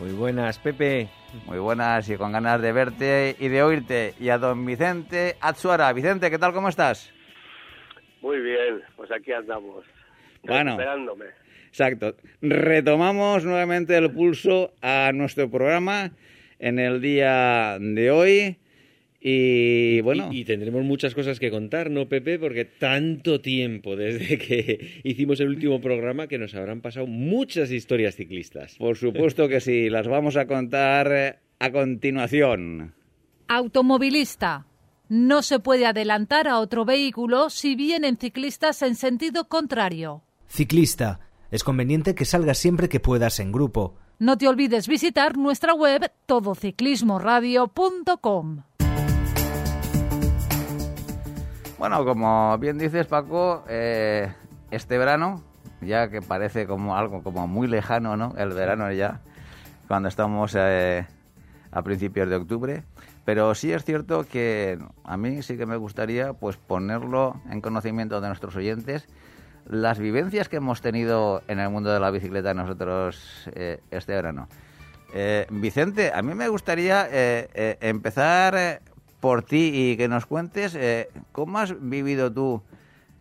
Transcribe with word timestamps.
Muy 0.00 0.12
buenas, 0.12 0.58
Pepe. 0.58 1.08
Muy 1.44 1.58
buenas 1.58 2.08
y 2.08 2.16
con 2.16 2.32
ganas 2.32 2.62
de 2.62 2.72
verte 2.72 3.36
y 3.38 3.48
de 3.48 3.62
oírte. 3.62 4.14
Y 4.18 4.30
a 4.30 4.38
don 4.38 4.64
Vicente 4.64 5.36
Atsuara. 5.42 5.92
Vicente, 5.92 6.30
¿qué 6.30 6.38
tal? 6.38 6.54
¿Cómo 6.54 6.70
estás? 6.70 7.12
Muy 8.22 8.40
bien, 8.40 8.80
pues 8.96 9.10
aquí 9.12 9.30
andamos. 9.30 9.84
Bueno. 10.42 10.70
Esperándome. 10.70 11.26
Exacto. 11.68 12.16
Retomamos 12.40 13.44
nuevamente 13.44 13.94
el 13.98 14.10
pulso 14.10 14.72
a 14.80 15.12
nuestro 15.12 15.50
programa 15.50 16.12
en 16.58 16.78
el 16.78 17.02
día 17.02 17.76
de 17.78 18.10
hoy. 18.10 18.56
Y 19.20 20.00
bueno. 20.00 20.30
Y, 20.32 20.40
y 20.40 20.44
tendremos 20.44 20.82
muchas 20.82 21.14
cosas 21.14 21.38
que 21.38 21.50
contar, 21.50 21.90
¿no, 21.90 22.08
Pepe? 22.08 22.38
Porque 22.38 22.64
tanto 22.64 23.42
tiempo 23.42 23.94
desde 23.94 24.38
que 24.46 25.02
hicimos 25.04 25.38
el 25.40 25.48
último 25.48 25.78
programa 25.80 26.26
que 26.26 26.38
nos 26.38 26.54
habrán 26.54 26.80
pasado 26.80 27.06
muchas 27.06 27.70
historias 27.70 28.16
ciclistas. 28.16 28.76
Por 28.78 28.96
supuesto 28.96 29.46
que 29.48 29.60
sí, 29.60 29.90
las 29.90 30.08
vamos 30.08 30.36
a 30.36 30.46
contar 30.46 31.12
eh, 31.12 31.36
a 31.58 31.70
continuación. 31.70 32.94
Automovilista. 33.48 34.66
No 35.08 35.42
se 35.42 35.58
puede 35.58 35.86
adelantar 35.86 36.46
a 36.46 36.60
otro 36.60 36.84
vehículo 36.84 37.50
si 37.50 37.74
vienen 37.74 38.16
ciclistas 38.16 38.80
en 38.82 38.94
sentido 38.94 39.48
contrario. 39.48 40.22
Ciclista. 40.46 41.18
Es 41.50 41.64
conveniente 41.64 42.14
que 42.14 42.24
salgas 42.24 42.58
siempre 42.58 42.88
que 42.88 43.00
puedas 43.00 43.40
en 43.40 43.50
grupo. 43.50 43.96
No 44.20 44.38
te 44.38 44.46
olvides 44.46 44.86
visitar 44.86 45.36
nuestra 45.36 45.74
web 45.74 46.12
todociclismoradio.com. 46.26 48.62
Bueno, 51.80 52.04
como 52.04 52.58
bien 52.58 52.76
dices, 52.76 53.06
Paco, 53.06 53.64
eh, 53.66 54.30
este 54.70 54.98
verano, 54.98 55.42
ya 55.80 56.10
que 56.10 56.20
parece 56.20 56.66
como 56.66 56.94
algo 56.94 57.22
como 57.22 57.46
muy 57.46 57.68
lejano, 57.68 58.18
¿no? 58.18 58.34
El 58.36 58.50
verano 58.50 58.92
ya, 58.92 59.22
cuando 59.88 60.10
estamos 60.10 60.54
eh, 60.58 61.06
a 61.72 61.80
principios 61.80 62.28
de 62.28 62.36
octubre. 62.36 62.82
Pero 63.24 63.54
sí 63.54 63.72
es 63.72 63.82
cierto 63.82 64.26
que 64.30 64.78
a 65.04 65.16
mí 65.16 65.40
sí 65.40 65.56
que 65.56 65.64
me 65.64 65.78
gustaría 65.78 66.34
pues 66.34 66.58
ponerlo 66.58 67.40
en 67.48 67.62
conocimiento 67.62 68.20
de 68.20 68.28
nuestros 68.28 68.54
oyentes 68.56 69.08
las 69.64 69.98
vivencias 69.98 70.50
que 70.50 70.56
hemos 70.56 70.82
tenido 70.82 71.40
en 71.48 71.60
el 71.60 71.70
mundo 71.70 71.90
de 71.90 72.00
la 72.00 72.10
bicicleta 72.10 72.52
nosotros 72.52 73.48
eh, 73.54 73.80
este 73.90 74.12
verano. 74.12 74.48
Eh, 75.14 75.46
Vicente, 75.50 76.12
a 76.14 76.22
mí 76.22 76.34
me 76.34 76.48
gustaría 76.48 77.08
eh, 77.10 77.48
eh, 77.54 77.78
empezar 77.80 78.54
eh, 78.54 78.80
por 79.20 79.42
ti 79.42 79.70
y 79.74 79.96
que 79.96 80.08
nos 80.08 80.26
cuentes 80.26 80.74
eh, 80.74 81.08
cómo 81.32 81.58
has 81.58 81.74
vivido 81.80 82.32
tú 82.32 82.62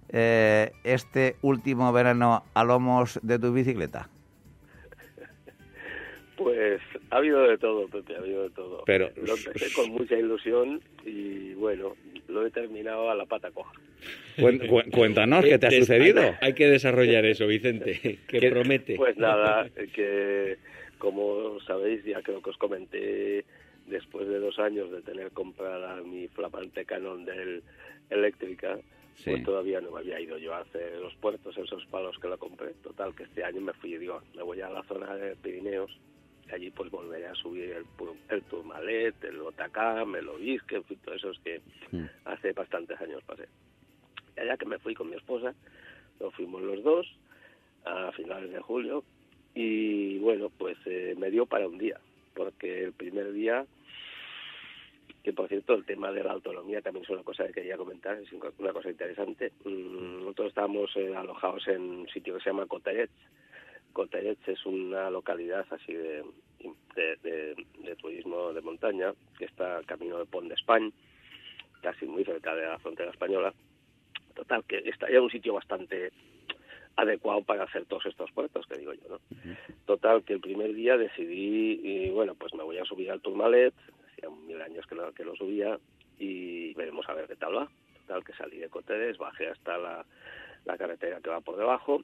eh, 0.09 0.71
este 0.83 1.35
último 1.41 1.91
verano 1.93 2.43
a 2.53 2.63
lomos 2.63 3.19
de 3.21 3.37
tu 3.39 3.51
bicicleta. 3.53 4.09
Pues 6.37 6.79
ha 7.11 7.17
habido 7.17 7.41
de 7.43 7.57
todo, 7.57 7.87
Pepe, 7.89 8.15
ha 8.15 8.19
habido 8.19 8.43
de 8.43 8.49
todo. 8.51 8.83
Pero- 8.85 9.09
Lo 9.17 9.35
empecé 9.35 9.73
con 9.73 9.89
mucha 9.91 10.15
ilusión 10.17 10.81
y 11.05 11.53
bueno, 11.55 11.95
lo 12.29 12.45
he 12.45 12.51
terminado 12.51 13.09
a 13.09 13.15
la 13.15 13.25
pata 13.25 13.51
coja. 13.51 13.73
Cuéntanos 14.91 15.43
qué 15.43 15.59
te 15.59 15.67
ha 15.67 15.71
sucedido. 15.71 16.21
Hay, 16.39 16.53
que 16.53 16.67
desarrollar 16.67 17.25
eso, 17.25 17.45
Vicente, 17.45 17.99
que 18.27 18.39
¿Qué- 18.39 18.49
promete. 18.49 18.95
Pues 18.95 19.17
nada, 19.17 19.67
que 19.93 20.57
como 20.97 21.59
sabéis, 21.61 22.03
ya 22.05 22.21
creo 22.21 22.41
que 22.41 22.49
os 22.51 22.57
comenté, 22.57 23.43
después 23.89 24.27
de 24.27 24.39
dos 24.39 24.57
años 24.59 24.91
de 24.91 25.01
tener 25.01 25.31
comprada 25.31 26.01
mi 26.01 26.27
flapante 26.29 26.85
Canon 26.85 27.25
del 27.25 27.63
eléctrica, 28.09 28.77
Sí. 29.15 29.31
pues 29.31 29.43
todavía 29.43 29.81
no 29.81 29.91
me 29.91 29.99
había 29.99 30.19
ido 30.21 30.37
yo 30.37 30.53
a 30.53 30.59
hacer 30.59 30.97
los 30.99 31.13
puertos, 31.15 31.57
esos 31.57 31.85
palos 31.87 32.17
que 32.19 32.29
lo 32.29 32.37
compré. 32.37 32.69
Total, 32.81 33.13
que 33.13 33.23
este 33.23 33.43
año 33.43 33.59
me 33.59 33.73
fui, 33.73 33.97
digo, 33.97 34.21
me 34.33 34.43
voy 34.43 34.61
a 34.61 34.69
la 34.69 34.81
zona 34.83 35.13
de 35.15 35.35
Pirineos, 35.35 35.91
y 36.47 36.53
allí 36.55 36.69
pues 36.71 36.89
volveré 36.89 37.27
a 37.27 37.35
subir 37.35 37.69
el, 37.71 37.85
el 38.29 38.41
Tourmalet, 38.43 39.21
el 39.25 39.41
Otacam, 39.41 40.15
el 40.15 40.29
Obisque, 40.29 40.77
en 40.77 40.83
fin, 40.85 40.97
todos 41.03 41.17
esos 41.17 41.39
que 41.41 41.59
hace 42.23 42.53
bastantes 42.53 42.99
años 43.01 43.21
pasé. 43.25 43.49
Y 44.37 44.39
allá 44.39 44.55
que 44.55 44.65
me 44.65 44.79
fui 44.79 44.93
con 44.95 45.09
mi 45.09 45.17
esposa, 45.17 45.53
nos 46.21 46.33
fuimos 46.35 46.61
los 46.61 46.81
dos 46.81 47.05
a 47.85 48.11
finales 48.13 48.51
de 48.51 48.59
julio 48.61 49.03
y 49.53 50.17
bueno, 50.19 50.49
pues 50.57 50.77
eh, 50.85 51.13
me 51.17 51.29
dio 51.29 51.45
para 51.45 51.67
un 51.67 51.77
día, 51.77 51.99
porque 52.35 52.85
el 52.85 52.93
primer 52.93 53.33
día, 53.33 53.65
que 55.23 55.33
por 55.33 55.47
cierto 55.49 55.73
el 55.73 55.85
tema 55.85 56.11
de 56.11 56.23
la 56.23 56.31
autonomía 56.31 56.81
también 56.81 57.03
es 57.03 57.09
una 57.09 57.23
cosa 57.23 57.45
que 57.47 57.53
quería 57.53 57.77
comentar, 57.77 58.17
es 58.17 58.31
una 58.31 58.73
cosa 58.73 58.89
interesante. 58.89 59.51
Mm, 59.65 60.19
Nosotros 60.21 60.47
estábamos 60.49 60.95
eh, 60.95 61.13
alojados 61.15 61.67
en 61.67 61.81
un 61.81 62.07
sitio 62.09 62.35
que 62.35 62.41
se 62.43 62.49
llama 62.49 62.65
Coterets. 62.67 63.11
Coterets 63.93 64.47
es 64.47 64.65
una 64.65 65.09
localidad 65.09 65.65
así 65.71 65.93
de, 65.93 66.23
de, 66.95 67.15
de- 67.23 67.65
de 67.83 67.95
turismo 67.95 68.53
de 68.53 68.61
montaña 68.61 69.13
que 69.37 69.45
está 69.45 69.77
al 69.77 69.85
camino 69.85 70.17
de 70.19 70.25
Pont 70.25 70.47
de 70.47 70.53
España, 70.55 70.89
casi 71.81 72.05
muy 72.05 72.23
cerca 72.23 72.55
de 72.55 72.65
la 72.67 72.79
frontera 72.79 73.11
española. 73.11 73.53
Total, 74.35 74.63
que 74.63 74.77
está 74.85 75.11
ya 75.11 75.19
un 75.21 75.29
sitio 75.31 75.53
bastante 75.53 76.11
adecuado 76.95 77.43
para 77.43 77.63
hacer 77.63 77.85
todos 77.85 78.05
estos 78.05 78.31
puertos, 78.31 78.65
que 78.67 78.77
digo 78.77 78.93
yo, 78.93 79.09
¿no? 79.09 79.19
Total, 79.85 80.23
que 80.23 80.33
el 80.33 80.39
primer 80.41 80.73
día 80.73 80.97
decidí, 80.97 81.79
y 81.83 82.09
bueno, 82.11 82.35
pues 82.35 82.53
me 82.53 82.63
voy 82.63 82.77
a 82.77 82.85
subir 82.85 83.09
al 83.11 83.21
Tourmalet, 83.21 83.73
hacía 84.19 84.29
mil 84.29 84.61
años 84.61 84.85
que 84.85 84.95
lo, 84.95 85.11
que 85.13 85.23
lo 85.23 85.35
subía, 85.35 85.79
y 86.17 86.73
veremos 86.73 87.07
a 87.09 87.13
ver 87.13 87.27
qué 87.27 87.35
tal 87.35 87.55
va. 87.55 87.69
Total, 88.01 88.23
que 88.23 88.33
salí 88.33 88.57
de 88.57 88.69
Coteres, 88.69 89.17
bajé 89.17 89.47
hasta 89.49 89.77
la, 89.77 90.05
la 90.65 90.77
carretera 90.77 91.21
que 91.21 91.29
va 91.29 91.41
por 91.41 91.57
debajo, 91.57 92.03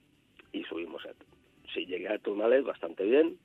y 0.51 0.63
subimos. 0.63 1.05
A, 1.05 1.13
sí, 1.73 1.85
llegué 1.85 2.07
al 2.07 2.21
Tourmalet 2.21 2.63
bastante 2.63 3.03
bien, 3.03 3.37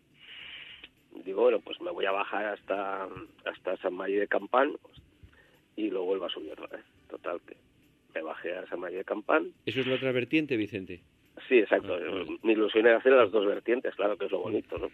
digo, 1.25 1.42
bueno, 1.42 1.60
pues 1.60 1.80
me 1.80 1.91
voy 1.91 2.06
a 2.06 2.12
bajar 2.12 2.47
hasta, 2.47 3.09
hasta 3.44 3.76
San 3.78 3.94
Marí 3.94 4.14
de 4.14 4.28
Campán, 4.28 4.72
y 5.76 5.91
lo 5.91 6.04
vuelvo 6.04 6.26
a 6.26 6.30
subir 6.30 6.53
otra 6.53 6.66
vez. 6.66 6.84
Total, 7.09 7.41
que 7.47 7.56
me 8.14 8.22
bajé 8.22 8.56
a 8.56 8.66
San 8.66 8.80
Marí 8.80 8.97
de 8.97 9.04
Campán, 9.04 9.53
Eso 9.66 9.80
es 9.80 9.86
la 9.86 9.94
otra 9.94 10.12
vertiente, 10.12 10.56
Vicente. 10.56 11.00
Sí, 11.48 11.59
exacto. 11.59 11.98
Mi 12.42 12.53
ilusión 12.53 12.86
era 12.86 12.98
hacer 12.98 13.12
las 13.12 13.30
dos 13.32 13.47
vertientes, 13.47 13.94
claro 13.94 14.16
que 14.16 14.26
es 14.26 14.30
lo 14.30 14.41
bonito, 14.41 14.78
¿no? 14.78 14.91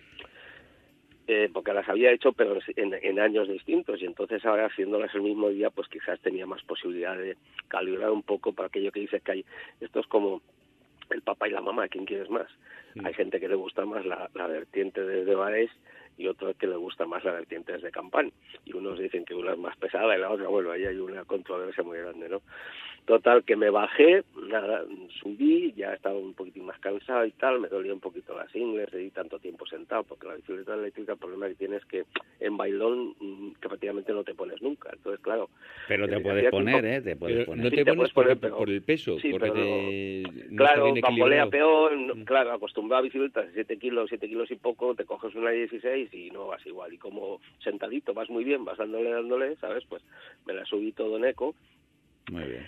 Eh, 1.29 1.51
porque 1.53 1.73
las 1.73 1.89
había 1.89 2.13
hecho, 2.13 2.33
pero 2.33 2.59
en, 2.77 2.95
en 2.95 3.19
años 3.19 3.49
distintos, 3.49 4.01
y 4.01 4.07
entonces 4.07 4.45
ahora 4.45 4.67
haciéndolas 4.67 5.13
el 5.15 5.23
mismo 5.23 5.49
día, 5.49 5.71
pues 5.71 5.89
quizás 5.89 6.21
tenía 6.21 6.47
más 6.47 6.63
posibilidad 6.63 7.17
de 7.17 7.37
calibrar 7.67 8.13
un 8.13 8.23
poco 8.23 8.53
para 8.53 8.69
aquello 8.69 8.93
que 8.93 9.01
dices 9.01 9.23
que 9.25 9.33
hay. 9.33 9.45
Esto 9.81 9.99
es 10.01 10.07
como 10.07 10.41
el 11.11 11.23
papá 11.23 11.49
y 11.49 11.51
la 11.51 11.61
mamá, 11.61 11.89
¿quién 11.89 12.05
quieres 12.05 12.31
más? 12.31 12.47
Hay 13.05 13.13
gente 13.13 13.41
que 13.41 13.49
le 13.49 13.57
gusta 13.57 13.85
más 13.85 14.07
la, 14.07 14.31
la 14.35 14.47
vertiente 14.47 15.05
desde 15.05 15.35
Bares 15.35 15.71
y 16.17 16.29
otro 16.29 16.55
que 16.55 16.67
le 16.67 16.77
gusta 16.77 17.07
más 17.07 17.25
la 17.25 17.33
vertiente 17.33 17.73
desde 17.73 17.91
Campán. 17.91 18.33
Y 18.65 18.75
unos 18.75 18.99
dicen 18.99 19.25
que 19.25 19.35
una 19.35 19.53
es 19.53 19.59
más 19.59 19.77
pesada 19.77 20.17
y 20.17 20.21
la 20.21 20.31
otra, 20.31 20.49
bueno, 20.49 20.71
ahí 20.71 20.85
hay 20.85 20.97
una 20.97 21.25
controversia 21.25 21.83
muy 21.83 21.99
grande, 21.99 22.29
¿no? 22.29 22.41
Total, 23.07 23.45
que 23.45 23.55
me 23.55 23.71
bajé, 23.71 24.25
nada, 24.49 24.85
subí, 25.23 25.73
ya 25.77 25.95
estaba 25.95 26.19
un 26.19 26.35
poquitín 26.35 26.65
más 26.67 26.79
cansado 26.81 27.25
y 27.25 27.31
tal, 27.31 27.61
me 27.61 27.69
dolía 27.69 27.95
un 27.95 28.01
poquito 28.01 28.37
las 28.37 28.53
ingles, 28.55 28.91
de 28.91 29.05
ir 29.05 29.13
tanto 29.13 29.39
tiempo 29.39 29.65
sentado, 29.65 30.03
porque 30.03 30.27
la 30.27 30.35
bicicleta 30.35 30.75
eléctrica 30.75 31.13
el 31.13 31.19
problema 31.19 31.47
que 31.47 31.55
tiene 31.55 31.77
es 31.77 31.85
que 31.85 32.05
en 32.41 32.57
bailón 32.57 33.15
mm, 33.21 33.53
que 33.61 33.69
prácticamente 33.69 34.13
no 34.13 34.25
te 34.25 34.35
pones 34.35 34.61
nunca. 34.61 34.91
Entonces, 34.93 35.21
claro, 35.23 35.51
Pero 35.87 36.09
te 36.09 36.17
eh, 36.17 36.21
puedes 36.21 36.51
poner, 36.51 36.83
tiempo- 36.83 36.97
¿eh? 36.99 37.01
Te 37.13 37.17
puedes 37.17 37.37
Pero 37.37 37.47
poner. 37.47 37.65
no 37.65 37.71
Sí, 37.71 37.77
te 37.77 37.85
pones 37.85 38.13
por, 38.13 38.25
poner, 38.25 38.39
pero- 38.41 38.57
por 38.59 38.71
el 38.71 38.83
peso, 38.83 39.21
sí, 39.21 39.31
porque 39.31 39.51
pero 39.51 39.55
te, 39.55 40.23
no 40.51 40.57
claro, 40.57 40.95
bambolea 41.01 41.47
peor, 41.49 41.97
Mm. 41.97 42.07
no- 42.09 42.25
claro, 42.25 42.53
acostumbrado 42.55 42.99
a 42.99 43.05
bicicletas 43.05 43.47
de 43.47 43.53
7 43.53 43.79
kilos, 43.79 44.09
7 44.09 44.29
kilos 44.29 44.51
y 44.51 44.57
poco, 44.57 44.97
te 44.97 45.05
coges 45.05 45.33
una 45.37 45.51
16 45.51 46.13
y 46.13 46.31
no 46.33 46.49
vas 46.49 46.67
igual. 46.67 46.93
Y 46.93 46.99
como 46.99 47.41
sentadito 47.61 48.13
vas 48.15 48.29
muy 48.31 48.43
bien, 48.43 48.65
vas 48.65 48.79
dándole, 48.79 49.11
dándole, 49.11 49.55
¿sabes? 49.61 49.85
Pues 49.89 50.03
me 50.45 50.55
la 50.55 50.65
subí 50.65 50.91
todo 50.91 51.17
en 51.19 51.27
eco 51.27 51.55
Muy 52.33 52.43
bien. 52.43 52.67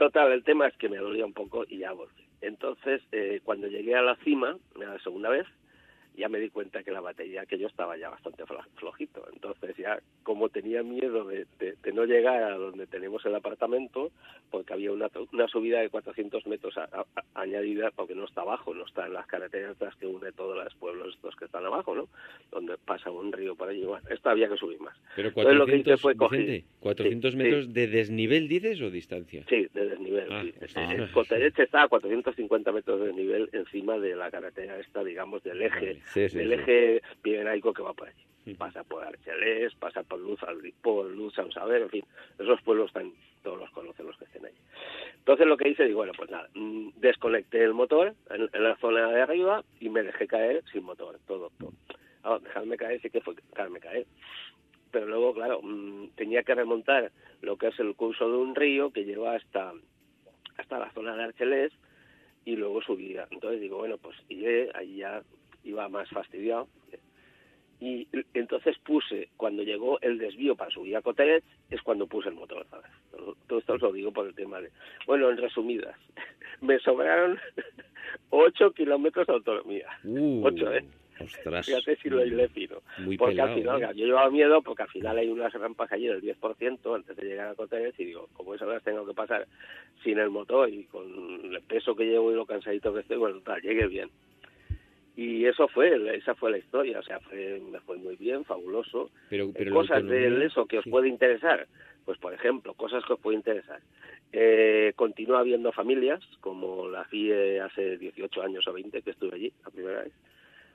Total, 0.00 0.32
el 0.32 0.44
tema 0.44 0.66
es 0.66 0.74
que 0.78 0.88
me 0.88 0.96
dolía 0.96 1.26
un 1.26 1.34
poco 1.34 1.66
y 1.68 1.80
ya 1.80 1.92
volví. 1.92 2.24
Entonces, 2.40 3.02
eh, 3.12 3.42
cuando 3.44 3.66
llegué 3.66 3.94
a 3.94 4.00
la 4.00 4.16
cima, 4.24 4.56
la 4.74 4.98
segunda 5.00 5.28
vez, 5.28 5.46
ya 6.16 6.28
me 6.28 6.38
di 6.38 6.50
cuenta 6.50 6.82
que 6.82 6.90
la 6.90 7.00
batería 7.00 7.46
que 7.46 7.58
yo 7.58 7.66
estaba 7.66 7.96
ya 7.96 8.10
bastante 8.10 8.44
flojito. 8.76 9.26
Entonces 9.32 9.76
ya 9.76 10.00
como 10.22 10.48
tenía 10.48 10.82
miedo 10.82 11.24
de, 11.24 11.46
no 11.92 12.04
llegar 12.04 12.42
a 12.42 12.56
donde 12.56 12.86
tenemos 12.86 13.24
el 13.26 13.34
apartamento, 13.34 14.10
porque 14.50 14.72
había 14.72 14.92
una, 14.92 15.08
una 15.32 15.48
subida 15.48 15.80
de 15.80 15.88
400 15.88 16.46
metros 16.46 16.74
añadida, 17.34 17.90
porque 17.90 18.14
no 18.14 18.24
está 18.24 18.42
abajo, 18.42 18.74
no 18.74 18.84
está 18.86 19.06
en 19.06 19.14
las 19.14 19.26
carreteras 19.26 19.76
que 19.98 20.06
une 20.06 20.32
todos 20.32 20.56
los 20.56 20.74
pueblos 20.74 21.14
estos 21.14 21.34
que 21.36 21.46
están 21.46 21.64
abajo, 21.64 21.94
¿no? 21.94 22.08
Donde 22.50 22.76
pasa 22.78 23.10
un 23.10 23.32
río 23.32 23.54
por 23.54 23.68
allí. 23.68 23.84
Bueno, 23.84 24.06
esto 24.10 24.30
había 24.30 24.48
que 24.48 24.56
subir 24.56 24.80
más. 24.80 24.96
Pero 25.16 25.32
400, 25.32 26.00
fue 26.00 26.14
400 26.16 27.36
metros 27.36 27.72
de 27.72 27.86
desnivel, 27.86 28.48
dices, 28.48 28.80
o 28.80 28.90
distancia? 28.90 29.44
Sí, 29.48 29.66
de 29.72 29.88
desnivel. 29.88 30.32
Ah, 30.32 30.44
sí. 30.66 30.80
Pues 31.12 31.30
está 31.30 31.82
a 31.82 31.88
450 31.88 32.72
metros 32.72 33.00
de 33.00 33.06
desnivel 33.06 33.48
encima 33.52 33.98
de 33.98 34.14
la 34.14 34.30
carretera 34.30 34.78
esta, 34.78 35.02
digamos, 35.02 35.42
del 35.42 35.62
eje 35.62 35.99
el 36.14 36.52
eje 36.52 37.02
pirenaico 37.22 37.72
que 37.72 37.82
va 37.82 37.92
por 37.92 38.08
allí. 38.08 38.54
Pasa 38.56 38.82
por 38.82 39.04
Archelés, 39.04 39.74
pasa 39.76 40.02
por 40.02 40.18
Luz, 40.18 40.40
por 40.82 41.06
Luz 41.06 41.34
San 41.34 41.52
Saber, 41.52 41.82
en 41.82 41.90
fin, 41.90 42.04
esos 42.38 42.60
pueblos 42.62 42.88
están, 42.88 43.12
todos 43.42 43.58
los 43.60 43.70
conocen 43.70 44.06
los 44.06 44.16
que 44.16 44.24
estén 44.24 44.46
allí. 44.46 44.56
Entonces 45.18 45.46
lo 45.46 45.56
que 45.56 45.68
hice, 45.68 45.84
digo, 45.84 45.98
bueno, 45.98 46.12
pues 46.16 46.30
nada, 46.30 46.48
mm, 46.54 46.90
desconecté 46.96 47.62
el 47.62 47.74
motor 47.74 48.14
en, 48.30 48.48
la 48.52 48.76
zona 48.76 49.08
de 49.12 49.20
arriba 49.20 49.62
y 49.78 49.88
me 49.88 50.02
dejé 50.02 50.26
caer 50.26 50.64
sin 50.72 50.82
motor, 50.82 51.18
todo. 51.26 51.52
todo. 51.58 51.72
Ahora, 52.22 52.40
dejarme 52.40 52.76
caer 52.76 53.00
sí 53.00 53.10
que 53.10 53.20
fue 53.20 53.34
dejarme 53.50 53.78
caer. 53.78 54.06
Pero 54.90 55.06
luego, 55.06 55.34
claro, 55.34 55.60
mm, 55.62 56.08
tenía 56.16 56.42
que 56.42 56.54
remontar 56.54 57.12
lo 57.42 57.56
que 57.56 57.68
es 57.68 57.78
el 57.78 57.94
curso 57.94 58.28
de 58.28 58.36
un 58.38 58.54
río 58.54 58.90
que 58.90 59.04
lleva 59.04 59.36
hasta, 59.36 59.72
hasta 60.56 60.78
la 60.78 60.90
zona 60.92 61.14
de 61.14 61.24
Archelés 61.24 61.72
y 62.44 62.56
luego 62.56 62.82
subía. 62.82 63.28
Entonces 63.30 63.60
digo, 63.60 63.78
bueno, 63.78 63.98
pues 63.98 64.16
iré, 64.28 64.70
ahí 64.74 64.96
ya 64.96 65.22
iba 65.64 65.88
más 65.88 66.08
fastidiado. 66.10 66.68
Y 67.80 68.06
entonces 68.34 68.76
puse, 68.84 69.30
cuando 69.38 69.62
llegó 69.62 69.98
el 70.02 70.18
desvío 70.18 70.54
para 70.54 70.70
subir 70.70 70.96
a 70.96 71.02
Cotelet, 71.02 71.42
es 71.70 71.80
cuando 71.80 72.06
puse 72.06 72.28
el 72.28 72.34
motor, 72.34 72.66
¿sabes? 72.68 72.90
Todo 73.46 73.58
esto 73.58 73.72
os 73.72 73.80
lo 73.80 73.92
digo 73.92 74.12
por 74.12 74.26
el 74.26 74.34
tema 74.34 74.60
de... 74.60 74.70
Bueno, 75.06 75.30
en 75.30 75.38
resumidas, 75.38 75.96
me 76.60 76.78
sobraron 76.80 77.38
8 78.30 78.72
kilómetros 78.72 79.26
de 79.26 79.32
autonomía. 79.32 79.88
8, 80.04 80.04
uh, 80.04 80.68
¿eh? 80.72 80.84
Ostras. 81.20 81.66
Fíjate 81.66 81.96
si 81.96 82.08
lo 82.10 82.24
hilé 82.24 82.48
fino. 82.48 82.82
porque 83.18 83.40
al 83.40 83.54
final, 83.54 83.82
¿eh? 83.82 83.88
yo 83.94 84.06
llevaba 84.06 84.30
miedo 84.30 84.62
porque 84.62 84.82
al 84.82 84.88
final 84.88 85.18
hay 85.18 85.28
unas 85.28 85.52
rampas 85.52 85.90
allí 85.92 86.06
del 86.06 86.22
10% 86.22 86.94
antes 86.94 87.16
de 87.16 87.24
llegar 87.24 87.48
a 87.48 87.54
Cotelet 87.54 87.98
y 87.98 88.04
digo, 88.06 88.28
como 88.34 88.54
esas 88.54 88.68
horas 88.68 88.82
tengo 88.82 89.06
que 89.06 89.14
pasar 89.14 89.46
sin 90.02 90.18
el 90.18 90.30
motor 90.30 90.68
y 90.68 90.84
con 90.84 91.54
el 91.54 91.62
peso 91.62 91.94
que 91.94 92.04
llevo 92.04 92.30
y 92.30 92.36
lo 92.36 92.46
cansadito 92.46 92.92
que 92.92 93.00
estoy, 93.00 93.18
bueno, 93.18 93.40
tal, 93.40 93.60
llegue 93.60 93.86
bien 93.86 94.10
y 95.20 95.44
eso 95.44 95.68
fue 95.68 96.16
esa 96.16 96.34
fue 96.34 96.50
la 96.50 96.56
historia 96.56 96.98
o 96.98 97.02
sea 97.02 97.20
fue, 97.20 97.60
me 97.70 97.78
fue 97.80 97.98
muy 97.98 98.16
bien 98.16 98.42
fabuloso. 98.46 99.10
Pero, 99.28 99.52
pero 99.52 99.74
cosas 99.74 100.02
de 100.06 100.46
eso 100.46 100.64
que 100.64 100.78
os 100.78 100.86
puede 100.86 101.10
interesar 101.10 101.66
pues 102.06 102.16
por 102.16 102.32
ejemplo 102.32 102.72
cosas 102.72 103.04
que 103.04 103.12
os 103.12 103.20
puede 103.20 103.36
interesar. 103.36 103.80
Eh, 104.32 104.94
continúa 104.96 105.40
habiendo 105.40 105.72
familias 105.72 106.22
como 106.40 106.88
la 106.88 107.04
vi 107.12 107.30
hace 107.58 107.98
18 107.98 108.42
años 108.42 108.66
o 108.66 108.72
20 108.72 109.02
que 109.02 109.10
estuve 109.10 109.34
allí 109.34 109.52
la 109.62 109.70
primera 109.70 110.02
vez. 110.04 110.12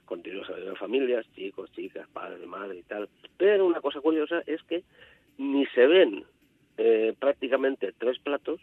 Continúa 0.05 0.45
habiendo 0.47 0.75
familias 0.75 1.25
chicos 1.33 1.71
chicas 1.71 2.07
padres 2.09 2.45
madre 2.45 2.77
y 2.77 2.83
tal. 2.83 3.09
Pero 3.37 3.65
una 3.65 3.81
cosa 3.81 3.99
curiosa 3.99 4.43
es 4.45 4.61
que 4.63 4.83
ni 5.39 5.65
se 5.73 5.87
ven 5.87 6.23
eh, 6.77 7.15
prácticamente 7.17 7.93
tres 7.97 8.19
platos 8.19 8.61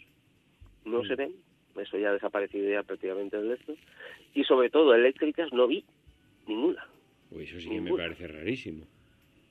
no 0.85 1.03
se 1.03 1.15
mm. 1.15 1.17
ven 1.17 1.35
eso 1.81 1.99
ya 1.99 2.11
ha 2.11 2.13
desaparecido 2.13 2.69
ya 2.71 2.83
prácticamente 2.83 3.37
del 3.37 3.53
esto, 3.53 3.75
y 4.35 4.45
sobre 4.45 4.71
todo 4.71 4.95
eléctricas 4.95 5.53
no 5.53 5.67
vi 5.67 5.85
ninguna. 6.47 6.87
Uy, 7.31 7.45
eso 7.45 7.61
sí 7.61 7.69
que 7.69 7.81
me 7.81 7.93
parece 7.97 8.27
rarísimo. 8.29 8.85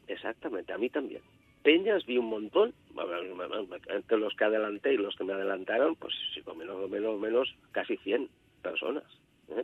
Exactamente, 0.07 0.73
a 0.73 0.77
mí 0.77 0.89
también. 0.89 1.21
Peñas 1.63 2.05
vi 2.05 2.17
un 2.17 2.27
montón, 2.27 2.73
entre 3.87 4.17
los 4.17 4.35
que 4.35 4.43
adelanté 4.43 4.93
y 4.93 4.97
los 4.97 5.15
que 5.15 5.23
me 5.23 5.33
adelantaron, 5.33 5.95
pues 5.95 6.13
si 6.33 6.41
menos, 6.57 6.89
menos, 6.89 7.19
menos, 7.19 7.55
casi 7.71 7.97
100 7.97 8.29
personas. 8.63 9.03
¿eh? 9.49 9.63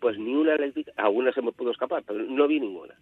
Pues 0.00 0.18
ni 0.18 0.34
una 0.34 0.54
eléctrica, 0.54 0.92
alguna 0.96 1.32
se 1.32 1.42
me 1.42 1.52
pudo 1.52 1.70
escapar, 1.70 2.02
pero 2.06 2.20
no 2.20 2.48
vi 2.48 2.60
ninguna. 2.60 2.94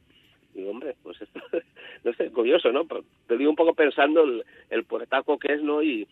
Digo, 0.54 0.70
hombre, 0.70 0.96
pues 1.02 1.22
esto, 1.22 1.40
no 2.04 2.12
sé, 2.14 2.30
curioso, 2.30 2.72
¿no? 2.72 2.86
te 3.26 3.36
digo 3.36 3.50
un 3.50 3.56
poco 3.56 3.74
pensando 3.74 4.24
el, 4.24 4.44
el 4.70 4.84
puertaco 4.84 5.38
que 5.38 5.54
es, 5.54 5.62
¿no? 5.62 5.82
Y, 5.82 6.06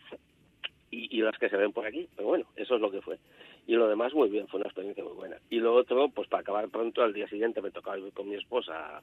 y, 0.90 1.22
las 1.22 1.38
que 1.38 1.48
se 1.48 1.56
ven 1.56 1.72
por 1.72 1.86
aquí. 1.86 2.08
Pero 2.16 2.28
bueno, 2.28 2.46
eso 2.56 2.74
es 2.74 2.80
lo 2.80 2.90
que 2.90 3.00
fue. 3.00 3.18
Y 3.66 3.74
lo 3.74 3.88
demás 3.88 4.12
muy 4.12 4.28
bien, 4.28 4.48
fue 4.48 4.58
una 4.58 4.68
experiencia 4.68 5.04
muy 5.04 5.12
buena. 5.12 5.36
Y 5.48 5.60
lo 5.60 5.74
otro, 5.74 6.08
pues 6.08 6.28
para 6.28 6.40
acabar 6.40 6.68
pronto, 6.68 7.02
al 7.02 7.12
día 7.12 7.28
siguiente 7.28 7.62
me 7.62 7.70
tocaba 7.70 7.98
ir 7.98 8.12
con 8.12 8.28
mi 8.28 8.34
esposa 8.34 9.02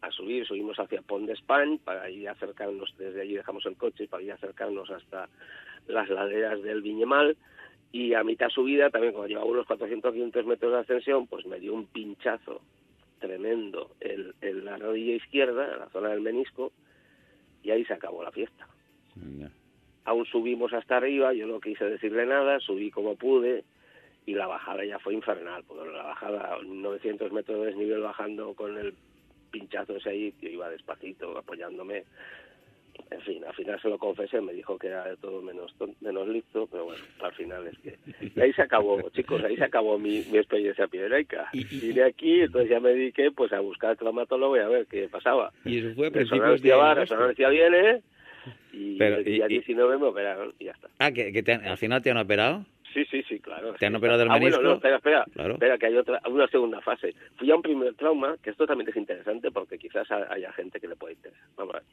a, 0.00 0.10
subir, 0.10 0.46
subimos 0.46 0.78
hacia 0.78 1.02
Pont 1.02 1.26
de 1.26 1.34
España 1.34 1.78
para 1.84 2.10
ir 2.10 2.28
acercarnos, 2.28 2.94
desde 2.98 3.20
allí 3.20 3.34
dejamos 3.34 3.64
el 3.66 3.76
coche 3.76 4.08
para 4.08 4.22
ir 4.22 4.32
acercarnos 4.32 4.90
hasta 4.90 5.28
las 5.86 6.08
laderas 6.08 6.62
del 6.62 6.82
Viñemal. 6.82 7.36
Y 7.90 8.14
a 8.14 8.22
mitad 8.22 8.50
subida, 8.50 8.90
también 8.90 9.12
cuando 9.12 9.28
llevaba 9.28 9.46
unos 9.46 9.66
400 9.66 10.12
500 10.12 10.46
metros 10.46 10.72
de 10.72 10.78
ascensión, 10.78 11.26
pues 11.26 11.46
me 11.46 11.58
dio 11.58 11.72
un 11.72 11.86
pinchazo 11.86 12.60
tremendo 13.18 13.90
en, 14.00 14.64
la 14.64 14.76
rodilla 14.76 15.14
izquierda, 15.14 15.72
en 15.72 15.78
la 15.78 15.88
zona 15.88 16.10
del 16.10 16.20
menisco, 16.20 16.70
y 17.62 17.70
ahí 17.70 17.84
se 17.84 17.94
acabó 17.94 18.22
la 18.22 18.30
fiesta 18.30 18.66
aún 20.08 20.24
subimos 20.24 20.72
hasta 20.72 20.96
arriba, 20.96 21.34
yo 21.34 21.46
no 21.46 21.60
quise 21.60 21.84
decirle 21.84 22.24
nada, 22.24 22.60
subí 22.60 22.90
como 22.90 23.14
pude 23.16 23.64
y 24.24 24.34
la 24.34 24.46
bajada 24.46 24.84
ya 24.84 24.98
fue 24.98 25.12
infernal, 25.12 25.62
porque 25.66 25.90
la 25.90 26.02
bajada, 26.02 26.58
900 26.64 27.30
metros 27.30 27.60
de 27.60 27.66
desnivel 27.66 28.00
bajando 28.00 28.54
con 28.54 28.76
el 28.78 28.94
pinchazo 29.50 29.96
ese 29.96 30.10
ahí, 30.10 30.34
yo 30.40 30.48
iba 30.48 30.70
despacito 30.70 31.36
apoyándome. 31.36 32.04
En 33.10 33.20
fin, 33.20 33.44
al 33.44 33.54
final 33.54 33.80
se 33.80 33.88
lo 33.88 33.98
confesé, 33.98 34.40
me 34.40 34.52
dijo 34.52 34.78
que 34.78 34.88
era 34.88 35.04
de 35.04 35.16
todo 35.18 35.40
menos 35.40 35.74
menos 36.00 36.26
listo, 36.26 36.66
pero 36.70 36.86
bueno, 36.86 37.04
al 37.20 37.32
final 37.34 37.66
es 37.66 37.78
que... 37.78 37.98
Y 38.34 38.40
ahí 38.40 38.52
se 38.54 38.62
acabó, 38.62 39.00
chicos, 39.10 39.42
ahí 39.44 39.56
se 39.56 39.64
acabó 39.64 39.98
mi, 39.98 40.22
mi 40.30 40.38
experiencia 40.38 40.88
piedreica. 40.88 41.50
Vine 41.52 42.02
aquí, 42.02 42.40
entonces 42.40 42.70
ya 42.70 42.80
me 42.80 42.90
dediqué 42.90 43.30
pues 43.30 43.52
a 43.52 43.60
buscar 43.60 43.90
al 43.90 43.98
traumatólogo 43.98 44.56
y 44.56 44.60
a 44.60 44.68
ver 44.68 44.86
qué 44.86 45.08
pasaba. 45.08 45.52
Y 45.64 45.78
eso 45.78 45.94
fue 45.94 46.08
a 46.08 46.10
principios 46.10 46.62
de... 46.62 47.50
viene, 47.50 48.02
y 48.72 48.96
el 49.02 49.24
día 49.24 49.46
19 49.46 49.98
me 49.98 50.06
operaron 50.06 50.54
y 50.58 50.66
ya 50.66 50.72
está. 50.72 50.88
Ah, 50.98 51.12
¿que, 51.12 51.32
que 51.32 51.52
al 51.52 51.78
final 51.78 52.02
te 52.02 52.10
han 52.10 52.18
operado? 52.18 52.64
Sí, 52.92 53.04
sí, 53.10 53.22
sí, 53.28 53.38
claro. 53.38 53.74
¿Te 53.74 53.86
han 53.86 53.94
operado 53.94 54.18
del 54.18 54.28
menisco? 54.28 54.56
Ah, 54.56 54.58
bueno, 54.58 54.68
no, 54.70 54.74
espera, 54.76 54.96
espera, 54.96 55.52
espera, 55.52 55.78
que 55.78 55.86
hay 55.86 55.96
otra, 55.96 56.20
una 56.28 56.48
segunda 56.48 56.80
fase. 56.80 57.14
Fui 57.36 57.50
a 57.50 57.56
un 57.56 57.62
primer 57.62 57.94
trauma, 57.94 58.36
que 58.42 58.50
esto 58.50 58.66
también 58.66 58.88
es 58.88 58.96
interesante 58.96 59.50
porque 59.50 59.78
quizás 59.78 60.10
haya 60.10 60.52
gente 60.52 60.80
que 60.80 60.88
le 60.88 60.96
puede 60.96 61.14
interesar. 61.14 61.46
Vamos 61.56 61.74
a 61.74 61.78
ver. 61.78 61.86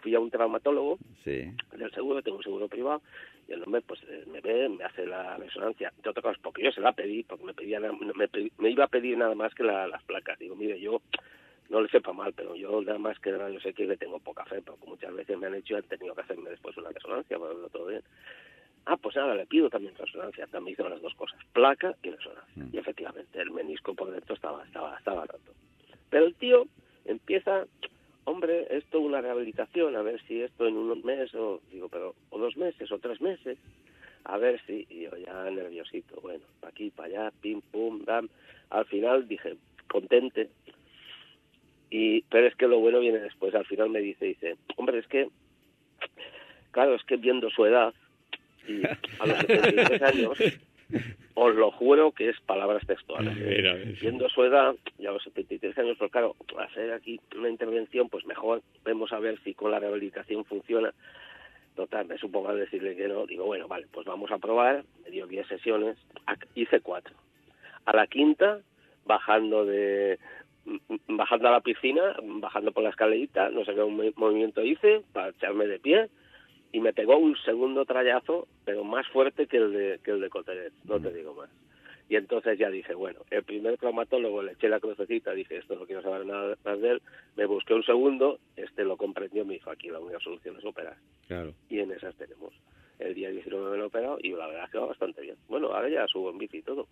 Fui 0.00 0.14
a 0.14 0.20
un 0.20 0.30
traumatólogo 0.30 0.98
sí. 1.24 1.50
del 1.76 1.90
seguro, 1.92 2.22
tengo 2.22 2.38
un 2.38 2.42
seguro 2.42 2.68
privado, 2.68 3.00
y 3.48 3.52
el 3.52 3.62
hombre 3.62 3.82
pues 3.82 4.00
eh, 4.08 4.24
me 4.30 4.40
ve, 4.40 4.68
me 4.68 4.84
hace 4.84 5.06
la 5.06 5.36
resonancia, 5.36 5.92
entre 5.96 6.10
otras 6.10 6.24
cosas, 6.24 6.38
porque 6.42 6.64
yo 6.64 6.72
se 6.72 6.80
la 6.80 6.92
pedí, 6.92 7.22
porque 7.22 7.44
me 7.44 7.54
pedía, 7.54 7.78
me, 7.78 7.90
me 8.58 8.70
iba 8.70 8.84
a 8.84 8.88
pedir 8.88 9.16
nada 9.16 9.34
más 9.34 9.54
que 9.54 9.62
las 9.62 10.02
placas. 10.04 10.38
Digo, 10.38 10.56
mire, 10.56 10.80
yo 10.80 11.00
no 11.70 11.80
le 11.80 11.88
sepa 11.88 12.12
mal, 12.12 12.32
pero 12.34 12.54
yo 12.56 12.82
nada 12.82 12.98
más 12.98 13.18
que 13.20 13.30
yo 13.30 13.60
sé 13.60 13.72
que 13.72 13.86
le 13.86 13.96
tengo 13.96 14.18
poca 14.18 14.44
fe, 14.44 14.60
porque 14.60 14.86
muchas 14.86 15.14
veces 15.14 15.38
me 15.38 15.46
han 15.46 15.54
hecho 15.54 15.74
y 15.74 15.76
han 15.76 15.84
tenido 15.84 16.14
que 16.14 16.22
hacerme 16.22 16.50
después 16.50 16.76
una 16.76 16.90
resonancia 16.90 17.38
para 17.38 17.52
verlo 17.52 17.68
todo 17.68 17.86
bien. 17.86 18.02
Ah, 18.86 18.96
pues 18.96 19.14
nada, 19.14 19.34
le 19.34 19.46
pido 19.46 19.70
también 19.70 19.94
resonancia, 19.94 20.46
también 20.48 20.74
hizo 20.74 20.88
las 20.88 21.00
dos 21.00 21.14
cosas, 21.14 21.38
placa 21.52 21.94
y 22.02 22.10
resonancia. 22.10 22.64
Mm. 22.64 22.74
Y 22.74 22.78
efectivamente, 22.78 23.40
el 23.40 23.52
menisco 23.52 23.94
por 23.94 24.10
dentro 24.10 24.34
estaba, 24.34 24.64
estaba, 24.64 24.96
estaba 24.98 25.26
roto. 25.26 25.52
Pero 26.08 26.26
el 26.26 26.34
tío 26.34 26.66
empieza, 27.04 27.66
hombre, 28.24 28.66
esto 28.70 28.98
una 28.98 29.20
rehabilitación, 29.20 29.94
a 29.94 30.02
ver 30.02 30.20
si 30.22 30.42
esto 30.42 30.66
en 30.66 30.76
unos 30.76 31.04
meses, 31.04 31.32
o 31.36 31.60
digo, 31.70 31.88
pero, 31.88 32.16
o 32.30 32.38
dos 32.38 32.56
meses, 32.56 32.90
o 32.90 32.98
tres 32.98 33.20
meses, 33.20 33.58
a 34.24 34.38
ver 34.38 34.60
si, 34.66 34.86
y 34.90 35.02
yo 35.02 35.16
ya 35.16 35.48
nerviosito, 35.50 36.20
bueno, 36.20 36.44
para 36.58 36.72
aquí, 36.72 36.90
para 36.90 37.08
allá, 37.08 37.32
pim, 37.40 37.60
pum, 37.60 38.02
dam. 38.04 38.28
Al 38.70 38.86
final 38.86 39.28
dije, 39.28 39.56
contente, 39.90 40.50
y, 41.90 42.22
pero 42.22 42.46
es 42.46 42.54
que 42.54 42.68
lo 42.68 42.78
bueno 42.78 43.00
viene 43.00 43.18
después. 43.18 43.54
Al 43.54 43.66
final 43.66 43.90
me 43.90 44.00
dice, 44.00 44.24
dice, 44.26 44.56
hombre, 44.76 44.98
es 44.98 45.06
que, 45.08 45.28
claro, 46.70 46.94
es 46.94 47.02
que 47.04 47.16
viendo 47.16 47.50
su 47.50 47.66
edad, 47.66 47.92
y 48.66 48.86
a 48.86 49.26
los 49.26 49.38
73 49.38 50.02
años, 50.02 50.38
os 51.34 51.54
lo 51.54 51.70
juro 51.72 52.12
que 52.12 52.28
es 52.28 52.40
palabras 52.40 52.86
textuales. 52.86 53.36
Viendo 54.00 54.28
su 54.28 54.44
edad, 54.44 54.76
y 54.98 55.06
a 55.06 55.10
los 55.10 55.22
73 55.24 55.76
años, 55.78 55.96
pues 55.98 56.12
claro, 56.12 56.36
hacer 56.58 56.92
aquí 56.92 57.20
una 57.36 57.48
intervención, 57.48 58.08
pues 58.08 58.24
mejor 58.24 58.62
vemos 58.84 59.12
a 59.12 59.18
ver 59.18 59.40
si 59.42 59.54
con 59.54 59.72
la 59.72 59.80
rehabilitación 59.80 60.44
funciona. 60.44 60.94
Total, 61.74 62.06
me 62.06 62.18
supongo 62.18 62.50
al 62.50 62.58
decirle 62.58 62.94
que 62.94 63.08
no. 63.08 63.26
Digo, 63.26 63.46
bueno, 63.46 63.66
vale, 63.66 63.86
pues 63.90 64.06
vamos 64.06 64.30
a 64.30 64.38
probar. 64.38 64.84
Me 65.02 65.10
dio 65.10 65.26
10 65.26 65.48
sesiones, 65.48 65.96
hice 66.54 66.80
cuatro. 66.80 67.14
A 67.86 67.96
la 67.96 68.06
quinta, 68.06 68.60
bajando 69.06 69.64
de, 69.64 70.18
bajando 71.08 71.48
a 71.48 71.52
la 71.52 71.60
piscina, 71.60 72.16
bajando 72.22 72.72
por 72.72 72.82
la 72.82 72.90
escalerita, 72.90 73.50
no 73.50 73.64
sé 73.64 73.74
qué 73.74 74.12
movimiento 74.16 74.62
hice 74.62 75.02
para 75.12 75.30
echarme 75.30 75.66
de 75.66 75.78
pie 75.78 76.08
y 76.72 76.80
me 76.80 76.92
pegó 76.92 77.16
un 77.16 77.36
segundo 77.38 77.84
trayazo, 77.84 78.46
pero 78.64 78.84
más 78.84 79.06
fuerte 79.08 79.46
que 79.46 79.56
el 79.56 79.72
de, 79.72 80.00
que 80.04 80.12
el 80.12 80.20
de 80.20 80.30
Coteret, 80.30 80.72
no 80.84 81.00
te 81.00 81.12
digo 81.12 81.34
más. 81.34 81.50
Y 82.08 82.16
entonces 82.16 82.58
ya 82.58 82.70
dije, 82.70 82.94
bueno, 82.94 83.20
el 83.30 83.44
primer 83.44 83.76
traumatólogo 83.78 84.42
le 84.42 84.52
eché 84.52 84.68
la 84.68 84.80
crucecita, 84.80 85.32
dije, 85.32 85.58
esto 85.58 85.76
no 85.76 85.86
quiero 85.86 86.02
saber 86.02 86.26
nada 86.26 86.56
más 86.64 86.80
de 86.80 86.90
él, 86.90 87.02
me 87.36 87.46
busqué 87.46 87.74
un 87.74 87.84
segundo, 87.84 88.40
este 88.56 88.84
lo 88.84 88.96
comprendió, 88.96 89.44
me 89.44 89.54
dijo, 89.54 89.70
aquí 89.70 89.88
la 89.88 90.00
única 90.00 90.18
solución 90.18 90.56
es 90.58 90.64
operar. 90.64 90.96
Claro. 91.28 91.52
Y 91.68 91.78
en 91.78 91.92
esas 91.92 92.14
tenemos. 92.16 92.52
El 92.98 93.14
día 93.14 93.30
19 93.30 93.70
me 93.70 93.76
lo 93.78 93.84
he 93.84 93.86
operado 93.86 94.18
y 94.20 94.30
la 94.32 94.46
verdad 94.46 94.64
es 94.64 94.70
que 94.72 94.78
va 94.78 94.86
bastante 94.86 95.22
bien. 95.22 95.36
Bueno, 95.48 95.68
ahora 95.68 95.88
ya 95.88 96.06
subo 96.06 96.30
en 96.30 96.38
bici 96.38 96.58
y 96.58 96.62
todo. 96.62 96.86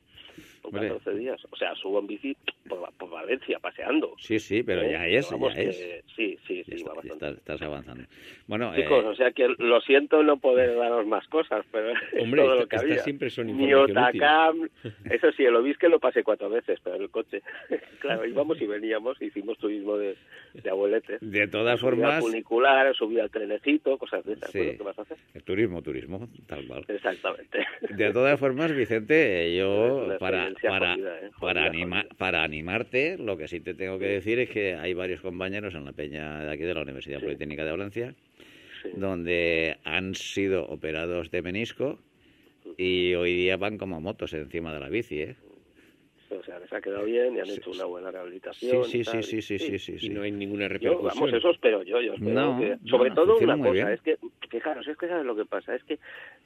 Por 0.63 0.75
Hombre. 0.75 0.89
14 0.89 1.19
días. 1.19 1.41
O 1.51 1.57
sea, 1.57 1.75
subo 1.75 1.99
en 1.99 2.07
bici 2.07 2.37
por, 2.69 2.93
por 2.95 3.11
Valencia, 3.11 3.59
paseando. 3.59 4.15
Sí, 4.19 4.39
sí, 4.39 4.63
pero 4.63 4.83
¿Eh? 4.83 4.93
ya 4.93 5.07
es, 5.07 5.31
Vamos 5.31 5.55
ya 5.55 5.63
que- 5.63 5.69
es. 5.71 6.05
Sí, 6.15 6.39
sí, 6.47 6.65
sí, 6.65 6.75
Está- 6.75 6.93
va 6.95 7.03
estás, 7.03 7.37
estás 7.37 7.63
avanzando. 7.63 8.05
Bueno, 8.47 8.75
Chicos, 8.75 9.05
eh, 9.05 9.09
o 9.09 9.15
sea 9.15 9.31
que 9.33 9.49
lo 9.59 9.81
siento 9.81 10.23
no 10.23 10.39
poder 10.39 10.75
daros 10.77 11.07
más 11.07 11.27
cosas, 11.29 11.65
pero 11.73 11.91
es 11.91 11.99
Hombre, 12.21 12.43
todo 12.43 12.55
lo 12.57 12.67
que 12.67 12.77
había. 12.77 12.99
siempre 12.99 13.31
son 13.31 13.51
útil. 13.51 13.75
Otacam, 13.75 14.69
eso 15.11 15.33
sí, 15.33 15.45
el 15.45 15.57
obisque 15.57 15.89
lo 15.89 15.99
pasé 16.01 16.23
cuatro 16.23 16.49
veces, 16.51 16.79
pero 16.83 16.97
en 16.97 17.03
el 17.03 17.11
coche. 17.11 17.43
claro, 18.01 18.25
íbamos 18.27 18.61
y 18.61 18.67
veníamos, 18.67 19.21
hicimos 19.23 19.59
turismo 19.59 19.97
de, 19.97 20.17
de 20.55 20.71
abueletes. 20.71 21.19
de 21.21 21.47
todas 21.49 21.79
Subí 21.81 21.89
al 21.91 21.97
formas, 21.99 22.21
funicular, 22.21 22.95
subí 22.95 23.21
al 23.21 23.31
trenecito, 23.31 23.97
cosas 23.99 24.25
de 24.25 24.35
esas. 24.35 24.51
Sí. 24.51 24.75
¿Qué 24.77 24.83
vas 24.83 24.99
a 24.99 25.03
hacer? 25.03 25.17
el 25.35 25.43
turismo, 25.45 25.83
turismo, 25.83 26.29
tal 26.47 26.67
cual. 26.67 26.85
Exactamente. 26.89 27.65
De 27.91 28.13
todas 28.13 28.39
formas, 28.41 28.75
Vicente, 28.75 29.15
eh, 29.15 29.53
Es 29.53 29.59
yo 29.59 30.17
para 30.19 30.49
para 30.63 30.95
jodida, 30.95 31.19
¿eh? 31.21 31.31
para 31.41 31.65
anima- 31.67 32.07
para 32.17 32.43
animarte, 32.59 33.17
lo 33.19 33.37
que 33.37 33.47
sí 33.49 33.61
te 33.61 33.75
tengo 33.75 33.99
que 33.99 34.07
decir 34.07 34.39
es 34.41 34.51
que 34.51 34.75
hay 34.75 34.93
varios 34.95 35.21
compañeros 35.21 35.75
en 35.75 35.85
la 35.85 35.93
peña 35.93 36.45
de 36.45 36.51
aquí 36.53 36.65
de 36.65 36.75
la 36.75 36.83
Universidad 36.83 37.19
Sí. 37.21 37.25
Politécnica 37.25 37.65
de 37.65 37.71
Valencia 37.71 38.15
Sí. 38.83 38.91
donde 38.95 39.77
han 39.85 40.15
sido 40.15 40.65
operados 40.67 41.31
de 41.31 41.43
menisco 41.43 41.99
y 42.77 43.15
hoy 43.15 43.35
día 43.35 43.57
van 43.57 43.77
como 43.79 44.01
motos 44.01 44.33
encima 44.35 44.73
de 44.73 44.81
la 44.81 44.89
bici, 44.89 45.21
¿eh? 45.23 45.37
O 46.31 46.43
sea, 46.43 46.59
les 46.59 46.71
ha 46.73 46.81
quedado 46.81 47.05
bien 47.05 47.37
y 47.37 47.41
han 47.41 47.47
Sí, 47.47 47.55
hecho 47.55 47.71
una 47.71 47.85
buena 47.87 48.11
rehabilitación. 48.11 48.85
sí, 48.85 48.99
y 49.01 49.05
sí, 49.05 49.11
tal, 49.11 49.25
sí, 49.25 49.41
sí, 49.43 49.59
sí, 49.59 49.79
sí, 49.79 50.07
Y 50.07 50.09
no 50.11 50.23
hay 50.23 50.31
ninguna 50.31 50.65
Yo, 50.65 50.69
repercusión. 50.69 51.05
vamos, 51.23 51.33
eso 51.33 51.51
espero 51.51 51.83
yo. 51.85 52.01
yo 52.03 52.13
espero 52.15 52.35
No, 52.35 52.61
que- 52.61 52.77
no, 52.83 52.91
sobre 52.91 53.11
todo 53.13 53.39
una 53.39 53.57
cosa, 53.57 53.73
bien. 53.73 53.89
es 53.89 54.01
que, 54.03 54.17
fijaros, 54.51 54.87
es 54.87 54.97
que 54.99 55.09
sabes 55.09 55.25
lo 55.25 55.35
que 55.35 55.47
pasa, 55.47 55.75
es 55.75 55.83
que 55.85 55.99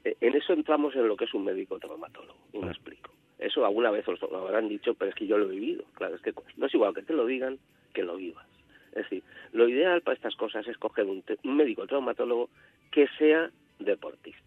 eh, 0.05 0.17
en 0.21 0.35
eso 0.37 0.53
entramos 0.53 0.95
en 0.95 1.09
lo 1.09 1.17
que 1.17 1.25
es 1.25 1.35
un 1.35 1.45
médico 1.45 1.79
traumatólogo, 1.81 2.39
y 2.53 2.59
me 2.59 2.67
Ah. 2.69 2.71
explico. 2.71 3.11
Eso 3.43 3.65
alguna 3.65 3.91
vez 3.91 4.07
os 4.09 4.21
lo 4.23 4.37
habrán 4.39 4.69
dicho, 4.69 4.95
pero 4.95 5.11
es 5.11 5.15
que 5.15 5.27
yo 5.27 5.37
lo 5.39 5.47
he 5.47 5.55
vivido. 5.55 5.85
Claro, 5.95 6.15
es 6.15 6.23
que 6.23 6.33
no 6.57 6.67
es 6.67 6.75
igual 6.75 6.95
que 6.95 7.03
te 7.03 7.13
lo 7.13 7.27
digan 7.27 7.59
que 7.93 8.03
lo 8.03 8.17
vivas. 8.17 8.47
Es 8.91 9.05
decir, 9.05 9.23
lo 9.53 9.69
ideal 9.69 10.03
para 10.03 10.15
estas 10.15 10.37
cosas 10.37 10.67
es 10.69 10.77
coger 10.79 11.07
un, 11.07 11.23
te- 11.23 11.39
un 11.45 11.57
médico 11.57 11.87
traumatólogo 11.87 12.49
que 12.91 13.07
sea 13.19 13.51
deportista 13.79 14.41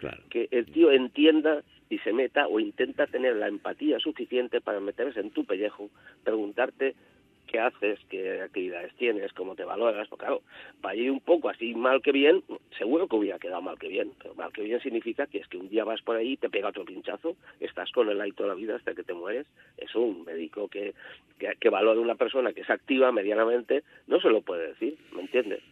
Claro. 0.00 0.22
que 0.30 0.48
el 0.50 0.66
tío 0.66 0.90
entienda 0.90 1.62
y 1.88 1.98
se 1.98 2.12
meta 2.12 2.48
o 2.48 2.58
intenta 2.58 3.06
tener 3.06 3.36
la 3.36 3.46
empatía 3.48 3.98
suficiente 4.00 4.60
para 4.60 4.80
meterse 4.80 5.20
en 5.20 5.30
tu 5.30 5.44
pellejo, 5.44 5.90
preguntarte 6.24 6.94
qué 7.52 7.60
haces, 7.60 8.00
qué 8.08 8.40
actividades 8.40 8.94
tienes, 8.94 9.32
cómo 9.34 9.54
te 9.54 9.64
valoras, 9.64 10.08
porque 10.08 10.24
claro, 10.24 10.42
para 10.80 10.94
ir 10.94 11.10
un 11.10 11.20
poco 11.20 11.50
así 11.50 11.74
mal 11.74 12.00
que 12.00 12.10
bien, 12.10 12.42
seguro 12.78 13.06
que 13.06 13.16
hubiera 13.16 13.38
quedado 13.38 13.60
mal 13.60 13.78
que 13.78 13.88
bien, 13.88 14.12
pero 14.20 14.34
mal 14.34 14.52
que 14.52 14.62
bien 14.62 14.80
significa 14.80 15.26
que 15.26 15.38
es 15.38 15.46
que 15.48 15.58
un 15.58 15.68
día 15.68 15.84
vas 15.84 16.00
por 16.00 16.16
ahí, 16.16 16.36
te 16.38 16.48
pega 16.48 16.70
otro 16.70 16.84
pinchazo, 16.84 17.36
estás 17.60 17.92
con 17.92 18.08
él 18.08 18.20
ahí 18.20 18.32
toda 18.32 18.48
la 18.48 18.54
vida 18.54 18.76
hasta 18.76 18.94
que 18.94 19.04
te 19.04 19.12
mueres, 19.12 19.46
eso 19.76 20.00
un 20.00 20.24
médico 20.24 20.68
que, 20.68 20.94
que, 21.38 21.54
que 21.60 21.68
valora 21.68 22.00
una 22.00 22.14
persona 22.14 22.52
que 22.52 22.62
es 22.62 22.70
activa 22.70 23.12
medianamente, 23.12 23.82
no 24.06 24.18
se 24.20 24.30
lo 24.30 24.40
puede 24.40 24.68
decir, 24.68 24.96
¿me 25.12 25.20
entiendes? 25.20 25.62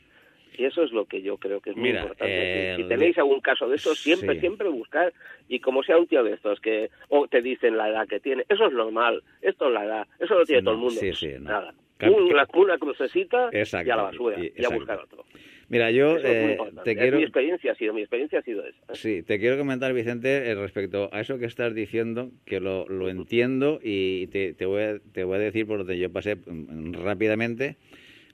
Y 0.60 0.66
eso 0.66 0.82
es 0.82 0.92
lo 0.92 1.06
que 1.06 1.22
yo 1.22 1.38
creo 1.38 1.60
que 1.62 1.70
es 1.70 1.76
muy 1.76 1.88
Mira, 1.88 2.02
importante. 2.02 2.52
Si- 2.52 2.58
el- 2.58 2.76
Si 2.76 2.84
tenéis 2.84 3.16
algún 3.16 3.40
caso 3.40 3.66
de 3.66 3.76
estos, 3.76 3.98
siempre, 3.98 4.34
Sí. 4.34 4.40
siempre 4.40 4.68
buscar, 4.68 5.10
y 5.48 5.58
como 5.60 5.82
sea 5.82 5.96
un 5.96 6.06
tío 6.06 6.22
de 6.22 6.34
estos 6.34 6.60
que 6.60 6.90
o 7.08 7.26
te 7.28 7.40
dicen 7.40 7.78
la 7.78 7.88
edad 7.88 8.06
que 8.06 8.20
tiene, 8.20 8.44
eso 8.46 8.66
es 8.66 8.72
normal, 8.74 9.22
esto 9.40 9.68
es 9.68 9.72
la 9.72 9.84
edad, 9.86 10.06
eso 10.18 10.34
lo 10.34 10.44
tiene 10.44 10.60
No, 10.60 10.66
todo 10.66 10.74
el 10.74 10.80
mundo. 10.82 11.00
sí, 11.00 11.12
sí, 11.14 11.28
no. 11.40 11.48
Nada. 11.48 11.74
Una, 12.02 12.46
una 12.54 12.78
crucecita 12.78 13.48
Exacto, 13.52 13.88
y 13.88 13.90
a 13.90 13.96
la 13.96 14.02
basura, 14.02 14.38
y- 14.38 14.52
y, 14.54 14.64
a 14.64 14.68
buscar 14.68 14.98
otro. 14.98 15.24
Mira, 15.68 15.90
yo 15.90 16.16
Eso 16.16 16.26
eh, 16.26 16.58
te 16.84 16.94
quiero 16.96 17.16
Mi 17.18 17.22
experiencia 17.22 17.72
ha 17.72 17.74
sido, 17.76 17.94
mi 17.94 18.00
experiencia 18.02 18.40
ha 18.40 18.42
sido 18.42 18.66
esa. 18.66 18.78
¿eh? 18.92 18.94
Sí, 18.96 19.22
te 19.22 19.38
quiero 19.38 19.56
comentar, 19.56 19.94
Vicente, 19.94 20.50
eh, 20.50 20.54
respecto 20.56 21.08
a 21.12 21.20
eso 21.20 21.38
que 21.38 21.46
estás 21.46 21.74
diciendo, 21.74 22.32
que 22.44 22.60
lo, 22.60 22.86
lo 22.88 23.08
entiendo 23.08 23.80
y 23.82 24.26
te, 24.26 24.52
te, 24.52 24.66
voy 24.66 24.82
a, 24.82 24.98
te 24.98 25.24
voy 25.24 25.36
a 25.36 25.40
decir 25.40 25.66
por 25.66 25.78
donde 25.78 25.98
yo 25.98 26.10
pasé 26.12 26.36
mm, 26.36 26.92
rápidamente 27.02 27.76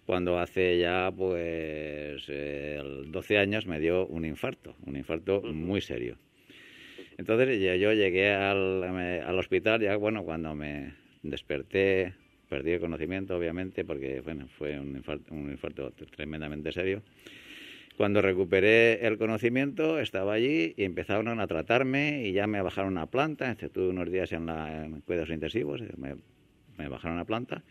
cuando 0.07 0.39
hace 0.39 0.79
ya 0.79 1.13
pues 1.15 2.25
eh, 2.29 2.79
el 2.81 3.11
12 3.11 3.39
años 3.39 3.67
me 3.67 3.81
dio 3.81 4.07
un 4.07 4.25
infarto, 4.25 4.77
un 4.87 4.97
infarto 4.97 5.43
muy 5.43 5.81
serio. 5.81 6.17
Entonces 7.19 7.61
ya 7.61 7.75
yo 7.77 7.93
llegué 7.93 8.33
al, 8.33 8.83
al 8.85 9.39
hospital, 9.39 9.81
ya 9.81 9.97
bueno, 9.97 10.23
cuando 10.23 10.55
me 10.55 10.95
desperté, 11.23 12.15
perdí 12.49 12.73
el 12.73 12.81
conocimiento 12.81 13.37
obviamente 13.37 13.85
porque 13.85 14.21
bueno, 14.21 14.47
fue 14.57 14.79
un 14.79 14.97
infarto, 14.97 15.35
un 15.35 15.51
infarto 15.51 15.91
tremendamente 15.91 16.71
serio. 16.73 17.03
Cuando 17.97 18.21
recuperé 18.21 19.07
el 19.07 19.17
conocimiento, 19.17 19.99
estaba 19.99 20.35
allí 20.35 20.75
y 20.77 20.85
empezaron 20.85 21.41
a 21.41 21.47
tratarme 21.47 22.29
y 22.29 22.33
ya 22.33 22.47
me 22.47 22.61
bajaron 22.61 22.99
a 22.99 23.07
planta. 23.07 23.57
Estuve 23.59 23.89
unos 23.89 24.13
días 24.13 24.33
en, 24.33 24.45
la, 24.45 24.85
en 24.85 25.01
cuidados 25.01 25.31
intensivos, 25.31 25.81
me, 25.97 26.17
me 26.77 26.89
bajaron 26.89 27.19
a 27.19 27.25
planta. 27.25 27.65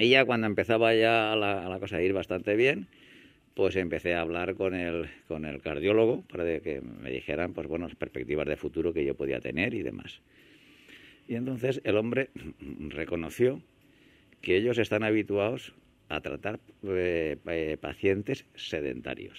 Y 0.00 0.08
ya 0.08 0.24
cuando 0.24 0.46
empezaba 0.46 0.94
ya 0.94 1.36
la, 1.36 1.68
la 1.68 1.78
cosa 1.78 1.96
a 1.96 2.02
ir 2.02 2.12
bastante 2.12 2.56
bien, 2.56 2.88
pues 3.54 3.76
empecé 3.76 4.14
a 4.14 4.22
hablar 4.22 4.54
con 4.54 4.74
el, 4.74 5.10
con 5.28 5.44
el 5.44 5.60
cardiólogo 5.60 6.22
para 6.22 6.60
que 6.60 6.80
me 6.80 7.10
dijeran, 7.10 7.52
pues 7.52 7.66
bueno, 7.66 7.86
las 7.86 7.96
perspectivas 7.96 8.46
de 8.46 8.56
futuro 8.56 8.94
que 8.94 9.04
yo 9.04 9.14
podía 9.14 9.40
tener 9.40 9.74
y 9.74 9.82
demás. 9.82 10.20
Y 11.28 11.34
entonces 11.34 11.80
el 11.84 11.96
hombre 11.96 12.30
reconoció 12.88 13.60
que 14.40 14.56
ellos 14.56 14.78
están 14.78 15.02
habituados 15.04 15.74
a 16.08 16.20
tratar 16.20 16.58
eh, 16.82 17.36
eh, 17.46 17.76
pacientes 17.80 18.46
sedentarios. 18.54 19.38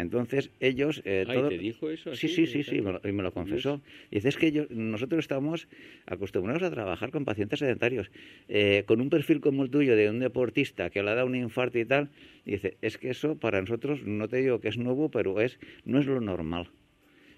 Entonces 0.00 0.50
ellos... 0.60 1.02
eh, 1.04 1.24
Ay, 1.28 1.34
todo- 1.38 1.48
¿te 1.48 1.58
dijo 1.58 1.90
eso 1.90 2.14
Sí, 2.14 2.26
así? 2.26 2.46
sí, 2.46 2.46
sí, 2.46 2.62
sí, 2.64 2.80
me 2.80 2.92
lo, 2.92 3.00
y 3.04 3.12
me 3.12 3.22
lo 3.22 3.32
confesó. 3.32 3.80
Y 4.10 4.16
dice, 4.16 4.28
es 4.30 4.36
que 4.36 4.52
yo, 4.52 4.64
nosotros 4.70 5.20
estamos 5.20 5.68
acostumbrados 6.06 6.62
a 6.62 6.70
trabajar 6.70 7.10
con 7.10 7.24
pacientes 7.24 7.58
sedentarios, 7.60 8.10
eh, 8.48 8.84
con 8.86 9.00
un 9.00 9.10
perfil 9.10 9.40
como 9.40 9.62
el 9.62 9.70
tuyo 9.70 9.94
de 9.96 10.10
un 10.10 10.18
deportista 10.18 10.90
que 10.90 11.02
le 11.02 11.10
ha 11.10 11.14
dado 11.14 11.26
un 11.26 11.36
infarto 11.36 11.78
y 11.78 11.84
tal. 11.84 12.10
Y 12.44 12.52
dice, 12.52 12.76
es 12.82 12.98
que 12.98 13.10
eso 13.10 13.36
para 13.38 13.60
nosotros, 13.60 14.02
no 14.04 14.28
te 14.28 14.38
digo 14.38 14.60
que 14.60 14.68
es 14.68 14.78
nuevo, 14.78 15.10
pero 15.10 15.40
es 15.40 15.58
no 15.84 15.98
es 16.00 16.06
lo 16.06 16.20
normal. 16.20 16.68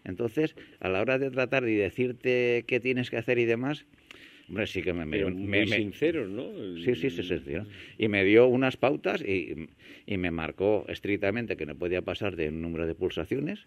Entonces, 0.04 0.56
a 0.80 0.88
la 0.88 1.00
hora 1.00 1.18
de 1.18 1.30
tratar 1.30 1.68
y 1.68 1.76
decirte 1.76 2.64
qué 2.66 2.80
tienes 2.80 3.08
que 3.10 3.18
hacer 3.18 3.38
y 3.38 3.44
demás, 3.44 3.86
hombre, 4.48 4.66
sí 4.66 4.82
que 4.82 4.92
me... 4.92 5.04
me, 5.04 5.24
muy 5.24 5.46
me- 5.46 5.66
sinceros, 5.66 6.28
¿no? 6.28 6.52
Sí, 6.78 6.94
sí, 6.94 7.10
sí, 7.10 7.22
¿no? 7.52 7.66
Y 7.98 8.08
me 8.08 8.24
dio 8.24 8.46
unas 8.48 8.76
pautas 8.76 9.22
y, 9.22 9.68
y 10.06 10.16
me 10.18 10.30
marcó 10.30 10.84
estrictamente 10.88 11.56
que 11.56 11.66
no 11.66 11.74
podía 11.74 12.02
pasar 12.02 12.36
de 12.36 12.48
un 12.48 12.60
número 12.60 12.86
de 12.86 12.94
pulsaciones 12.94 13.66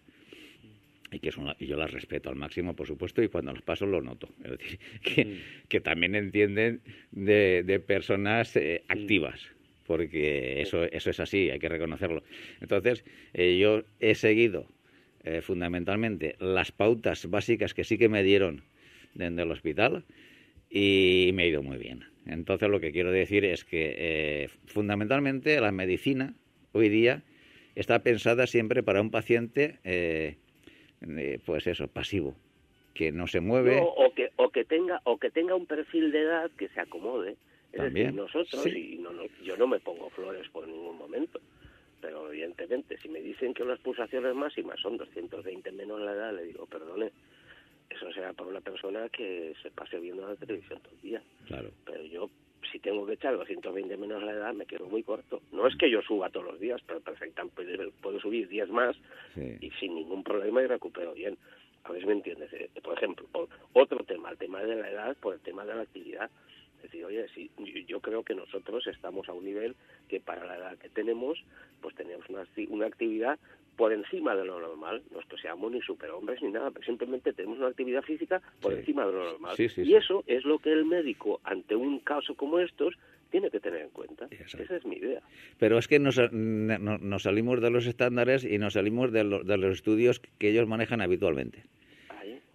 y 1.12 1.20
que 1.20 1.30
son 1.30 1.54
y 1.60 1.66
yo 1.66 1.76
las 1.76 1.92
respeto 1.92 2.30
al 2.30 2.36
máximo, 2.36 2.74
por 2.74 2.86
supuesto, 2.86 3.22
y 3.22 3.28
cuando 3.28 3.52
las 3.52 3.62
paso 3.62 3.86
lo 3.86 4.02
noto. 4.02 4.28
Es 4.44 4.50
decir, 4.58 4.78
que, 5.02 5.24
Mm. 5.24 5.68
que 5.68 5.80
también 5.80 6.14
entienden 6.14 6.80
de, 7.12 7.62
de 7.64 7.80
personas 7.80 8.56
eh, 8.56 8.82
activas, 8.88 9.40
porque 9.86 10.60
eso, 10.60 10.84
eso 10.84 11.10
es 11.10 11.20
así, 11.20 11.48
hay 11.50 11.58
que 11.60 11.68
reconocerlo. 11.68 12.22
Entonces, 12.60 13.04
eh, 13.34 13.56
yo 13.58 13.84
he 14.00 14.14
seguido 14.16 14.66
eh, 15.22 15.42
fundamentalmente 15.42 16.34
las 16.40 16.72
pautas 16.72 17.30
básicas 17.30 17.72
que 17.72 17.84
sí 17.84 17.98
que 17.98 18.08
me 18.08 18.24
dieron 18.24 18.62
desde 19.14 19.42
el 19.42 19.50
hospital 19.52 20.04
y 20.70 21.30
me 21.34 21.44
ha 21.44 21.46
ido 21.46 21.62
muy 21.62 21.78
bien. 21.78 22.04
Entonces 22.26 22.68
lo 22.68 22.80
que 22.80 22.92
quiero 22.92 23.12
decir 23.12 23.44
es 23.44 23.64
que 23.64 23.94
eh, 23.96 24.48
fundamentalmente 24.66 25.60
la 25.60 25.72
medicina 25.72 26.34
hoy 26.72 26.88
día 26.88 27.22
está 27.74 28.00
pensada 28.00 28.46
siempre 28.46 28.82
para 28.82 29.00
un 29.00 29.10
paciente, 29.10 29.78
eh, 29.84 30.36
eh, 31.06 31.38
pues 31.44 31.66
eso, 31.66 31.88
pasivo, 31.88 32.34
que 32.94 33.12
no 33.12 33.26
se 33.26 33.40
mueve. 33.40 33.76
No, 33.76 33.86
o 33.86 34.12
que 34.14 34.30
o 34.36 34.50
que 34.50 34.64
tenga 34.64 35.00
o 35.04 35.18
que 35.18 35.30
tenga 35.30 35.54
un 35.54 35.66
perfil 35.66 36.10
de 36.10 36.22
edad 36.22 36.50
que 36.58 36.68
se 36.68 36.80
acomode 36.80 37.36
es 37.72 37.78
También, 37.78 38.06
decir 38.06 38.20
nosotros 38.20 38.62
sí. 38.62 38.94
y 38.94 38.98
no, 38.98 39.12
no, 39.12 39.22
yo 39.44 39.56
no 39.56 39.66
me 39.66 39.78
pongo 39.78 40.10
flores 40.10 40.48
por 40.48 40.66
ningún 40.66 40.98
momento 40.98 41.40
pero 42.00 42.30
evidentemente 42.30 42.98
si 42.98 43.08
me 43.08 43.20
dicen 43.20 43.54
que 43.54 43.62
unas 43.62 43.80
pulsaciones 43.80 44.34
máximas 44.34 44.78
son 44.80 44.96
220 44.96 45.72
menos 45.72 46.00
la 46.00 46.12
edad 46.12 46.34
le 46.34 46.44
digo 46.44 46.66
perdone 46.66 47.10
eso 47.90 48.12
será 48.12 48.32
para 48.32 48.50
una 48.50 48.60
persona 48.60 49.08
que 49.08 49.54
se 49.62 49.70
pase 49.70 49.98
viendo 49.98 50.26
la 50.26 50.36
televisión 50.36 50.80
todo 50.80 50.92
el 50.94 51.00
día 51.02 51.22
Claro. 51.46 51.70
pero 51.84 52.02
yo 52.04 52.30
si 52.72 52.80
tengo 52.80 53.06
que 53.06 53.12
echar 53.14 53.36
220 53.36 53.96
menos 53.96 54.22
la 54.22 54.32
edad 54.32 54.52
me 54.52 54.66
quedo 54.66 54.86
muy 54.86 55.02
corto 55.02 55.40
no 55.52 55.66
es 55.66 55.76
que 55.76 55.88
yo 55.90 56.02
suba 56.02 56.30
todos 56.30 56.46
los 56.46 56.60
días 56.60 56.80
pero 56.86 57.00
perfectamente 57.00 57.90
puedo, 58.02 58.18
subir 58.20 58.48
10 58.48 58.68
más 58.70 58.96
Sí. 59.34 59.56
y 59.60 59.70
sin 59.72 59.94
ningún 59.94 60.22
problema 60.24 60.62
y 60.62 60.66
recupero 60.66 61.12
bien. 61.14 61.36
A 61.84 61.92
ver 61.92 62.00
si 62.00 62.06
me 62.08 62.14
entiendes. 62.14 62.52
Eh, 62.52 62.68
Por 62.82 62.94
ejemplo, 62.96 63.26
otro 63.74 64.02
tema, 64.04 64.30
el 64.30 64.38
tema 64.38 64.60
de 64.62 64.74
la 64.74 64.90
edad, 64.90 65.16
por 65.18 65.34
el 65.34 65.40
tema 65.40 65.64
de 65.64 65.74
la 65.74 65.82
actividad. 65.82 66.28
Es 66.76 66.82
decir, 66.82 67.04
oye, 67.04 67.26
sí, 67.34 67.50
yo- 67.86 68.00
creo 68.00 68.22
que 68.22 68.34
nosotros 68.34 68.86
estamos 68.86 69.28
a 69.28 69.32
un 69.32 69.44
nivel 69.44 69.74
que 70.08 70.20
para 70.20 70.44
la 70.46 70.56
edad 70.56 70.78
que 70.78 70.88
tenemos, 70.88 71.42
pues 71.80 71.94
tenemos 71.94 72.28
una, 72.28 72.46
una 72.68 72.86
actividad 72.86 73.38
por 73.76 73.92
encima 73.92 74.34
de 74.36 74.44
lo 74.44 74.60
normal. 74.60 75.02
No 75.12 75.20
es 75.20 75.26
que 75.26 75.36
seamos 75.38 75.70
ni 75.72 75.80
superhombres 75.82 76.40
ni 76.42 76.50
nada, 76.50 76.70
pero 76.70 76.84
simplemente 76.86 77.32
tenemos 77.32 77.58
una 77.58 77.68
actividad 77.68 78.02
física 78.02 78.40
por 78.60 78.72
encima 78.80 79.04
de 79.06 79.12
lo 79.12 79.24
normal. 79.32 79.54
y 79.90 79.94
eso 79.94 80.24
es 80.26 80.44
lo 80.44 80.58
que 80.58 80.72
el 80.72 80.84
médico, 80.84 81.40
ante 81.44 81.74
un 81.74 81.98
caso 82.00 82.34
como 82.36 82.58
estos, 82.58 82.94
tiene 83.30 83.50
que 83.50 83.58
tener 83.60 83.80
en 83.82 83.90
cuenta. 83.90 84.28
Esa 84.62 84.76
es 84.76 84.84
mi 84.86 84.96
idea. 84.96 85.20
Pero 85.58 85.78
es 85.78 85.88
que 85.88 85.98
nos, 85.98 86.16
nos 86.32 87.22
salimos 87.22 87.60
de 87.60 87.70
los 87.70 87.86
estándares 87.86 88.44
y 88.44 88.56
nos 88.58 88.74
salimos 88.74 89.10
de, 89.12 89.24
de 89.24 89.56
los 89.58 89.72
estudios 89.74 90.20
que 90.38 90.50
ellos 90.50 90.68
manejan 90.68 91.00
habitualmente. 91.00 91.64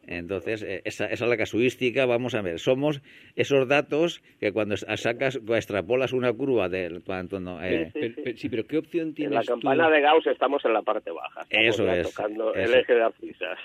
Entonces, 0.07 0.63
eh, 0.63 0.81
esa, 0.83 1.05
esa, 1.05 1.25
es 1.25 1.29
la 1.29 1.37
casuística, 1.37 2.05
vamos 2.05 2.33
a 2.33 2.41
ver, 2.41 2.59
somos 2.59 3.01
esos 3.35 3.67
datos 3.67 4.23
que 4.39 4.51
cuando 4.51 4.75
sacas, 4.77 5.39
extrapolas 5.47 6.11
una 6.13 6.33
curva 6.33 6.69
del 6.69 7.03
cuando 7.03 7.39
no, 7.39 7.63
eh, 7.63 7.91
sí, 8.35 8.49
pero, 8.49 8.65
¿qué 8.65 8.77
opción 8.77 9.13
tienes 9.13 9.31
En 9.31 9.35
la 9.35 9.43
campana 9.43 9.89
de 9.89 10.01
Gauss 10.01 10.27
estamos 10.27 10.65
en 10.65 10.73
la 10.73 10.81
parte 10.81 11.11
baja, 11.11 11.45
eso 11.49 11.87
es, 11.91 12.09
tocando 12.09 12.53
el 12.53 12.73
eje 12.73 12.93
de 12.93 13.03
abscisas. 13.03 13.59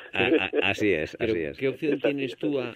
así 0.62 0.92
es, 0.92 1.16
así 1.18 1.38
es. 1.38 1.56
¿Qué 1.56 1.68
opción 1.68 2.00
tienes 2.00 2.36
tú 2.36 2.60
a, 2.60 2.74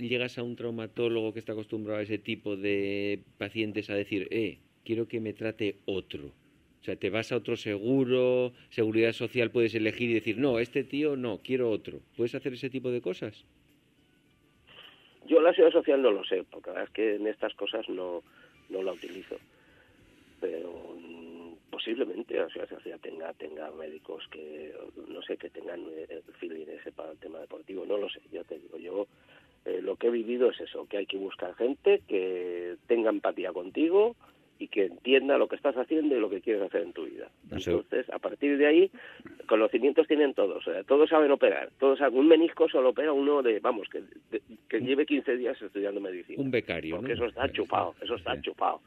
llegas 0.00 0.38
a 0.38 0.42
un 0.42 0.56
traumatólogo 0.56 1.32
que 1.32 1.38
está 1.38 1.52
acostumbrado 1.52 2.00
a 2.00 2.02
ese 2.02 2.18
tipo 2.18 2.56
de 2.56 3.20
pacientes 3.38 3.88
a 3.90 3.94
decir, 3.94 4.28
eh, 4.30 4.58
quiero 4.84 5.08
que 5.08 5.20
me 5.20 5.32
trate 5.32 5.76
otro? 5.86 6.32
O 6.80 6.84
sea, 6.84 6.96
te 6.96 7.10
vas 7.10 7.32
a 7.32 7.36
otro 7.36 7.56
seguro, 7.56 8.52
seguridad 8.70 9.12
social 9.12 9.50
puedes 9.50 9.74
elegir 9.74 10.10
y 10.10 10.14
decir, 10.14 10.38
no, 10.38 10.58
este 10.58 10.84
tío 10.84 11.16
no, 11.16 11.38
quiero 11.38 11.70
otro. 11.70 12.00
¿Puedes 12.16 12.34
hacer 12.34 12.52
ese 12.52 12.70
tipo 12.70 12.90
de 12.90 13.00
cosas? 13.00 13.44
Yo 15.26 15.40
la 15.40 15.52
seguridad 15.52 15.80
social 15.80 16.00
no 16.00 16.10
lo 16.10 16.24
sé, 16.24 16.44
porque 16.50 16.70
la 16.70 16.74
verdad 16.74 16.88
es 16.88 16.94
que 16.94 17.14
en 17.16 17.26
estas 17.26 17.54
cosas 17.54 17.88
no, 17.88 18.22
no 18.70 18.82
la 18.82 18.92
utilizo. 18.92 19.36
Pero 20.40 20.96
mm, 20.98 21.52
posiblemente 21.70 22.36
la 22.36 22.48
seguridad 22.48 22.76
social 22.76 23.00
tenga, 23.00 23.32
tenga 23.34 23.70
médicos 23.72 24.26
que, 24.30 24.72
no 25.08 25.20
sé, 25.22 25.36
que 25.36 25.50
tengan 25.50 25.80
el 25.80 26.18
eh, 26.18 26.22
feeling 26.38 26.66
ese 26.68 26.92
para 26.92 27.12
el 27.12 27.18
tema 27.18 27.40
deportivo. 27.40 27.84
No 27.84 27.98
lo 27.98 28.08
sé, 28.08 28.20
ya 28.32 28.44
te 28.44 28.58
digo, 28.58 28.78
yo 28.78 29.06
eh, 29.64 29.82
lo 29.82 29.96
que 29.96 30.06
he 30.06 30.10
vivido 30.10 30.50
es 30.50 30.60
eso, 30.60 30.86
que 30.86 30.96
hay 30.96 31.06
que 31.06 31.18
buscar 31.18 31.54
gente 31.56 32.02
que 32.08 32.76
tenga 32.86 33.10
empatía 33.10 33.52
contigo, 33.52 34.16
y 34.58 34.68
que 34.68 34.86
entienda 34.86 35.38
lo 35.38 35.48
que 35.48 35.56
estás 35.56 35.76
haciendo 35.76 36.16
y 36.16 36.20
lo 36.20 36.28
que 36.28 36.40
quieres 36.40 36.62
hacer 36.62 36.82
en 36.82 36.92
tu 36.92 37.04
vida. 37.04 37.30
Entonces, 37.50 38.08
a 38.10 38.18
partir 38.18 38.58
de 38.58 38.66
ahí, 38.66 38.90
conocimientos 39.46 40.06
tienen 40.06 40.34
todos, 40.34 40.66
o 40.66 40.72
sea, 40.72 40.82
todos 40.84 41.08
saben 41.08 41.30
operar, 41.30 41.70
todos 41.78 42.00
un 42.12 42.28
menisco 42.28 42.68
solo 42.68 42.90
opera 42.90 43.12
uno 43.12 43.42
de, 43.42 43.60
vamos, 43.60 43.88
que, 43.88 44.02
que 44.68 44.80
lleve 44.80 45.06
15 45.06 45.36
días 45.36 45.60
estudiando 45.60 46.00
medicina. 46.00 46.42
Un 46.42 46.50
becario, 46.50 46.96
Porque 46.96 47.12
eso 47.12 47.26
está 47.26 47.50
chupado, 47.50 47.94
eso 48.00 48.14
está 48.16 48.40
chupado. 48.40 48.80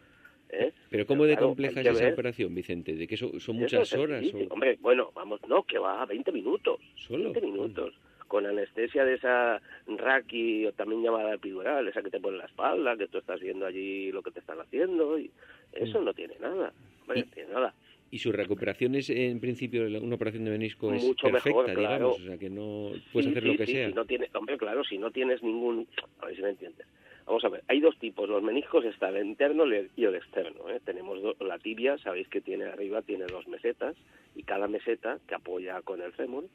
¿eh? 0.50 0.72
Pero 0.90 1.06
¿cómo 1.06 1.26
de 1.26 1.38
compleja 1.38 1.82
es 1.82 1.88
esa 1.88 2.10
operación, 2.10 2.54
Vicente? 2.54 2.96
¿De 2.96 3.08
que 3.08 3.18
son, 3.18 3.32
muchas 3.56 3.94
horas? 3.94 4.26
Hombre, 4.50 4.78
bueno, 4.82 5.12
vamos, 5.16 5.40
no, 5.48 5.64
que 5.64 5.80
va, 5.80 6.06
20 6.06 6.32
minutos. 6.32 6.80
¿Solo? 6.96 7.32
20 7.32 7.42
minutos 7.42 7.94
con 8.32 8.46
anestesia 8.46 9.04
de 9.04 9.16
esa 9.16 9.62
raki 9.88 10.66
o 10.66 10.72
también 10.72 11.04
llamada 11.04 11.34
epidural, 11.34 11.86
esa 11.90 12.02
que 12.02 12.10
te 12.10 12.22
pone 12.22 12.36
en 12.36 12.40
la 12.40 12.46
espalda, 12.46 12.96
que 12.96 13.10
tú 13.10 13.18
estás 13.18 13.42
viendo 13.42 13.66
allí 13.66 14.10
lo 14.14 14.24
que 14.24 14.32
te 14.32 14.40
están 14.40 14.58
haciendo 14.62 15.20
y 15.20 15.30
eso 15.74 16.00
mm. 16.00 16.06
no 16.06 16.14
tiene 16.14 16.36
nada, 16.40 16.72
no 17.10 17.14
tiene 17.14 17.52
nada. 17.52 17.74
Y 18.10 18.20
su 18.20 18.32
recuperación 18.32 18.96
es, 18.96 19.10
en 19.10 19.42
principio, 19.42 19.86
una 20.02 20.16
operación 20.16 20.46
de 20.46 20.52
menisco 20.52 20.94
es 20.94 21.04
Mucho 21.04 21.28
perfecta, 21.28 21.50
mejor, 21.50 21.74
claro. 21.74 21.96
digamos, 21.96 22.22
o 22.22 22.26
sea, 22.26 22.38
que 22.38 22.50
no 22.50 22.92
puedes 23.12 23.32
hacer 23.32 23.44
lo 23.44 23.58
que 23.58 23.66
sea. 23.66 23.90
no 23.90 24.06
tiene, 24.06 24.30
hombre, 24.34 24.58
claro, 24.58 24.86
si 24.86 24.98
no 24.98 25.12
tienes 25.12 25.44
ningún... 25.44 25.86
A 26.22 26.28
ver 26.28 26.36
si 26.38 26.42
me 26.42 26.52
entiendes. 26.52 26.88
Vamos 27.26 27.44
a 27.44 27.50
ver, 27.50 27.64
hay 27.68 27.82
dos 27.82 28.00
tipos, 28.00 28.30
los 28.30 28.42
meniscos 28.42 28.86
está 28.86 29.10
el 29.10 29.26
interno 29.26 29.66
y 29.68 30.06
el 30.06 30.16
externo. 30.16 30.70
¿eh? 30.70 30.80
Tenemos 30.86 31.20
la 31.42 31.60
tibia, 31.60 31.98
sabéis 31.98 32.30
que 32.30 32.40
tiene 32.40 32.64
arriba, 32.64 33.02
tiene 33.02 33.26
dos 33.26 33.46
mesetas, 33.50 33.98
y 34.36 34.44
cada 34.44 34.70
meseta 34.70 35.20
que 35.28 35.36
apoya 35.36 35.82
con 35.82 36.02
el 36.02 36.14
fémur, 36.14 36.46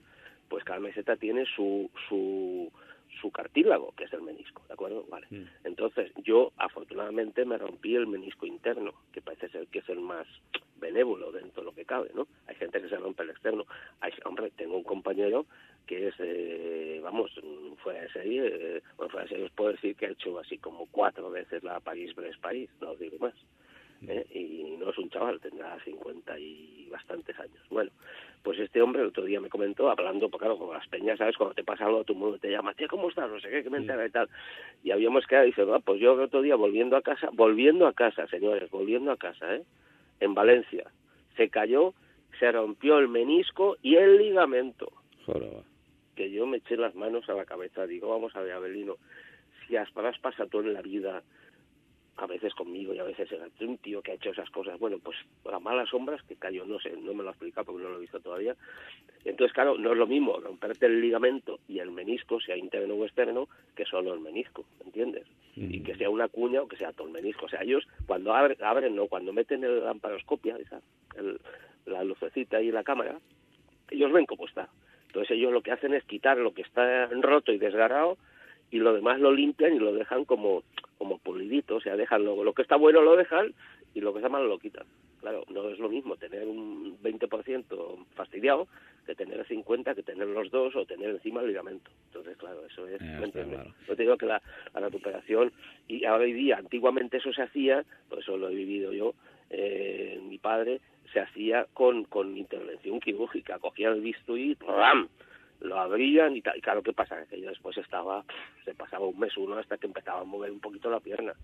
pues 0.49 0.65
cada 0.65 0.81
meseta 0.81 1.17
tiene 1.17 1.45
su, 1.55 1.91
su, 2.09 2.73
su 3.21 3.31
cartílago, 3.31 3.93
que 3.97 4.05
es 4.05 4.12
el 4.12 4.23
menisco, 4.23 4.62
¿de 4.69 4.75
acuerdo? 4.75 5.05
Vale. 5.09 5.26
Mm. 5.31 5.45
Entonces, 5.65 6.12
yo 6.25 6.53
afortunadamente 6.57 7.44
me 7.44 7.59
rompí 7.59 7.94
el 7.94 8.07
menisco 8.07 8.47
interno, 8.47 8.92
que 9.12 9.20
parece 9.20 9.49
ser 9.49 9.66
que 9.68 9.81
es 9.81 9.88
el 9.88 10.01
más 10.01 10.27
benévolo 10.79 11.33
dentro 11.33 11.62
de 11.62 11.66
lo 11.66 11.75
que 11.75 11.85
cabe, 11.85 12.11
¿no? 12.14 12.27
Hay 12.47 12.55
gente 12.57 12.81
que 12.81 12.88
se 12.88 12.97
rompe 12.97 13.23
el 13.23 13.31
externo. 13.31 13.64
Hay, 14.01 14.12
hombre, 14.25 14.51
tengo 14.57 14.77
un 14.77 14.85
compañero 14.85 15.47
que 15.87 16.09
es, 16.09 16.14
eh, 16.18 17.01
vamos, 17.03 17.31
fuera 17.83 18.03
de 18.03 18.11
serie, 18.11 18.47
eh, 18.47 18.83
bueno, 18.97 19.11
fuera 19.11 19.25
de 19.25 19.31
serie 19.31 19.44
os 19.47 19.53
puedo 19.53 19.73
decir 19.73 19.94
que 19.97 20.07
ha 20.07 20.11
hecho 20.11 20.38
así 20.38 20.59
como 20.59 20.87
cuatro 20.87 21.31
veces 21.31 21.62
la 21.62 21.81
París-Brest-París, 21.81 22.70
no 22.81 22.90
os 22.90 22.99
digo 22.99 23.18
más. 23.18 23.35
¿Eh? 24.06 24.26
y 24.32 24.76
no 24.78 24.90
es 24.90 24.98
un 24.98 25.11
chaval, 25.11 25.40
tendrá 25.40 25.78
50 25.85 26.38
y 26.38 26.88
bastantes 26.90 27.38
años. 27.38 27.62
Bueno, 27.70 27.90
pues 28.42 28.59
este 28.59 28.80
hombre 28.80 29.02
el 29.02 29.09
otro 29.09 29.24
día 29.24 29.40
me 29.40 29.48
comentó, 29.48 29.90
hablando, 29.90 30.28
porque 30.28 30.44
claro, 30.44 30.59
con 30.59 30.72
las 30.72 30.87
peñas, 30.88 31.18
¿sabes? 31.18 31.37
Cuando 31.37 31.54
te 31.54 31.64
pasa 31.64 31.87
algo, 31.87 32.04
todo 32.04 32.16
el 32.16 32.22
mundo 32.22 32.38
te 32.38 32.50
llama, 32.50 32.74
tío, 32.74 32.88
¿cómo 32.88 33.09
estás? 33.09 33.28
No 33.30 33.40
sé 33.40 33.50
qué, 33.50 33.62
que 33.62 33.70
me 33.70 33.78
entera 33.78 34.06
y 34.06 34.11
tal. 34.11 34.28
Y 34.85 34.90
habíamos 34.90 35.26
quedado, 35.26 35.46
y 35.46 35.50
dice, 35.50 35.64
va, 35.64 35.80
pues 35.80 36.00
yo 36.00 36.14
el 36.14 36.20
otro 36.20 36.42
día 36.42 36.56
volviendo 36.56 36.96
a 36.96 37.02
casa, 37.02 37.28
volviendo 37.32 37.87
a 37.87 37.92
casa, 37.92 38.26
señores, 38.28 38.70
volviendo 38.70 39.11
a 39.11 39.16
casa, 39.16 39.56
¿eh? 39.56 39.62
En 40.20 40.35
Valencia, 40.35 40.85
se 41.37 41.50
cayó, 41.50 41.92
se 42.38 42.50
rompió 42.52 42.98
el 42.98 43.09
menisco 43.09 43.76
y 43.82 43.96
el 43.96 44.16
ligamento. 44.16 44.92
Que 46.14 46.30
yo 46.30 46.46
me 46.46 46.59
eché 46.59 46.76
las 46.76 46.94
manos 46.94 47.28
a 47.28 47.35
la 47.35 47.44
cabeza, 47.44 47.87
digo, 47.87 48.09
vamos 48.09 48.35
a 48.37 48.40
ver, 48.40 48.52
Abelino, 48.52 48.96
si 49.66 49.76
has 49.76 49.90
pasado 49.90 50.61
en 50.61 50.72
la 50.72 50.80
vida 50.80 51.22
a 52.18 52.26
veces 52.26 52.55
conmigo 52.55 52.94
y 52.94 52.98
a 52.98 53.05
veces 53.05 53.29
en 53.33 53.68
un 53.68 53.79
tío 53.79 54.00
que 54.00 54.12
ha 54.12 54.14
hecho 54.14 54.31
esas 54.31 54.48
cosas. 54.50 54.79
Bueno, 54.79 54.98
pues 55.02 55.16
las 55.44 55.61
malas 55.61 55.88
sombras 55.90 56.22
que 56.22 56.37
cayó, 56.37 56.64
no 56.64 56.81
sé, 56.81 56.90
no 56.96 57.12
me 57.12 57.22
lo 57.22 57.29
ha 57.29 57.33
explicado 57.33 57.66
porque 57.66 57.83
no 57.83 57.90
lo 57.90 57.98
he 57.98 58.00
visto 58.00 58.20
todavía. 58.20 58.57
Entonces, 59.24 59.52
claro, 59.52 59.76
no 59.76 59.92
es 59.92 59.98
lo 59.98 60.07
mismo 60.07 60.38
romperte 60.40 60.87
el 60.87 61.00
ligamento 61.00 61.59
y 61.68 61.79
el 61.79 61.90
menisco, 61.90 62.40
sea 62.40 62.57
interno 62.57 62.94
o 62.94 63.05
externo, 63.05 63.48
que 63.74 63.85
solo 63.85 64.14
el 64.14 64.20
menisco, 64.20 64.64
¿entiendes? 64.85 65.26
Y 65.57 65.81
que 65.81 65.96
sea 65.96 66.11
una 66.11 66.29
cuña 66.29 66.61
o 66.62 66.68
que 66.68 66.76
sea 66.76 66.92
todo 66.92 67.07
el 67.07 67.12
menisco. 67.12 67.46
O 67.46 67.48
sea, 67.48 67.62
ellos 67.62 67.87
cuando 68.07 68.35
abren, 68.35 68.62
abren 68.62 68.94
no, 68.94 69.07
cuando 69.09 69.33
meten 69.33 69.64
el 69.64 69.85
lamparoscopia, 69.85 70.57
esa, 70.57 70.81
la 71.87 72.05
lucecita 72.05 72.61
en 72.61 72.74
la 72.74 72.85
cámara, 72.85 73.18
ellos 73.90 74.12
ven 74.12 74.26
cómo 74.26 74.46
está. 74.46 74.68
Entonces 75.07 75.37
ellos 75.37 75.52
lo 75.52 75.62
que 75.62 75.72
hacen 75.72 75.94
es 75.94 76.05
quitar 76.05 76.37
lo 76.37 76.52
que 76.52 76.62
está 76.62 77.07
roto 77.07 77.52
y 77.52 77.59
desgarrado 77.59 78.18
y 78.70 78.79
lo 78.79 78.92
demás 78.92 79.20
lo 79.20 79.33
limpian 79.33 79.74
y 79.74 79.79
lo 79.79 79.92
dejan 79.92 80.24
como 80.24 80.62
como 80.98 81.18
pulidito, 81.18 81.76
o 81.76 81.81
sea, 81.81 81.96
dejan 81.96 82.24
lo, 82.24 82.42
lo 82.42 82.55
que 82.55 82.62
está 82.62 82.76
bueno 82.76 83.02
lo 83.02 83.16
dejan 83.16 83.52
y 83.94 84.00
lo 84.00 84.12
que 84.12 84.18
está 84.18 84.29
malo 84.29 84.46
lo 84.46 84.59
quitan. 84.59 84.87
Claro, 85.20 85.44
no 85.48 85.68
es 85.68 85.79
lo 85.79 85.88
mismo 85.88 86.16
tener 86.16 86.46
un 86.46 86.98
20% 87.02 88.07
fastidiado 88.14 88.68
que 89.07 89.14
tener 89.14 89.38
el 89.38 89.46
50, 89.46 89.94
que 89.94 90.02
tener 90.02 90.26
los 90.26 90.50
dos 90.50 90.74
o 90.76 90.85
tener 90.85 91.11
encima 91.11 91.40
el 91.40 91.48
ligamento. 91.48 91.90
Entonces, 92.07 92.37
claro, 92.37 92.64
eso 92.66 92.87
es, 92.88 93.00
¿me 93.00 93.24
entiendes? 93.24 93.61
Yo 93.87 93.96
te 93.96 94.02
digo 94.02 94.18
que 94.18 94.26
la, 94.26 94.42
recuperación, 94.74 95.52
y 95.88 96.05
ahora 96.05 96.24
hoy 96.24 96.33
día, 96.33 96.59
antiguamente 96.59 97.18
eso 97.18 97.33
se 97.33 97.42
hacía, 97.42 97.85
pues 98.09 98.22
eso 98.22 98.37
lo 98.37 98.48
he 98.48 98.55
vivido 98.55 98.92
yo, 98.92 99.14
eh, 99.50 100.20
mi 100.29 100.38
padre, 100.38 100.81
se 101.12 101.20
hacía 101.20 101.66
con, 101.72 102.05
con 102.05 102.37
intervención 102.37 103.00
quirúrgica, 103.00 103.59
cogía 103.59 103.88
el 103.88 104.00
bisturí, 104.00 104.57
¡pam! 104.57 105.09
Lo 105.61 105.79
abrían 105.79 106.35
y, 106.37 106.38
y 106.38 106.61
claro, 106.61 106.83
¿qué 106.83 106.92
pasa? 106.92 107.25
Que 107.27 107.40
yo 107.40 107.49
después 107.49 107.77
estaba, 107.79 108.25
se 108.64 108.75
pasaba 108.75 109.07
un 109.07 109.19
mes 109.19 109.37
uno 109.37 109.59
hasta 109.59 109.79
que 109.79 109.87
empezaba 109.87 110.21
a 110.21 110.25
mover 110.25 110.51
un 110.51 110.61
poquito 110.61 110.90
la 110.90 111.01
pierna. 111.01 111.35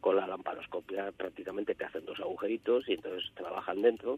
Con 0.00 0.16
la 0.16 0.26
lamparoscopia 0.26 1.12
prácticamente 1.12 1.74
te 1.74 1.84
hacen 1.84 2.04
dos 2.04 2.20
agujeritos 2.20 2.88
y 2.88 2.94
entonces 2.94 3.30
trabajan 3.34 3.80
dentro. 3.80 4.16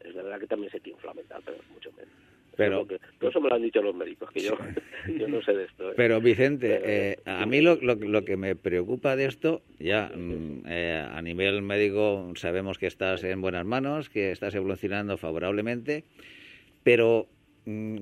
Es 0.00 0.14
verdad 0.14 0.40
que 0.40 0.46
también 0.46 0.70
se 0.72 0.80
te 0.80 0.90
inflama 0.90 1.22
pero 1.44 1.58
mucho 1.72 1.92
menos. 1.92 2.12
Pero, 2.56 2.84
eso 3.20 3.40
me 3.40 3.48
lo 3.48 3.54
han 3.54 3.62
dicho 3.62 3.80
los 3.80 3.94
médicos, 3.94 4.32
que 4.32 4.40
yo, 4.40 4.58
yo 5.16 5.28
no 5.28 5.40
sé 5.42 5.52
de 5.52 5.66
esto. 5.66 5.92
¿eh? 5.92 5.94
Pero 5.96 6.20
Vicente, 6.20 6.80
eh, 6.82 7.18
a 7.24 7.46
mí 7.46 7.60
lo, 7.60 7.76
lo, 7.76 7.94
lo, 7.94 8.24
que 8.24 8.36
me 8.36 8.56
preocupa 8.56 9.14
de 9.14 9.26
esto, 9.26 9.62
ya 9.78 10.10
mm, 10.12 10.64
eh, 10.66 11.06
a 11.08 11.22
nivel 11.22 11.62
médico 11.62 12.32
sabemos 12.34 12.76
que 12.76 12.88
estás 12.88 13.22
en 13.22 13.40
buenas 13.40 13.64
manos, 13.64 14.10
que 14.10 14.32
estás 14.32 14.56
evolucionando 14.56 15.16
favorablemente, 15.18 16.02
pero 16.82 17.28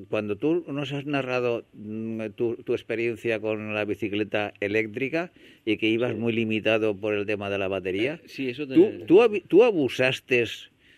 cuando 0.09 0.37
tú 0.37 0.65
nos 0.69 0.93
has 0.93 1.07
narrado 1.07 1.65
mm, 1.73 2.31
tu, 2.37 2.57
experiencia 2.69 3.41
con 3.41 3.75
la 3.75 3.85
bicicleta 3.85 4.55
eléctrica 4.61 5.33
y 5.65 5.77
que 5.77 5.89
ibas 5.89 6.15
muy 6.15 6.33
limitado 6.33 6.97
por 6.97 7.15
el 7.15 7.27
tema 7.27 7.51
de 7.51 7.59
la 7.59 7.69
batería, 7.69 8.21
sí, 8.27 8.51
eso 8.51 8.67
¿tú, 8.67 9.41
tú, 9.49 9.65
abusaste? 9.65 10.45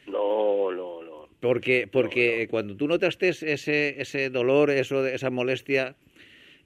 No, 0.07 0.71
no, 0.73 1.03
no. 1.03 1.29
Porque, 1.41 1.89
porque 1.91 2.49
cuando 2.51 2.77
tú 2.77 2.89
notaste 2.89 3.29
ese, 3.29 4.01
ese 4.01 4.31
dolor, 4.31 4.71
eso, 4.71 5.07
esa 5.07 5.31
molestia, 5.31 5.97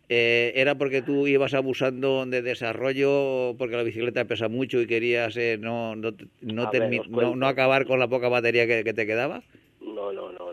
eh, 0.09 0.53
¿era 0.57 0.75
porque 0.75 1.03
tú 1.03 1.27
ibas 1.27 1.55
abusando 1.55 2.27
de 2.27 2.43
desarrollo, 2.43 3.55
porque 3.57 3.77
la 3.77 3.83
bicicleta 3.83 4.25
pesa 4.25 4.49
mucho 4.49 4.81
y 4.81 4.87
querías 4.87 5.37
eh, 5.37 5.57
no, 5.61 5.95
no, 5.97 6.13
no, 6.41 7.35
no, 7.37 7.47
acabar 7.47 7.87
con 7.87 7.99
la 7.99 8.09
poca 8.09 8.29
batería 8.29 8.67
que, 8.67 8.83
que 8.85 8.93
te 8.93 9.07
quedaba? 9.07 9.43
No, 9.81 10.13
no, 10.13 10.33
no, 10.33 10.52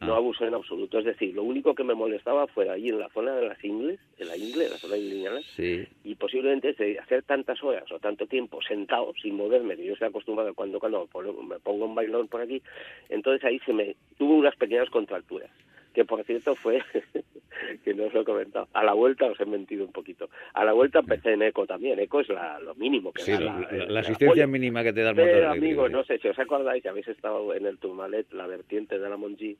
no, 0.00 0.14
Ah. 0.14 0.16
abusó 0.18 0.44
en 0.46 0.54
absoluto. 0.54 0.98
Es 0.98 1.04
decir, 1.06 1.34
lo 1.34 1.42
único 1.42 1.74
que 1.74 1.82
me 1.84 1.94
molestaba 1.94 2.46
fue 2.48 2.68
allí 2.68 2.90
en 2.90 2.98
la 2.98 3.08
zona 3.10 3.34
de 3.34 3.48
las 3.48 3.64
ingles, 3.64 3.98
en 4.18 4.28
la 4.28 4.36
ingle, 4.36 4.64
en 4.66 4.70
la 4.72 4.76
zona 4.78 4.94
de 4.94 5.00
lineales, 5.00 5.44
Sí. 5.56 5.86
y 6.04 6.14
posiblemente 6.16 6.72
de 6.74 6.98
hacer 6.98 7.22
tantas 7.22 7.62
horas 7.64 7.90
o 7.90 7.98
tanto 7.98 8.26
tiempo 8.26 8.60
sentado 8.62 9.12
sin 9.22 9.36
moverme, 9.36 9.76
que 9.76 9.84
yo 9.86 9.94
estoy 9.94 10.08
acostumbrado 10.08 10.52
cuando 10.54 10.78
cuando 10.80 11.08
me 11.42 11.58
pongo- 11.58 11.84
un 11.86 11.94
bailón 11.94 12.28
por 12.28 12.40
aquí, 12.42 12.62
entonces 13.08 13.44
ahí 13.44 13.58
se 13.60 13.72
me 13.72 13.96
tuvo 14.18 14.34
unas 14.34 14.54
pequeñas 14.56 14.90
contracturas, 14.90 15.50
que 15.94 16.04
por 16.04 16.22
cierto 16.24 16.54
fue, 16.56 16.82
que 17.84 17.94
no 17.94 18.04
os 18.04 18.12
lo 18.14 18.20
he 18.20 18.24
comentado, 18.24 18.68
a 18.74 18.84
la 18.84 18.92
vuelta 18.92 19.26
os 19.26 19.40
he 19.40 19.46
mentido 19.46 19.84
un 19.84 19.92
poquito, 19.92 20.28
a 20.52 20.64
la 20.64 20.72
vuelta 20.72 20.98
empecé 21.00 21.32
en 21.32 21.42
eco 21.42 21.66
también, 21.66 21.98
eco 21.98 22.20
es 22.20 22.28
la, 22.28 22.58
lo 22.60 22.74
mínimo 22.74 23.12
que 23.12 23.22
Sí, 23.22 23.32
da 23.32 23.40
la, 23.40 23.86
la, 23.86 24.00
asistencia 24.00 24.46
mínima 24.46 24.82
que 24.82 24.92
te 24.92 25.00
da 25.02 25.10
el 25.10 25.16
motor 25.16 25.30
Pero, 25.30 25.38
eléctrico, 25.52 25.82
amigos, 25.84 25.90
no 25.92 26.04
sé 26.04 26.18
si 26.18 26.28
os 26.28 26.38
acordáis, 26.38 26.82
si 26.82 26.88
habéis 26.88 27.08
estado 27.08 27.54
en 27.54 27.64
el 27.66 27.78
Tourmalet, 27.78 28.30
la 28.32 28.46
vertiente 28.46 28.98
de 28.98 29.08
la 29.08 29.16
Monchi, 29.16 29.56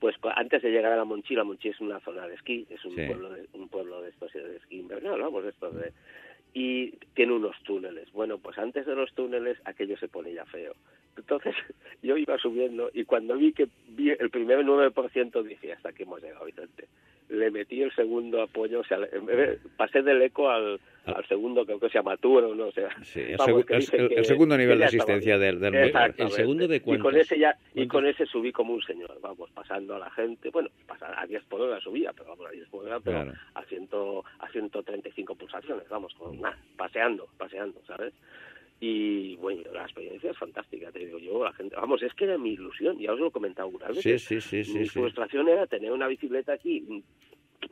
pues 0.00 0.16
antes 0.36 0.62
de 0.62 0.70
llegar 0.70 0.92
a 0.92 0.96
la 0.96 1.04
Monchi, 1.04 1.34
la 1.34 1.44
Monchi 1.44 1.68
es 1.68 1.80
una 1.80 2.00
zona 2.00 2.26
de 2.26 2.34
esquí, 2.34 2.66
es 2.70 2.84
un 2.84 2.94
Sí. 2.96 3.02
pueblo 3.06 3.30
de, 3.30 3.46
un 3.52 3.68
pueblo 3.68 4.00
de 4.02 4.10
estos 4.10 4.32
de 4.32 4.56
esquí 4.56 4.78
invernal, 4.78 5.20
vamos, 5.20 5.42
de 5.44 5.50
estos 5.50 5.74
de 5.74 5.92
y 6.54 6.90
tiene 7.14 7.34
unos 7.34 7.54
túneles. 7.62 8.10
Bueno, 8.12 8.38
pues 8.38 8.56
antes 8.58 8.86
de 8.86 8.94
los 8.94 9.12
túneles 9.14 9.58
aquello 9.64 9.98
se 9.98 10.08
pone 10.08 10.32
ya 10.32 10.44
feo. 10.46 10.74
Entonces 11.16 11.54
yo 12.02 12.16
iba 12.16 12.38
subiendo 12.38 12.90
y 12.94 13.04
cuando 13.04 13.36
vi 13.36 13.52
que 13.52 13.68
vi 13.88 14.10
el 14.10 14.30
primer 14.30 14.64
9% 14.64 15.42
dije, 15.42 15.72
hasta 15.72 15.90
aquí 15.90 16.04
hemos 16.04 16.22
llegado, 16.22 16.46
Vicente. 16.46 16.88
Le 17.28 17.50
metí 17.50 17.82
el 17.82 17.92
segundo 17.94 18.40
apoyo, 18.42 18.80
o 18.80 18.84
sea, 18.84 18.98
le- 18.98 19.08
en 19.12 19.26
vez 19.26 19.36
de- 19.36 19.68
pasé 19.76 20.00
del 20.02 20.22
eco 20.22 20.48
al, 20.48 20.80
al 21.04 21.26
segundo, 21.26 21.66
creo 21.66 21.78
que 21.78 21.88
se 21.88 21.98
llama 21.98 22.16
Tour, 22.16 22.56
no 22.56 22.66
o 22.68 22.72
sea. 22.72 22.88
Sí, 23.02 23.20
el, 23.20 23.36
vamos, 23.36 23.64
segundo 24.22 24.56
nivel 24.56 24.78
de 24.78 24.84
asistencia 24.86 25.36
del, 25.38 25.60
del. 25.60 25.74
¿El 25.74 26.30
segundo 26.30 26.66
de 26.66 26.76
Y 26.76 26.80
con 26.80 26.98
cuántos? 27.00 27.14
ese 27.22 27.38
ya 27.38 27.54
y 27.74 27.86
¿Cuántos? 27.86 27.92
con 27.92 28.06
ese 28.06 28.26
subí 28.26 28.50
como 28.50 28.72
un 28.72 28.82
señor, 28.82 29.18
vamos, 29.20 29.50
pasando 29.50 29.96
a 29.96 29.98
la 29.98 30.10
gente, 30.10 30.48
bueno, 30.50 30.70
a 31.00 31.26
10 31.26 31.44
por 31.44 31.60
hora 31.60 31.78
subía, 31.80 32.12
pero 32.14 32.30
vamos, 32.30 32.46
a 32.46 32.50
10 32.50 32.68
por 32.68 32.84
hora, 32.86 32.98
pero 33.00 33.22
Claro. 33.24 33.32
a, 33.54 33.62
100, 33.64 33.88
a 34.38 34.48
135 34.50 35.34
pulsaciones, 35.34 35.88
vamos, 35.88 36.14
con 36.14 36.40
nada, 36.40 36.56
paseando, 36.76 37.28
paseando, 37.36 37.80
¿sabes? 37.86 38.14
Y 38.80 39.34
bueno, 39.36 39.62
la 39.72 39.82
experiencia 39.82 40.30
es 40.30 40.38
fantástica, 40.38 40.92
te 40.92 41.00
digo 41.00 41.18
yo, 41.18 41.42
la 41.42 41.52
gente, 41.52 41.74
vamos, 41.74 42.00
es 42.02 42.14
que 42.14 42.24
era 42.24 42.38
mi 42.38 42.50
ilusión, 42.50 42.96
ya 42.98 43.12
os 43.12 43.18
lo 43.18 43.26
he 43.26 43.30
comentado 43.32 43.66
algunas 43.66 43.88
veces. 43.88 44.22
sí, 44.22 44.40
sí, 44.40 44.64
sí, 44.64 44.78
mi 44.78 44.88
frustración 44.88 45.48
era 45.48 45.66
tener 45.66 45.90
una 45.90 46.06
bicicleta 46.06 46.52
aquí, 46.52 47.02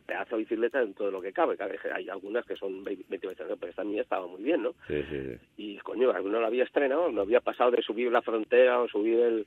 pedazo 0.07 0.37
de 0.37 0.43
bicicleta 0.43 0.81
en 0.83 0.95
todo 0.95 1.11
lo 1.11 1.21
que 1.21 1.33
cabe, 1.33 1.57
hay 1.95 2.09
algunas 2.09 2.45
que 2.45 2.57
son 2.57 2.83
20 2.85 3.05
veces, 3.29 3.47
pero 3.59 3.71
esta 3.71 3.85
mía 3.85 4.03
estaba 4.03 4.27
muy 4.27 4.43
bien, 4.43 4.63
¿no? 4.63 4.73
Sí, 4.87 5.03
sí, 5.11 5.17
sí. 5.21 5.37
y 5.57 5.77
coño, 5.79 6.11
alguno 6.11 6.41
lo 6.41 6.47
había 6.47 6.65
estrenado, 6.65 7.11
no 7.11 7.23
había 7.23 7.41
pasado 7.41 7.71
de 7.71 7.83
subir 7.83 8.11
la 8.11 8.23
frontera 8.23 8.81
o 8.81 8.89
subir 8.89 9.19
el, 9.21 9.47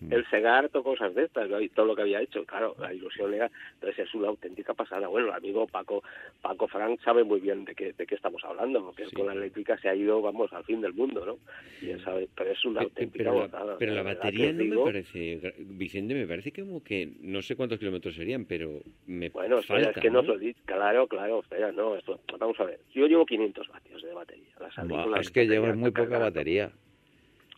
Mm. 0.00 0.12
el 0.12 0.26
Segarto, 0.30 0.82
cosas 0.82 1.14
de 1.14 1.24
estas, 1.24 1.48
¿no? 1.48 1.60
y 1.60 1.68
todo 1.68 1.86
lo 1.86 1.96
que 1.96 2.02
había 2.02 2.20
hecho, 2.20 2.44
claro, 2.44 2.74
la 2.78 2.92
ilusión 2.94 3.34
era, 3.34 3.50
entonces 3.74 4.06
es 4.06 4.14
una 4.14 4.28
auténtica 4.28 4.72
pasada. 4.74 5.08
Bueno, 5.08 5.28
el 5.28 5.34
amigo 5.34 5.66
Paco 5.66 6.02
Paco 6.40 6.68
Frank 6.68 7.00
sabe 7.04 7.24
muy 7.24 7.40
bien 7.40 7.64
de 7.64 7.74
qué, 7.74 7.92
de 7.92 8.06
qué 8.06 8.14
estamos 8.14 8.42
hablando, 8.44 8.84
porque 8.84 9.06
Sí. 9.06 9.16
con 9.16 9.26
la 9.26 9.32
eléctrica 9.34 9.76
se 9.78 9.88
ha 9.88 9.94
ido, 9.94 10.20
vamos, 10.22 10.52
al 10.52 10.64
fin 10.64 10.80
del 10.80 10.92
mundo, 10.94 11.24
¿no? 11.26 11.38
Y 11.82 11.90
él 11.90 12.02
sabe, 12.04 12.28
pero 12.36 12.50
es 12.52 12.64
una 12.64 12.82
auténtica 12.82 13.30
pero, 13.30 13.46
la, 13.48 13.76
pero 13.78 13.94
la 13.94 14.02
de 14.04 14.14
batería 14.14 14.46
que 14.46 14.52
no 14.52 14.62
digo. 14.62 14.84
me 14.84 14.92
parece, 14.92 15.54
Vicente, 15.58 16.14
me 16.14 16.26
parece 16.26 16.52
como 16.52 16.82
que 16.82 17.08
no 17.20 17.42
sé 17.42 17.56
cuántos 17.56 17.78
kilómetros 17.78 18.14
serían, 18.14 18.44
pero 18.44 18.80
me 19.06 19.28
Bueno, 19.30 19.59
falta, 19.66 19.90
es 19.90 19.96
que 19.98 20.10
no 20.10 20.22
¿no? 20.22 20.34
Claro, 20.64 21.06
claro, 21.06 21.40
espera, 21.40 21.72
no, 21.72 21.96
esto, 21.96 22.20
vamos 22.38 22.58
a 22.60 22.64
ver. 22.64 22.80
Yo 22.94 23.06
llevo 23.06 23.24
500 23.26 23.68
vatios 23.68 24.02
de 24.02 24.12
batería. 24.12 24.46
La 24.58 25.20
es 25.20 25.30
que 25.30 25.46
llevas 25.46 25.76
muy 25.76 25.90
poca 25.90 26.02
cargada. 26.02 26.24
batería. 26.26 26.70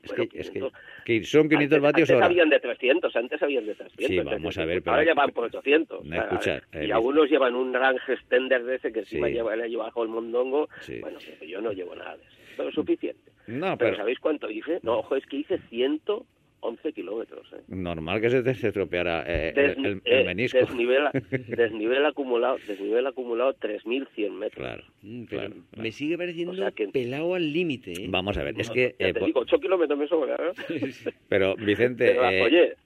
Es, 0.03 0.11
Bueno, 0.11 0.29
que, 0.31 0.41
es 0.41 0.51
que, 0.51 0.61
500. 1.05 1.31
son 1.31 1.49
500 1.49 1.77
antes, 1.77 1.81
vatios 1.83 2.11
antes 2.11 2.17
hora. 2.17 2.27
habían 2.27 2.51
de 2.51 2.59
300, 2.59 3.15
antes 3.17 3.41
habían 3.43 3.67
de 3.67 3.75
300. 3.77 4.07
Sí, 4.09 4.17
vamos 4.19 4.33
a 4.33 4.39
300. 4.63 4.67
ver, 4.67 4.83
pero- 4.83 4.91
Ahora 4.95 5.05
llevan 5.05 5.31
por 5.31 5.45
800. 5.45 6.05
No, 6.05 6.17
escucha, 6.17 6.63
y 6.73 6.77
eh, 6.89 6.93
algunos 6.93 7.31
llevan 7.31 7.55
un 7.55 7.73
range 7.73 8.13
extender 8.15 8.65
de 8.65 8.75
ese 8.77 8.93
que 8.93 9.01
encima 9.01 9.29
Sí. 9.29 9.35
lleva, 9.35 9.55
le 9.55 9.69
lleva 9.69 9.85
bajo 9.85 10.03
el 10.03 10.09
mondongo. 10.09 10.69
Sí. 10.81 10.99
Bueno, 11.01 11.21
yo 11.47 11.61
no 11.61 11.71
llevo 11.73 11.95
nada 11.95 12.17
de 12.17 12.25
eso. 12.25 12.37
Pero 12.57 12.69
es 12.71 12.75
suficiente. 12.75 13.31
No, 13.47 13.77
Pero, 13.77 13.79
pero 13.79 13.97
¿sabéis 13.97 14.19
cuánto 14.19 14.51
hice? 14.51 14.81
No, 14.83 14.99
ojo, 14.99 15.15
es 15.15 15.25
que 15.27 15.37
hice 15.37 15.59
111 16.63 16.93
kilómetros. 16.93 17.47
¿eh? 17.53 17.61
normal 17.69 18.21
que 18.21 18.31
se 18.31 18.43
te 18.43 18.55
se 18.55 18.69
estropeara 18.69 19.25
eh, 19.27 19.53
Des- 19.55 19.77
el, 19.77 19.85
el- 19.87 19.97
eh, 20.05 20.21
el 20.21 20.25
menisco. 20.27 20.59
desnivel, 20.59 21.05
desnivel 21.49 22.07
acumulado, 22.07 22.57
desnivel 22.67 23.07
acumulado 23.07 23.53
3.100 23.55 24.31
metros. 24.33 24.65
Claro, 24.65 24.85
Mm, 25.03 25.25
claro. 25.25 25.51
claro. 25.51 25.83
me 25.83 25.91
sigue 25.91 26.17
pareciendo 26.17 26.53
O 26.53 26.57
sea 26.57 26.71
que- 26.71 26.89
pelado 26.89 27.35
al 27.35 27.53
límite, 27.53 27.93
¿eh? 27.93 28.07
Vamos 28.09 28.39
a 28.39 28.45
ver, 28.45 28.55
es 28.59 28.71
que... 28.71 28.95
Ya 28.99 29.09
eh, 29.09 29.13
te 29.13 29.19
po- 29.21 29.27
digo, 29.27 29.41
8 29.41 29.59
kilómetros 29.59 29.99
me 29.99 30.07
sobra. 30.07 30.37
pero, 31.29 31.57
Vicente... 31.57 32.07
Pero, 32.07 32.31
eh, 32.31 32.43
oye, 32.43 32.77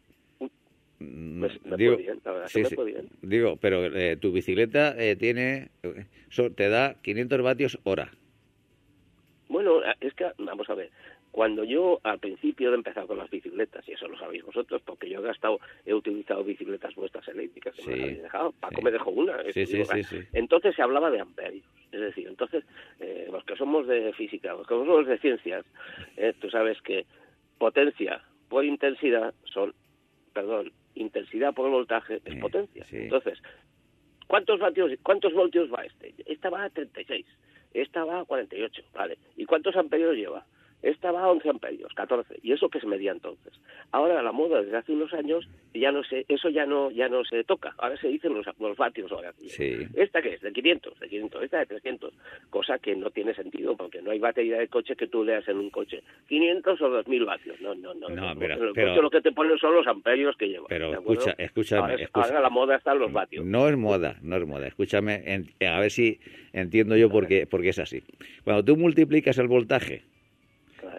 mm, 1.00 1.40
pues 1.40 1.64
me 1.66 1.76
digo, 1.76 1.94
fue 1.94 2.02
bien, 2.04 2.20
la 2.24 2.32
verdad 2.32 2.48
sí, 2.48 2.54
que 2.54 2.62
me 2.62 2.68
sí. 2.70 2.74
fue 2.74 2.84
bien. 2.86 3.08
Digo, 3.20 3.56
pero 3.58 3.84
eh, 3.84 4.16
tu 4.16 4.32
bicicleta 4.32 4.94
eh, 4.98 5.16
tiene... 5.16 5.68
so- 6.30 6.50
te 6.50 6.68
da 6.70 6.94
500 7.02 7.42
vatios 7.42 7.78
hora. 7.84 8.10
Bueno, 9.48 9.80
es 10.00 10.12
que, 10.14 10.24
vamos 10.38 10.68
a 10.70 10.74
ver, 10.74 10.90
cuando 11.36 11.64
yo 11.64 12.00
al 12.02 12.18
principio 12.18 12.70
de 12.70 12.76
empezar 12.76 13.06
con 13.06 13.18
las 13.18 13.28
bicicletas, 13.28 13.86
y 13.86 13.92
eso 13.92 14.08
lo 14.08 14.18
sabéis 14.18 14.42
vosotros, 14.42 14.80
porque 14.86 15.10
yo 15.10 15.20
he 15.20 15.22
gastado, 15.22 15.60
he 15.84 15.92
utilizado 15.92 16.42
bicicletas 16.42 16.94
vuestras 16.94 17.28
eléctricas 17.28 17.74
que 17.74 17.82
me 17.82 17.94
Sí. 17.94 18.02
habéis 18.04 18.22
dejado, 18.22 18.52
Paco 18.52 18.80
Sí. 18.80 18.84
me 18.86 18.90
dejó 18.90 19.10
una. 19.10 19.42
Sí, 19.52 19.66
digo. 19.66 19.84
Entonces 20.32 20.74
se 20.74 20.80
hablaba 20.80 21.10
de 21.10 21.20
amperios, 21.20 21.66
es 21.92 22.00
decir, 22.00 22.26
entonces 22.26 22.64
eh, 23.00 23.28
los 23.30 23.44
que 23.44 23.54
somos 23.54 23.86
de 23.86 24.14
física, 24.14 24.54
los 24.54 24.66
que 24.66 24.72
somos 24.76 25.06
de 25.06 25.18
ciencias, 25.18 25.66
eh, 26.16 26.32
tú 26.40 26.48
sabes 26.48 26.80
que 26.80 27.04
potencia 27.58 28.22
por 28.48 28.64
intensidad 28.64 29.34
son, 29.44 29.74
perdón, 30.32 30.72
intensidad 30.94 31.52
por 31.52 31.68
voltaje 31.68 32.22
es 32.24 32.34
potencia. 32.36 32.86
Entonces, 32.90 33.42
¿cuántos 34.26 34.58
vatios, 34.58 34.90
cuántos 35.02 35.34
voltios 35.34 35.70
va 35.70 35.84
este? 35.84 36.14
Esta 36.24 36.48
va 36.48 36.64
a 36.64 36.70
36, 36.70 37.26
esta 37.74 38.06
va 38.06 38.20
a 38.20 38.24
48, 38.24 38.82
¿vale? 38.94 39.18
¿Y 39.36 39.44
cuántos 39.44 39.76
amperios 39.76 40.16
lleva? 40.16 40.46
Esta 40.82 41.10
va 41.10 41.22
a 41.24 41.28
11 41.30 41.48
amperios, 41.48 41.92
14. 41.94 42.38
¿Y 42.42 42.52
eso 42.52 42.68
que 42.68 42.80
se 42.80 42.86
medía 42.86 43.10
entonces? 43.10 43.52
Ahora 43.92 44.22
la 44.22 44.30
moda 44.30 44.62
desde 44.62 44.76
hace 44.76 44.92
unos 44.92 45.12
años 45.14 45.48
ya 45.74 45.90
no 45.90 46.04
se, 46.04 46.24
eso 46.28 46.48
ya 46.48 46.64
no 46.66 46.90
ya 46.90 47.08
no 47.08 47.24
se 47.24 47.42
toca. 47.44 47.74
Ahora 47.78 47.96
se 47.96 48.08
dicen 48.08 48.34
los, 48.34 48.46
los 48.60 48.76
vatios 48.76 49.10
hora. 49.10 49.32
Sí. 49.46 49.78
¿Esta 49.94 50.22
qué 50.22 50.34
es? 50.34 50.40
De 50.42 50.52
500, 50.52 51.00
de 51.00 51.08
500, 51.08 51.42
esta 51.42 51.58
de 51.58 51.66
300. 51.66 52.14
Cosa 52.50 52.78
que 52.78 52.94
no 52.94 53.10
tiene 53.10 53.34
sentido 53.34 53.76
porque 53.76 54.00
no 54.02 54.10
hay 54.10 54.18
batería 54.18 54.58
de 54.58 54.68
coche 54.68 54.94
que 54.96 55.06
tú 55.08 55.24
leas 55.24 55.46
en 55.48 55.56
un 55.58 55.70
coche. 55.70 56.02
500 56.28 56.80
o 56.80 56.88
2000 56.88 57.24
vatios. 57.24 57.60
No, 57.60 57.74
no, 57.74 57.94
no. 57.94 58.08
No, 58.10 58.34
no. 58.34 58.38
pero- 58.38 58.54
en 58.54 58.62
el 58.68 58.72
pero- 58.74 58.88
coche 58.90 59.02
lo 59.02 59.10
que 59.10 59.20
te 59.22 59.32
ponen 59.32 59.58
son 59.58 59.74
los 59.74 59.86
amperios 59.86 60.36
que 60.36 60.46
lleva. 60.48 60.66
Pero 60.68 60.92
escucha, 60.92 61.34
escúchame, 61.38 61.80
Ahora, 61.92 61.94
escucha. 62.02 62.26
ahora 62.26 62.40
la 62.40 62.50
moda 62.50 62.76
están 62.76 62.98
los 62.98 63.12
vatios. 63.12 63.44
No 63.44 63.68
es 63.68 63.76
moda, 63.76 64.16
no 64.22 64.36
es 64.36 64.46
moda. 64.46 64.66
Escúchame, 64.68 65.22
en- 65.26 65.48
a 65.66 65.80
ver 65.80 65.90
si 65.90 66.20
entiendo 66.52 66.96
yo 66.96 67.10
por 67.10 67.26
qué, 67.26 67.46
por 67.46 67.62
qué 67.62 67.70
es 67.70 67.78
así. 67.78 68.02
Cuando 68.44 68.64
tú 68.64 68.76
multiplicas 68.76 69.36
el 69.38 69.48
voltaje 69.48 70.02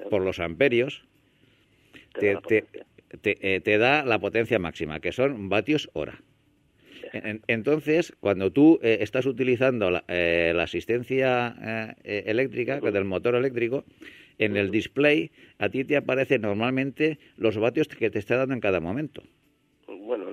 por 0.10 0.22
los 0.24 0.40
amperios, 0.40 1.06
te 2.14 2.20
te, 2.20 2.28
da 2.28 2.34
la 2.34 2.42
te- 2.42 2.62
potencia. 2.62 2.86
te, 3.22 3.56
eh, 3.56 3.60
te 3.62 3.78
da 3.78 4.04
la 4.06 4.20
potencia 4.20 4.60
máxima, 4.60 5.00
que 5.00 5.12
son 5.12 5.50
vatios 5.50 5.90
hora. 5.94 6.22
En- 7.14 7.42
entonces, 7.48 8.14
cuando 8.20 8.52
tú 8.52 8.80
eh, 8.82 8.98
estás 9.02 9.26
utilizando 9.26 9.90
la, 9.92 10.04
eh, 10.08 10.52
la 10.56 10.64
asistencia 10.64 11.96
eh, 12.04 12.24
eléctrica, 12.28 12.80
del 12.82 13.06
motor 13.06 13.36
eléctrico, 13.36 13.86
en 14.38 14.56
el 14.58 14.72
display 14.72 15.32
a 15.58 15.70
ti 15.70 15.84
te 15.84 15.98
aparecen 15.98 16.42
normalmente 16.42 17.18
los 17.38 17.58
vatios 17.58 17.88
que 17.88 18.10
te 18.10 18.20
está 18.20 18.38
dando 18.38 18.54
en 18.54 18.60
cada 18.62 18.80
momento. 18.80 19.24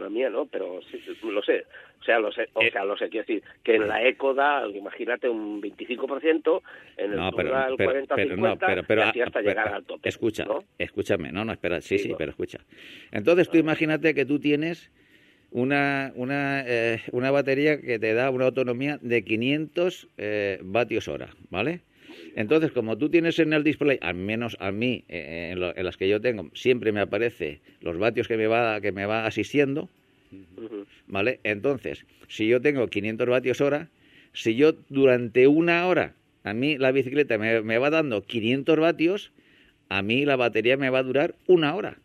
Bueno, 0.05 0.09
la 0.09 0.11
mía 0.11 0.31
no, 0.31 0.47
pero 0.47 0.81
sí, 0.91 1.01
lo 1.25 1.43
sé. 1.43 1.65
O 2.01 2.05
sea, 2.05 2.19
lo 2.19 2.31
sé, 2.33 2.49
o 2.53 2.63
Eh, 2.63 2.71
sea, 2.71 2.85
lo 2.85 2.97
sé. 2.97 3.09
Quiero 3.09 3.27
decir, 3.27 3.43
que 3.63 3.77
en 3.77 3.89
la 3.89 4.07
eco 4.07 4.35
da, 4.35 4.67
imagínate, 4.69 5.29
un 5.29 5.61
25%, 5.63 6.63
en 6.99 7.13
el 7.13 7.17
No, 7.17 7.31
pero, 7.33 7.49
Touran 7.49 7.71
el 7.71 7.77
pero, 7.77 7.91
40 7.91 8.15
pero, 8.15 8.35
50 8.35 8.75
no, 8.77 8.83
pero, 8.87 9.01
y 9.01 9.05
así 9.05 9.21
hasta 9.23 9.39
pero- 9.41 9.49
llegar 9.49 9.69
al 9.75 9.85
tope. 9.85 10.09
Escucha, 10.09 10.45
¿no? 10.45 10.65
escúchame, 10.79 11.33
no, 11.33 11.45
no, 11.45 11.53
espera, 11.53 11.81
sí, 11.81 11.99
sí, 11.99 12.15
pero 12.19 12.31
escucha. 12.31 12.59
Entonces 13.13 13.49
tú 13.49 13.57
imagínate 13.57 14.15
que 14.15 14.27
tú 14.27 14.39
tienes 14.39 14.91
una, 15.51 16.13
una, 16.17 16.63
eh, 16.67 17.01
una 17.13 17.31
batería 17.31 17.81
que 17.81 17.99
te 17.99 18.13
da 18.13 18.31
una 18.31 18.47
autonomía 18.47 18.99
de 19.01 19.25
500 19.25 20.09
eh, 20.19 20.59
vatios 20.63 21.09
hora, 21.09 21.29
¿vale? 21.51 21.81
Entonces, 22.37 22.73
como 22.73 22.99
tú 22.99 23.09
tienes 23.11 23.39
en 23.39 23.53
el 23.53 23.63
display, 23.65 23.99
al 24.01 24.15
menos 24.15 24.57
a 24.61 24.73
mí, 24.73 25.05
eh, 25.09 25.51
en, 25.53 25.61
lo- 25.61 25.77
en 25.77 25.85
las 25.85 25.97
que 25.97 26.09
yo 26.09 26.21
tengo, 26.21 26.51
siempre 26.55 26.93
me 26.93 27.01
aparece 27.01 27.61
los 27.81 27.99
vatios 27.99 28.29
que 28.29 28.37
me 28.37 28.47
va, 28.47 28.81
que 28.81 28.93
me 28.93 29.07
va 29.07 29.27
asistiendo. 29.27 29.89
¿vale? 31.07 31.41
Entonces, 31.45 32.05
si 32.29 32.47
yo 32.49 32.61
tengo 32.61 32.89
500 32.89 33.29
vatios 33.29 33.61
hora, 33.61 33.89
si 34.33 34.57
yo 34.57 34.73
durante 34.89 35.47
una 35.47 35.87
hora, 35.87 36.15
a 36.43 36.55
mí 36.55 36.77
la 36.79 36.93
bicicleta 36.93 37.39
me, 37.39 37.63
me 37.63 37.79
va 37.79 37.91
dando 37.91 38.23
500 38.23 38.79
vatios, 38.79 39.33
a 39.89 40.03
mí 40.03 40.25
la 40.25 40.37
batería 40.37 40.77
me 40.77 40.91
va 40.91 40.99
a 40.99 41.03
durar 41.03 41.35
una 41.47 41.75
hora. 41.75 41.99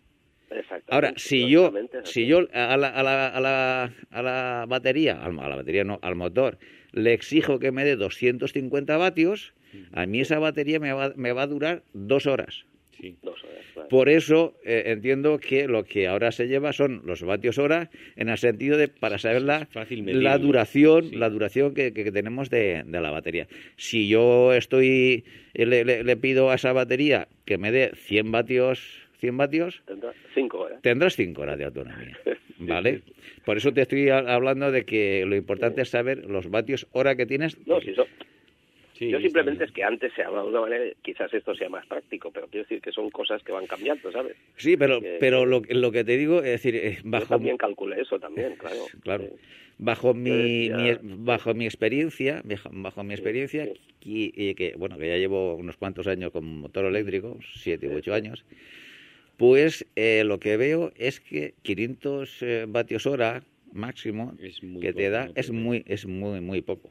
Ahora, 0.90 1.14
si 1.18 1.50
yo, 1.50 1.72
si 2.06 2.26
yo 2.28 2.48
a 2.54 2.78
la, 2.78 2.88
a 2.90 3.04
la, 3.04 3.28
a 3.28 3.40
la, 3.40 3.94
a 4.12 4.22
la 4.24 4.66
batería, 4.68 5.22
al- 5.24 5.40
a 5.40 5.48
la 5.50 5.56
batería 5.56 5.84
no, 5.84 6.00
al 6.02 6.16
motor, 6.16 6.58
le 6.92 7.14
exijo 7.14 7.60
que 7.60 7.72
me 7.72 7.86
dé 7.86 7.96
250 7.96 8.98
vatios, 8.98 9.54
a 9.94 10.06
mí 10.06 10.22
esa 10.22 10.40
batería 10.40 10.80
me 10.80 10.94
va, 10.94 11.14
me 11.16 11.32
va 11.32 11.44
a 11.44 11.48
durar 11.48 11.84
dos 11.94 12.26
horas. 12.26 12.66
Sí. 13.00 13.16
Dos 13.22 13.42
horas. 13.44 13.88
Por 13.90 14.10
eso 14.10 14.54
eh, 14.66 14.84
entiendo 14.88 15.40
que 15.40 15.68
lo 15.68 15.84
que 15.86 16.08
ahora 16.08 16.32
se 16.32 16.48
lleva 16.48 16.74
son 16.74 17.02
los 17.06 17.24
vatios 17.24 17.58
hora 17.58 17.90
en 18.18 18.30
el 18.30 18.38
sentido 18.38 18.78
de 18.78 18.88
para 18.90 19.18
saber 19.18 19.42
la, 19.42 19.68
la 19.96 20.38
duración, 20.38 21.10
sí. 21.10 21.16
la 21.16 21.30
duración 21.30 21.74
que, 21.74 21.92
que- 21.94 22.04
que 22.04 22.12
tenemos 22.12 22.50
de, 22.50 22.84
de 22.86 23.02
la 23.02 23.10
batería. 23.10 23.48
Si 23.78 24.08
yo 24.10 24.54
estoy 24.54 25.24
eh, 25.54 25.66
le, 25.66 25.86
le- 25.86 26.04
le 26.04 26.18
pido 26.18 26.52
a 26.52 26.56
esa 26.56 26.74
batería 26.74 27.28
que 27.46 27.58
me 27.58 27.72
dé 27.72 27.92
100 27.96 28.32
vatios, 28.32 29.00
100 29.20 29.38
vatios, 29.38 29.82
Tendrá 29.88 30.14
cinco 30.36 30.60
horas. 30.60 30.82
tendrás 30.82 31.16
5 31.16 31.42
horas 31.42 31.58
de 31.58 31.66
autonomía, 31.66 32.18
¿vale? 32.60 33.02
Por 33.46 33.58
eso 33.58 33.74
te 33.74 33.82
estoy 33.82 34.10
hablando 34.10 34.72
de 34.72 34.84
que 34.86 35.24
lo 35.26 35.36
importante 35.36 35.82
es 35.82 35.90
saber 35.90 36.26
los 36.26 36.50
vatios 36.52 36.86
hora 36.92 37.16
que 37.16 37.26
tienes. 37.26 37.58
No, 37.66 37.80
si 37.82 37.92
eso, 37.92 38.06
Sí, 39.00 39.10
yo 39.10 39.20
simplemente 39.22 39.64
es 39.64 39.72
que 39.72 39.82
antes 39.82 40.12
se 40.14 40.24
hablaba 40.24 40.44
de 40.44 40.50
una 40.50 40.62
manera, 40.62 40.84
quizás 41.02 41.34
esto 41.34 41.56
sea 41.56 41.70
más 41.70 41.86
práctico, 41.88 42.32
pero 42.32 42.48
quiero 42.50 42.66
decir 42.66 42.82
que 42.82 42.92
son 42.92 43.10
cosas 43.10 43.42
que 43.44 43.54
van 43.54 43.66
cambiando, 43.66 44.12
¿sabes? 44.12 44.36
Sí, 44.58 44.76
pero, 44.76 45.00
que- 45.00 45.16
pero 45.22 45.46
lo, 45.46 45.62
lo 45.70 45.92
que 45.94 46.04
te 46.04 46.18
digo 46.18 46.40
es 46.40 46.44
decir, 46.62 46.76
eh, 46.76 46.98
Yo 47.02 47.10
bajo 47.10 47.28
también 47.28 47.56
calculé 47.56 48.02
eso 48.02 48.20
también, 48.20 48.56
claro. 48.60 48.86
claro. 49.02 49.24
Sí. 49.24 49.42
Bajo 49.78 50.14
mi, 50.14 50.70
mi- 50.70 50.98
bajo 51.02 51.54
mi 51.54 51.64
experiencia, 51.66 52.42
bajo, 52.72 53.04
mi 53.06 53.14
experiencia, 53.14 53.66
sí. 53.68 53.80
y, 54.02 54.50
y 54.50 54.54
que 54.56 54.74
bueno, 54.78 54.98
que 54.98 55.08
ya 55.08 55.16
llevo 55.16 55.56
unos 55.56 55.78
cuantos 55.78 56.06
años 56.08 56.32
con 56.32 56.44
motor 56.60 56.84
eléctrico, 56.84 57.40
siete 57.54 57.88
u 57.88 57.96
ocho 57.96 58.14
años, 58.14 58.44
pues 59.38 59.88
eh, 59.96 60.24
lo 60.26 60.42
que 60.42 60.58
veo 60.58 60.92
es 60.98 61.22
que 61.22 61.54
500 61.62 62.42
eh, 62.42 62.66
vatios 62.68 63.06
hora 63.06 63.44
máximo 63.72 64.34
que 64.82 64.92
te 64.92 65.10
da 65.10 65.28
¿no? 65.28 65.32
es 65.36 65.52
muy 65.52 65.84
es 65.88 66.06
muy 66.06 66.42
muy 66.42 66.62
poco. 66.62 66.90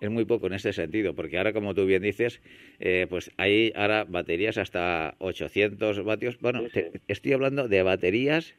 Es 0.00 0.10
muy 0.10 0.24
poco 0.24 0.46
en 0.46 0.52
ese 0.52 0.72
sentido, 0.72 1.14
porque 1.14 1.38
ahora, 1.38 1.52
como 1.52 1.74
tú 1.74 1.84
bien 1.84 2.02
dices, 2.02 2.40
eh, 2.78 3.06
pues 3.10 3.32
hay 3.36 3.72
ahora 3.74 4.04
baterías 4.04 4.56
hasta 4.56 5.14
800 5.18 6.04
vatios. 6.04 6.38
Bueno, 6.40 6.62
Sí, 6.62 6.68
te- 6.72 6.90
sí. 6.92 6.98
estoy 7.08 7.32
hablando 7.32 7.66
de 7.66 7.82
baterías 7.82 8.54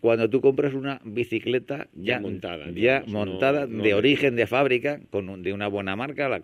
cuando 0.00 0.28
tú 0.28 0.40
compras 0.40 0.74
una 0.74 1.00
bicicleta 1.04 1.88
Ya 1.94 2.16
ya, 2.16 2.20
montada, 2.20 2.70
ya 2.70 3.02
montada 3.06 3.66
no- 3.66 3.78
no 3.78 3.82
de 3.82 3.94
origen 3.94 4.36
de 4.36 4.46
fábrica, 4.46 5.00
con 5.10 5.28
un- 5.30 5.42
de 5.42 5.52
una 5.52 5.68
buena 5.68 5.96
marca. 5.96 6.28
la- 6.28 6.42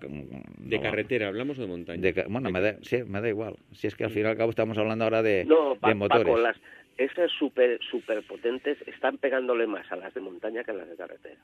De 0.59 0.81
carretera, 0.81 1.29
¿hablamos 1.29 1.59
o 1.59 1.63
de 1.63 1.69
montaña? 1.69 2.01
de 2.01 2.25
bueno, 2.29 2.51
me 2.51 2.61
da, 2.61 2.77
sí, 2.83 3.03
me 3.05 3.21
da 3.21 3.29
igual. 3.29 3.57
Si 3.73 3.87
es 3.87 3.95
que 3.95 4.05
al 4.05 4.11
fin 4.11 4.23
y 4.23 4.27
al 4.27 4.37
cabo 4.37 4.51
estamos 4.51 4.79
hablando 4.79 5.05
ahora 5.05 5.23
de, 5.23 5.45
Pa- 5.79 5.89
de 5.89 5.95
motores. 5.95 6.25
Paco, 6.25 6.39
las, 6.39 6.57
esas 6.97 7.31
super, 7.39 7.79
super 7.91 8.23
potentes 8.23 8.79
están 8.89 9.19
pegándole 9.19 9.67
más 9.67 9.91
a 9.93 9.97
las 9.97 10.15
de 10.15 10.21
montaña 10.21 10.65
que 10.65 10.71
a 10.71 10.75
las 10.75 10.89
de 10.89 10.97
carretera. 10.97 11.37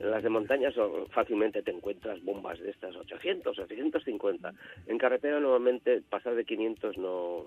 En 0.00 0.10
las 0.10 0.22
de 0.22 0.28
montaña 0.28 0.70
son- 0.72 1.08
fácilmente 1.10 1.62
te 1.62 1.70
encuentras 1.70 2.22
bombas 2.22 2.58
de 2.60 2.70
estas 2.70 2.94
800, 2.96 3.58
850. 3.58 4.52
En 4.86 4.98
carretera 4.98 5.40
normalmente 5.40 6.02
pasar 6.08 6.34
de 6.34 6.44
500 6.44 6.98
no... 6.98 7.46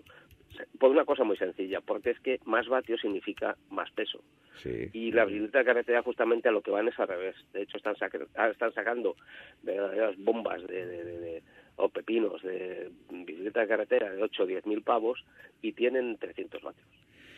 Por 0.79 0.89
una 0.89 1.05
cosa 1.05 1.23
muy 1.23 1.37
sencilla, 1.37 1.79
porque 1.79 2.09
es 2.09 2.19
que 2.21 2.39
más 2.45 2.67
vatios 2.67 2.99
significa 3.01 3.55
más 3.69 3.91
peso. 3.91 4.19
Sí. 4.63 4.89
Y 4.93 5.11
la 5.11 5.25
bicicleta 5.25 5.59
de 5.59 5.65
carretera 5.65 6.01
justamente 6.01 6.49
a 6.49 6.51
lo 6.51 6.61
que 6.61 6.71
van 6.71 6.87
es 6.87 6.99
al 6.99 7.07
revés. 7.07 7.35
De 7.53 7.61
hecho, 7.61 7.77
están, 7.77 7.95
saca- 7.97 8.25
ah, 8.35 8.49
están 8.49 8.73
sacando 8.73 9.15
verdaderas 9.61 10.15
bombas 10.17 10.65
de, 10.67 10.85
de- 10.87 11.03
de- 11.03 11.19
de- 11.19 11.43
o 11.75 11.87
pepinos 11.89 12.41
de 12.41 12.89
bicicleta 13.11 13.61
de 13.61 13.67
carretera 13.67 14.11
de 14.11 14.23
8 14.23 14.43
o 14.43 14.45
10 14.47 14.65
mil 14.65 14.81
pavos 14.81 15.23
y 15.61 15.71
tienen 15.73 16.17
300 16.17 16.61
vatios. 16.63 16.87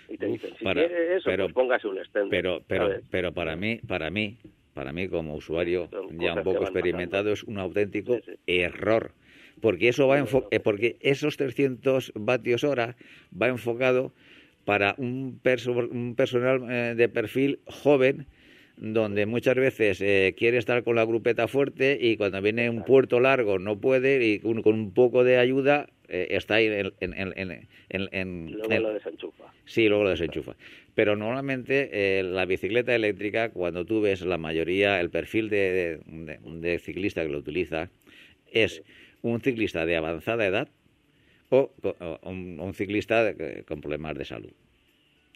Y 0.08 0.18
te 0.18 0.26
Uf, 0.28 0.32
dicen, 0.42 0.58
si 0.58 0.64
para- 0.64 0.82
eso, 0.82 1.26
pero- 1.26 1.44
pues 1.46 1.54
póngase 1.54 1.88
un 1.90 1.98
stand. 2.00 2.30
Pero, 2.32 2.62
pero, 2.66 2.90
pero 3.12 3.34
para 3.34 3.56
mí, 3.58 3.80
para 3.88 4.10
mí, 4.10 4.38
para 4.74 4.94
mí 4.94 5.08
como 5.08 5.36
usuario 5.36 5.90
ya 6.18 6.34
un 6.34 6.44
poco 6.44 6.64
experimentado 6.64 7.32
es 7.32 7.44
un 7.44 7.58
auténtico 7.60 8.16
Sí, 8.16 8.22
sí. 8.26 8.32
error, 8.48 9.14
porque 9.62 9.90
eso 9.90 10.08
va 10.08 10.18
porque 10.64 10.98
esos 11.02 11.38
300 11.38 12.12
vatios 12.16 12.64
hora 12.64 12.96
va 13.40 13.48
enfocado 13.48 14.14
para 14.66 14.96
un, 14.98 15.40
perso- 15.44 15.90
un 15.90 16.16
personal 16.16 16.66
eh, 16.70 16.94
de 16.96 17.10
perfil 17.10 17.60
joven 17.66 18.28
donde 18.82 19.28
muchas 19.28 19.56
veces 19.56 20.02
eh, 20.02 20.34
quiere 20.36 20.58
estar 20.58 20.84
con 20.84 20.96
la 20.96 21.06
grupeta 21.06 21.48
fuerte 21.48 21.98
y 22.02 22.18
cuando 22.18 22.42
viene 22.42 22.68
un 22.68 22.84
puerto 22.84 23.20
largo 23.20 23.60
no 23.60 23.80
puede 23.80 24.26
y 24.26 24.40
con, 24.40 24.64
con 24.64 24.74
un 24.74 24.92
poco 24.92 25.24
de 25.24 25.38
ayuda 25.38 25.88
eh, 26.10 26.30
está 26.32 26.56
ahí 26.56 26.66
en, 26.66 26.92
en, 27.00 27.14
en, 27.14 27.34
en- 27.38 27.68
en- 27.90 28.10
en- 28.12 28.50
Y 28.50 28.54
luego 28.54 28.80
lo 28.80 28.94
desenchufa. 28.94 29.44
Sí, 29.66 29.88
luego 29.88 30.04
lo 30.06 30.10
desenchufa. 30.10 30.56
Pero 30.96 31.16
normalmente 31.16 31.90
eh, 31.94 32.24
la 32.24 32.46
bicicleta 32.46 32.96
eléctrica, 32.96 33.50
cuando 33.50 33.86
tú 33.86 34.02
ves 34.02 34.22
la 34.22 34.40
mayoría, 34.40 35.00
el 35.00 35.12
perfil 35.12 35.50
de, 35.50 36.00
de- 36.08 36.40
de 36.44 36.80
ciclista 36.80 37.24
que 37.24 37.30
lo 37.32 37.38
utiliza, 37.38 37.90
es 38.52 38.82
un 39.22 39.40
ciclista 39.42 39.86
de 39.86 39.96
avanzada 39.96 40.46
edad 40.48 40.70
o, 41.50 41.72
o 41.84 42.20
un, 42.30 42.60
un 42.60 42.74
ciclista 42.74 43.34
con 43.68 43.80
problemas 43.80 44.18
de 44.18 44.26
salud, 44.26 44.52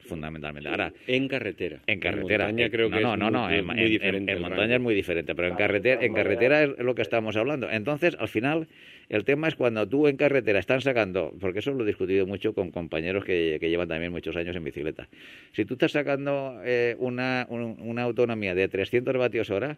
fundamentalmente. 0.05 0.69
Ahora, 0.69 0.93
En 1.07 1.27
carretera. 1.27 1.81
en 1.87 1.99
carretera. 1.99 2.45
montaña 2.47 2.67
eh, 2.67 2.71
creo 2.71 2.89
no, 2.89 2.97
que 2.97 3.03
no, 3.03 3.13
es 3.13 3.19
no, 3.19 3.31
no, 3.31 3.45
muy, 3.47 3.55
en, 3.57 3.65
muy 3.65 3.79
en- 3.79 3.89
diferente. 3.89 4.31
en 4.31 4.41
montaña 4.41 4.75
es 4.75 4.81
muy 4.81 4.95
diferente, 4.95 5.35
pero 5.35 5.47
en 5.49 5.55
carretera, 5.55 6.03
en 6.05 6.13
carretera 6.13 6.63
es 6.63 6.77
lo 6.79 6.95
que 6.95 7.01
estamos 7.01 7.35
hablando. 7.35 7.69
Entonces, 7.69 8.15
al 8.19 8.27
final, 8.27 8.67
el 9.09 9.23
tema 9.25 9.47
es 9.47 9.55
cuando 9.55 9.87
tú 9.87 10.07
en 10.07 10.17
carretera 10.17 10.59
están 10.59 10.81
sacando, 10.81 11.33
porque 11.39 11.59
eso 11.59 11.71
lo 11.73 11.83
he 11.83 11.87
discutido 11.87 12.25
mucho 12.25 12.53
con 12.53 12.71
compañeros 12.71 13.25
que, 13.25 13.57
que 13.59 13.69
llevan 13.69 13.87
también 13.87 14.11
muchos 14.11 14.35
años 14.35 14.55
en 14.55 14.63
bicicleta. 14.63 15.07
Si 15.53 15.65
tú 15.65 15.73
estás 15.75 15.91
sacando 15.91 16.59
eh, 16.63 16.95
una, 16.99 17.45
un- 17.49 17.77
una 17.81 18.03
autonomía 18.03 18.55
de 18.55 18.67
300 18.67 19.15
vatios 19.17 19.49
hora, 19.49 19.77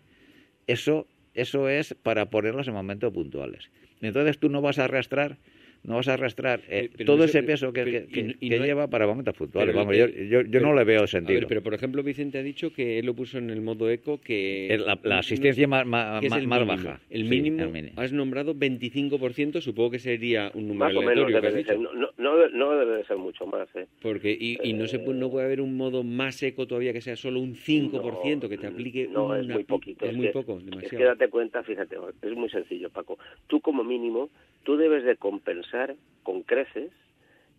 eso, 0.67 1.07
eso 1.33 1.69
es 1.69 1.93
para 2.03 2.29
ponerlas 2.29 2.67
en 2.67 2.73
momentos 2.73 3.13
puntuales. 3.13 3.69
Entonces 4.01 4.37
tú 4.39 4.49
no 4.49 4.61
vas 4.61 4.79
a 4.79 4.83
arrastrar 4.85 5.37
no 5.83 5.95
vas 5.95 6.07
a 6.07 6.13
arrastrar 6.13 6.59
eh, 6.67 6.85
Eh, 6.85 6.89
pero 6.97 7.05
todo 7.13 7.23
ese 7.23 7.43
peso 7.43 7.71
que, 7.73 7.83
pero- 7.83 8.07
que- 8.07 8.11
que- 8.11 8.19
y 8.19 8.23
no- 8.23 8.33
y 8.39 8.49
que 8.49 8.57
no 8.57 8.63
hay- 8.63 8.69
lleva 8.69 8.87
para 8.87 9.07
momentos 9.07 9.33
puntuales. 9.35 9.73
Pero 9.73 9.85
Vamos, 9.85 9.97
yo, 9.97 10.07
yo, 10.07 10.41
yo 10.41 10.59
no 10.59 10.73
le 10.73 10.83
veo 10.83 11.03
A 11.03 11.07
sentido. 11.07 11.39
ver, 11.39 11.47
pero 11.47 11.61
por 11.63 11.73
ejemplo, 11.73 12.03
Vicente 12.03 12.37
ha 12.37 12.43
dicho 12.43 12.73
que 12.73 12.99
él 12.99 13.05
lo 13.05 13.13
puso 13.13 13.37
en 13.37 13.49
el 13.49 13.61
modo 13.61 13.89
eco 13.89 14.19
que... 14.19 14.67
El- 14.73 14.85
la, 14.85 14.99
la 15.03 15.19
asistencia 15.19 15.67
más, 15.67 15.85
más, 15.85 16.19
que 16.21 16.27
es 16.27 16.33
el 16.35 16.47
más 16.47 16.59
mínimo. 16.61 16.77
baja. 16.83 16.99
El 17.09 17.23
Sí, 17.23 17.29
mínimo, 17.29 17.63
el 17.63 17.69
mínimo. 17.69 18.01
has 18.01 18.11
nombrado 18.13 18.53
25%, 18.55 19.61
supongo 19.61 19.91
que 19.91 19.99
sería 19.99 20.51
un 20.53 20.67
número 20.67 20.85
Más 20.85 20.95
o 20.95 21.01
menos 21.01 21.25
aleatorio 21.25 21.41
que 21.41 21.47
has 21.47 21.55
dicho. 21.55 21.77
No, 21.77 22.09
no, 22.17 22.47
no 22.49 22.71
debe 22.79 22.97
de 22.97 23.05
ser 23.05 23.17
mucho 23.17 23.45
más, 23.45 23.67
¿eh? 23.75 23.85
Porque, 24.01 24.31
y, 24.39 24.57
y 24.63 24.73
no, 24.73 24.87
se, 24.87 24.99
puede- 24.99 25.19
no 25.19 25.29
puede 25.29 25.45
haber 25.45 25.61
un 25.61 25.75
modo 25.75 26.03
más 26.03 26.41
eco 26.43 26.67
todavía 26.67 26.93
que 26.93 27.01
sea 27.01 27.15
solo 27.15 27.39
un 27.39 27.55
5% 27.55 28.49
que 28.49 28.57
te 28.57 28.67
aplique 28.67 29.07
No, 29.11 29.35
es 29.35 29.47
muy 29.47 29.63
poquito. 29.63 30.05
Es 30.05 30.15
muy 30.15 30.27
que- 30.27 30.33
poco, 30.33 30.57
Es 30.57 30.63
que 30.63 30.69
demasiado. 30.69 31.05
date 31.05 31.29
cuenta, 31.29 31.63
fíjate, 31.63 31.95
es 32.21 32.35
muy 32.35 32.49
sencillo, 32.49 32.89
Paco. 32.89 33.17
Tú 33.47 33.61
como 33.61 33.83
mínimo, 33.83 34.29
tú 34.67 34.75
debes 34.75 35.05
de 35.05 35.15
compensar 35.15 35.95
con 36.23 36.41
creces 36.43 36.91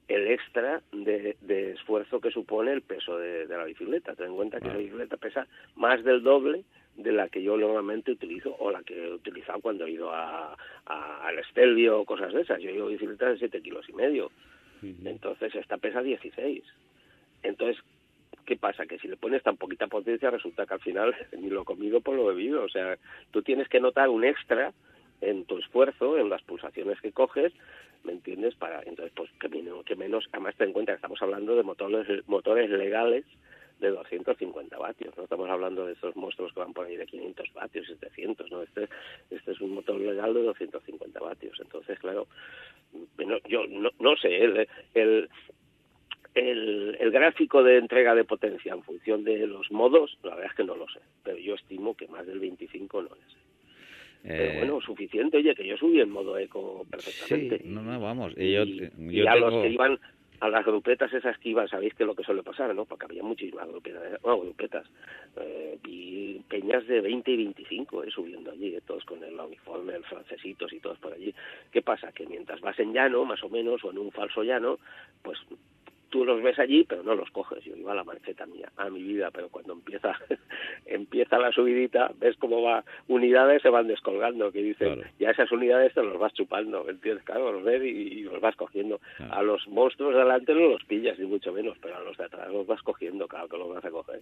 el 0.08 0.26
extra 0.28 0.82
de, 0.92 1.36
de 1.40 1.72
esfuerzo 1.72 2.20
que 2.20 2.30
supone 2.30 2.70
el 2.70 2.82
peso 2.82 3.16
de, 3.16 3.46
de 3.46 3.56
la 3.56 3.64
bicicleta. 3.64 4.14
Ten 4.14 4.26
en 4.26 4.36
cuenta 4.36 4.60
que 4.60 4.68
la 4.68 4.76
bicicleta 4.76 5.16
pesa 5.16 5.46
más 5.74 6.04
del 6.04 6.22
doble 6.22 6.64
de 6.96 7.12
la 7.12 7.28
que 7.30 7.42
yo 7.42 7.56
normalmente 7.56 8.12
utilizo 8.12 8.54
o 8.58 8.70
la 8.70 8.82
que 8.82 9.06
he 9.06 9.10
utilizado 9.12 9.60
cuando 9.60 9.86
he 9.86 9.90
ido 9.92 10.10
a, 10.12 10.54
a- 10.84 11.26
al 11.26 11.38
Estelvio 11.38 12.00
o 12.00 12.04
cosas 12.04 12.32
de 12.34 12.42
esas. 12.42 12.60
Yo 12.60 12.70
llevo 12.70 12.88
bicicletas 12.88 13.32
de 13.32 13.38
7 13.38 13.62
kilos 13.62 13.88
y 13.88 13.92
medio. 13.94 14.30
Entonces 15.06 15.54
esta 15.54 15.78
pesa 15.78 16.02
16. 16.02 16.62
Entonces, 17.42 17.82
¿qué 18.44 18.56
pasa? 18.56 18.86
Que 18.86 18.98
si 18.98 19.08
le 19.08 19.16
pones 19.16 19.42
tan 19.42 19.56
poquita 19.56 19.86
potencia 19.86 20.30
resulta 20.30 20.66
que 20.66 20.74
al 20.74 20.80
final 20.80 21.14
ni 21.38 21.48
lo 21.48 21.64
comido 21.64 22.00
por 22.02 22.16
lo 22.16 22.26
bebido. 22.26 22.64
O 22.64 22.68
sea, 22.68 22.96
tú 23.30 23.42
tienes 23.42 23.68
que 23.68 23.80
notar 23.80 24.08
un 24.10 24.24
extra 24.24 24.72
en 25.20 25.44
tu 25.44 25.58
esfuerzo, 25.58 26.18
en 26.18 26.28
las 26.28 26.42
pulsaciones 26.42 27.00
que 27.00 27.12
coges, 27.12 27.52
¿me 28.04 28.12
entiendes? 28.12 28.54
Para 28.54 28.82
entonces, 28.82 29.12
pues 29.14 29.30
que 29.40 29.48
menos, 29.48 29.84
que 29.84 29.96
menos 29.96 30.28
además 30.32 30.54
ten 30.56 30.68
en 30.68 30.72
cuenta 30.72 30.92
que 30.92 30.96
estamos 30.96 31.20
hablando 31.22 31.56
de 31.56 31.62
motores, 31.62 32.26
motores 32.28 32.70
legales 32.70 33.24
de 33.80 33.90
250 33.90 34.76
vatios, 34.76 35.16
no 35.16 35.24
estamos 35.24 35.48
hablando 35.48 35.86
de 35.86 35.92
esos 35.92 36.16
monstruos 36.16 36.52
que 36.52 36.60
van 36.60 36.72
por 36.72 36.86
ahí 36.86 36.96
de 36.96 37.06
500 37.06 37.52
vatios, 37.54 37.86
700, 37.86 38.50
¿no? 38.50 38.62
Este, 38.62 38.88
este 39.30 39.52
es 39.52 39.60
un 39.60 39.72
motor 39.72 40.00
legal 40.00 40.34
de 40.34 40.42
250 40.42 41.20
vatios, 41.20 41.58
entonces, 41.60 41.98
claro, 42.00 42.26
yo 43.48 43.66
no, 43.68 43.90
no 44.00 44.16
sé, 44.16 44.36
el, 44.42 44.68
el, 44.94 45.28
el, 46.34 46.96
el 46.98 47.10
gráfico 47.10 47.62
de 47.62 47.78
entrega 47.78 48.14
de 48.14 48.24
potencia 48.24 48.72
en 48.72 48.82
función 48.82 49.22
de 49.22 49.46
los 49.46 49.70
modos, 49.70 50.18
la 50.22 50.30
verdad 50.30 50.50
es 50.50 50.56
que 50.56 50.64
no 50.64 50.74
lo 50.74 50.88
sé, 50.88 51.00
pero 51.22 51.38
yo 51.38 51.54
estimo 51.54 51.96
que 51.96 52.08
más 52.08 52.26
del 52.26 52.40
25 52.40 53.02
no 53.02 53.10
es. 53.14 53.47
Pero 54.22 54.44
Eh, 54.52 54.56
bueno, 54.58 54.80
suficiente, 54.80 55.36
oye, 55.36 55.54
que 55.54 55.66
yo 55.66 55.76
subí 55.76 56.00
en 56.00 56.10
modo 56.10 56.36
eco 56.38 56.86
perfectamente. 56.90 57.58
Sí, 57.58 57.64
no, 57.68 57.82
no, 57.82 58.00
vamos. 58.00 58.32
Y 58.36 58.52
yo, 58.52 58.62
Y- 58.64 58.80
yo 58.80 58.90
y 59.24 59.26
a 59.26 59.36
los 59.36 59.54
que 59.62 59.70
iban 59.70 59.98
a 60.40 60.48
las 60.48 60.64
grupetas 60.64 61.12
esas 61.12 61.36
que 61.38 61.48
iban, 61.48 61.66
sabéis 61.68 61.94
que 61.94 62.04
lo 62.04 62.14
que 62.14 62.22
suele 62.22 62.44
pasar, 62.44 62.72
¿no? 62.74 62.84
Porque 62.84 63.06
había 63.06 63.24
muchísimas 63.24 63.66
grupetas, 63.68 64.20
bueno, 64.22 64.40
grupetas, 64.42 64.86
eh, 65.36 65.78
y 65.84 66.38
peñas 66.48 66.86
de 66.86 67.00
20 67.00 67.30
y 67.32 67.36
25, 67.38 68.04
eh, 68.04 68.10
subiendo 68.10 68.52
allí, 68.52 68.74
eh, 68.74 68.80
todos 68.86 69.04
con 69.04 69.22
el 69.24 69.34
uniforme, 69.38 69.94
el 69.94 70.04
francesitos 70.04 70.72
y 70.72 70.78
todos 70.78 70.98
por 70.98 71.12
allí. 71.12 71.34
¿Qué 71.72 71.82
pasa? 71.82 72.12
Que 72.12 72.24
mientras 72.26 72.60
vas 72.60 72.78
en 72.78 72.92
llano, 72.92 73.24
más 73.24 73.42
o 73.42 73.48
menos, 73.48 73.82
o 73.84 73.90
en 73.90 73.98
un 73.98 74.12
falso 74.12 74.44
llano, 74.44 74.78
pues 75.22 75.38
tú 76.10 76.24
los 76.24 76.42
ves 76.42 76.58
allí, 76.58 76.84
pero 76.84 77.02
no 77.02 77.14
los 77.14 77.30
coges. 77.30 77.62
Yo 77.64 77.76
iba 77.76 77.92
a 77.92 77.94
la 77.96 78.04
marcheta 78.04 78.46
mía, 78.46 78.70
a 78.76 78.88
mi 78.90 79.02
vida, 79.02 79.30
pero 79.30 79.48
cuando 79.48 79.72
empieza 79.72 80.16
empieza 80.86 81.38
la 81.38 81.52
subidita, 81.52 82.12
ves 82.18 82.36
cómo 82.36 82.62
va, 82.62 82.84
unidades 83.08 83.62
se 83.62 83.68
van 83.68 83.88
descolgando, 83.88 84.52
que 84.52 84.62
dicen, 84.62 85.02
ya 85.18 85.30
esas 85.30 85.50
unidades 85.52 85.94
te 85.94 86.02
los 86.02 86.18
vas 86.18 86.32
chupando, 86.32 86.88
¿entiendes? 86.88 87.24
Claro, 87.24 87.52
los 87.52 87.64
ves 87.64 87.82
y, 87.84 88.22
los 88.22 88.40
vas 88.40 88.56
cogiendo. 88.56 89.00
A 89.30 89.42
los 89.42 89.66
monstruos 89.68 90.14
de 90.14 90.20
delante 90.20 90.54
no 90.54 90.68
los 90.68 90.84
pillas, 90.84 91.18
ni 91.18 91.26
mucho 91.26 91.52
menos, 91.52 91.76
pero 91.80 91.96
a 91.96 92.00
los 92.00 92.16
de 92.16 92.24
atrás 92.24 92.52
los 92.52 92.66
vas 92.66 92.82
cogiendo, 92.82 93.26
claro 93.26 93.48
que 93.48 93.56
los 93.56 93.68
vas 93.68 93.84
a 93.84 93.90
coger. 93.90 94.20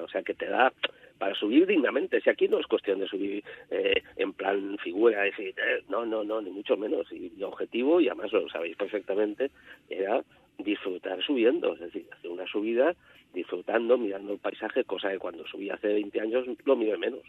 o 0.00 0.08
sea, 0.08 0.22
que 0.22 0.34
te 0.34 0.46
da 0.46 0.72
para 1.18 1.34
subir 1.34 1.66
dignamente. 1.66 2.20
Si 2.20 2.30
aquí 2.30 2.48
no 2.48 2.58
es 2.58 2.66
cuestión 2.66 2.98
de 2.98 3.06
subir 3.06 3.44
eh, 3.70 4.02
en 4.16 4.32
plan 4.32 4.76
figura, 4.78 5.22
decir, 5.22 5.54
eh, 5.56 5.82
no, 5.88 6.04
no, 6.04 6.24
no, 6.24 6.40
ni 6.40 6.50
mucho 6.50 6.76
menos. 6.76 7.06
Y 7.12 7.30
mi 7.36 7.44
objetivo, 7.44 8.00
y 8.00 8.08
además 8.08 8.32
lo 8.32 8.48
sabéis 8.48 8.76
perfectamente, 8.76 9.50
era 9.88 10.24
disfrutar 10.58 11.22
subiendo, 11.22 11.74
es 11.74 11.80
decir, 11.80 12.06
hacer 12.12 12.30
una 12.30 12.46
subida 12.46 12.94
disfrutando, 13.32 13.96
mirando 13.96 14.32
el 14.32 14.38
paisaje, 14.38 14.84
cosa 14.84 15.10
que 15.10 15.18
cuando 15.18 15.46
subí 15.46 15.70
hace 15.70 15.88
20 15.88 16.20
años 16.20 16.46
lo 16.64 16.76
miré 16.76 16.96
menos. 16.98 17.22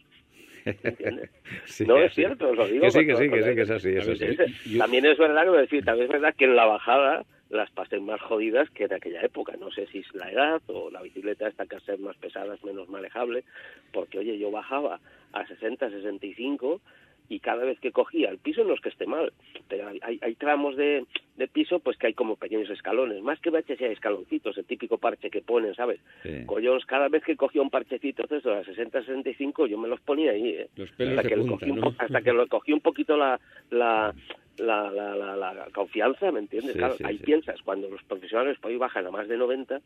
¿Entiendes? 0.66 1.30
no 1.88 1.98
es 1.98 2.14
cierto, 2.14 2.50
os 2.50 2.58
lo 2.58 2.68
digo. 2.68 2.86
Que 2.86 2.92
sí, 2.92 3.06
que 3.06 3.16
sí, 3.16 3.30
que 3.30 3.44
sí, 3.44 3.56
que 3.56 3.62
es 3.62 3.70
así. 3.70 3.96
Sí. 4.02 4.78
También 4.78 5.06
es 5.06 5.18
verdad 5.18 5.44
que 5.44 5.58
decir, 5.58 5.84
también 5.84 6.08
es 6.08 6.12
verdad 6.12 6.36
que 6.38 6.46
en 6.46 6.56
la 6.56 6.66
bajada 6.66 7.26
las 7.50 7.70
pasé 7.72 8.00
más 8.00 8.20
jodidas 8.22 8.70
que 8.72 8.86
en 8.86 8.94
aquella 8.94 9.22
época. 9.22 9.54
No 9.60 9.72
sé 9.72 9.88
si 9.88 10.00
es 10.00 10.16
la 10.16 10.32
edad 10.32 10.62
o 10.68 10.90
la 10.90 11.02
bicicleta 11.02 11.48
está 11.48 11.66
que 11.66 11.80
ser 11.82 12.00
más 12.00 12.18
pesada, 12.18 12.56
menos 12.64 12.90
manejable, 12.90 13.44
porque 13.92 14.20
oye, 14.20 14.38
yo 14.38 14.52
bajaba 14.52 15.00
a 15.34 15.48
60, 15.48 15.90
65 15.90 16.82
y 17.30 17.40
cada 17.40 17.64
vez 17.64 17.80
que 17.80 17.92
cogía 17.92 18.30
el 18.30 18.38
piso 18.38 18.64
no 18.64 18.74
es 18.74 18.82
que 18.82 18.90
esté 18.90 19.06
mal, 19.06 19.32
pero 19.68 19.88
hay, 19.88 20.20
hay 20.22 20.36
tramos 20.36 20.76
de, 20.76 21.06
de, 21.38 21.48
piso 21.48 21.80
pues 21.80 21.98
que 21.98 22.08
hay 22.08 22.14
como 22.14 22.36
pequeños 22.36 22.70
escalones, 22.70 23.22
más 23.22 23.40
que 23.40 23.50
baches 23.50 23.80
y 23.80 23.86
hay 23.86 23.94
escaloncitos, 23.94 24.58
el 24.58 24.66
típico 24.66 24.98
parche 24.98 25.30
que 25.30 25.42
ponen, 25.42 25.74
¿sabes? 25.76 26.00
Sí. 26.24 26.46
cada 26.88 27.08
vez 27.10 27.24
que 27.24 27.36
cogía 27.36 27.62
un 27.62 27.70
parchecito 27.70 28.24
de 28.28 28.38
esos 28.38 28.56
a 28.56 28.64
60, 28.64 29.02
65 29.02 29.68
yo 29.68 29.78
me 29.78 29.88
los 29.88 30.02
ponía 30.02 30.32
ahí, 30.32 30.50
¿eh? 30.50 30.70
hasta, 30.78 31.24
que 31.24 31.38
punta, 31.38 31.66
¿no? 31.66 31.96
hasta 31.98 32.22
que 32.22 32.34
lo 32.34 32.48
cogí 32.48 32.74
un 32.74 32.82
poquito 32.82 33.18
la, 33.18 33.40
la, 33.72 34.14
la, 34.58 34.92
la, 34.92 35.16
la, 35.16 35.36
la 35.36 35.68
confianza, 35.74 36.32
¿me 36.32 36.40
entiendes? 36.40 36.76
claro, 36.76 36.96
ahí 37.04 37.18
piensas, 37.18 37.62
cuando 37.64 37.90
los 37.90 38.04
profesionales 38.04 38.58
por 38.60 38.72
ahí 38.72 38.78
bajan 38.78 39.06
a 39.08 39.12
más 39.12 39.28
de 39.28 39.38
90, 39.38 39.82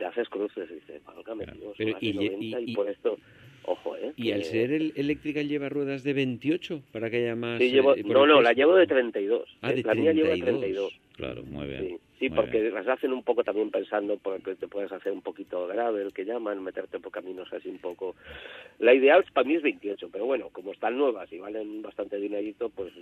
te 0.00 0.06
haces 0.06 0.28
cruces 0.30 0.68
y 0.70 0.74
dices, 0.76 1.02
válgame 1.04 1.44
Dios, 1.44 1.74
Pero, 1.76 1.92
más 1.92 2.00
de 2.00 2.14
90 2.14 2.60
y, 2.60 2.70
y, 2.72 2.74
por 2.74 2.88
esto... 2.88 3.18
Ojo, 3.66 3.94
¿eh? 3.94 4.12
¿Y 4.16 4.32
al 4.32 4.42
ser 4.44 4.72
el 4.72 4.94
eléctrica 4.96 5.42
lleva 5.42 5.68
ruedas 5.68 6.02
de 6.02 6.14
28 6.14 6.82
para 6.92 7.10
que 7.10 7.18
haya 7.18 7.36
más? 7.36 7.58
Sí, 7.58 7.70
llevo, 7.70 7.94
eh, 7.94 8.02
no, 8.02 8.26
no, 8.26 8.40
la 8.40 8.54
llevo 8.54 8.74
de 8.74 8.86
32. 8.86 9.46
Ah, 9.60 9.68
de 9.68 9.82
la 9.82 9.92
32. 9.92 9.96
mía 9.96 10.12
lleva 10.14 10.34
de 10.34 10.42
32. 10.42 11.00
Claro, 11.20 11.42
muy 11.44 11.66
bien. 11.66 11.80
Sí, 11.86 11.98
sí 12.18 12.28
muy 12.30 12.36
porque 12.36 12.62
bien. 12.62 12.74
las 12.74 12.88
hacen 12.88 13.12
un 13.12 13.22
poco 13.22 13.44
también 13.44 13.70
pensando 13.70 14.16
porque 14.16 14.54
te 14.54 14.68
puedes 14.68 14.90
hacer 14.90 15.12
un 15.12 15.20
poquito 15.20 15.66
gravel, 15.66 16.14
que 16.14 16.24
llaman, 16.24 16.64
meterte 16.64 16.98
por 16.98 17.12
caminos 17.12 17.52
así 17.52 17.68
un 17.68 17.78
poco. 17.78 18.16
La 18.78 18.94
ideal 18.94 19.22
para 19.34 19.46
mí 19.46 19.56
es 19.56 19.62
28, 19.62 20.08
pero 20.10 20.24
bueno, 20.24 20.48
como 20.50 20.72
están 20.72 20.96
nuevas 20.96 21.30
y 21.30 21.38
valen 21.38 21.82
bastante 21.82 22.16
dinerito, 22.16 22.70
pues 22.70 22.92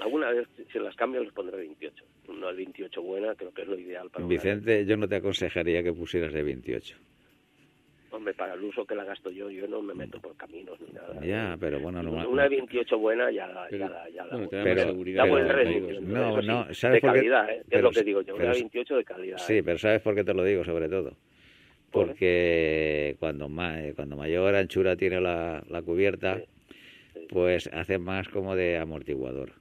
alguna 0.00 0.30
vez 0.30 0.48
si 0.72 0.78
las 0.80 0.96
cambio 0.96 1.22
les 1.22 1.32
pondré 1.32 1.56
28. 1.56 2.04
Una 2.28 2.50
28 2.50 3.00
buena, 3.00 3.34
creo 3.36 3.52
que 3.54 3.62
es 3.62 3.68
lo 3.68 3.78
ideal 3.78 4.10
para 4.10 4.26
Vicente, 4.26 4.84
yo 4.84 4.96
no 4.96 5.08
te 5.08 5.16
aconsejaría 5.16 5.82
que 5.84 5.92
pusieras 5.92 6.32
de 6.32 6.42
28. 6.42 6.96
Hombre, 8.12 8.34
para 8.34 8.52
el 8.54 8.62
uso 8.62 8.84
que 8.84 8.94
la 8.94 9.04
gasto 9.04 9.30
yo, 9.30 9.48
yo 9.50 9.66
no 9.66 9.80
me 9.80 9.94
meto 9.94 10.20
por 10.20 10.36
caminos 10.36 10.78
ni 10.82 10.92
nada. 10.92 11.18
Ya, 11.24 11.56
pero 11.58 11.80
bueno, 11.80 12.02
no, 12.02 12.28
una 12.28 12.46
28 12.46 12.98
buena 12.98 13.30
ya 13.30 13.46
la, 13.48 13.66
Pero, 13.70 13.86
ya 13.86 13.90
la, 13.90 14.08
ya 14.10 14.24
la 14.26 14.36
bueno, 14.36 14.48
Pero- 14.50 14.74
más 14.74 14.84
seguridad. 14.84 15.24
da 15.24 15.30
buen 15.30 15.46
No, 16.12 16.28
eso 16.38 16.42
sí, 16.42 16.46
no, 16.48 16.64
de 16.66 16.74
¿sabes 16.74 17.00
por 17.00 17.12
qué? 17.12 17.18
calidad, 17.18 17.50
¿eh? 17.50 17.62
es 17.70 17.80
lo 17.82 17.90
que 17.90 18.02
digo 18.04 18.20
yo, 18.20 18.34
pero- 18.36 18.48
una 18.50 18.54
28 18.54 18.96
de 18.96 19.04
calidad. 19.04 19.38
Sí, 19.38 19.54
¿eh? 19.54 19.62
pero 19.62 19.78
¿sabes 19.78 20.02
por 20.02 20.14
qué 20.14 20.24
te 20.24 20.34
lo 20.34 20.44
digo 20.44 20.62
sobre 20.62 20.90
todo? 20.90 21.16
¿Por? 21.90 22.08
Porque 22.08 23.16
cuando, 23.18 23.48
ma- 23.48 23.82
eh, 23.82 23.94
cuando 23.96 24.16
mayor 24.16 24.54
anchura 24.56 24.94
tiene 24.96 25.18
la, 25.20 25.62
la 25.68 25.80
cubierta, 25.82 26.36
Sí, 26.36 26.44
sí. 27.14 27.26
pues 27.30 27.66
hace 27.72 27.96
más 27.98 28.28
como 28.28 28.54
de 28.54 28.76
amortiguador. 28.76 29.52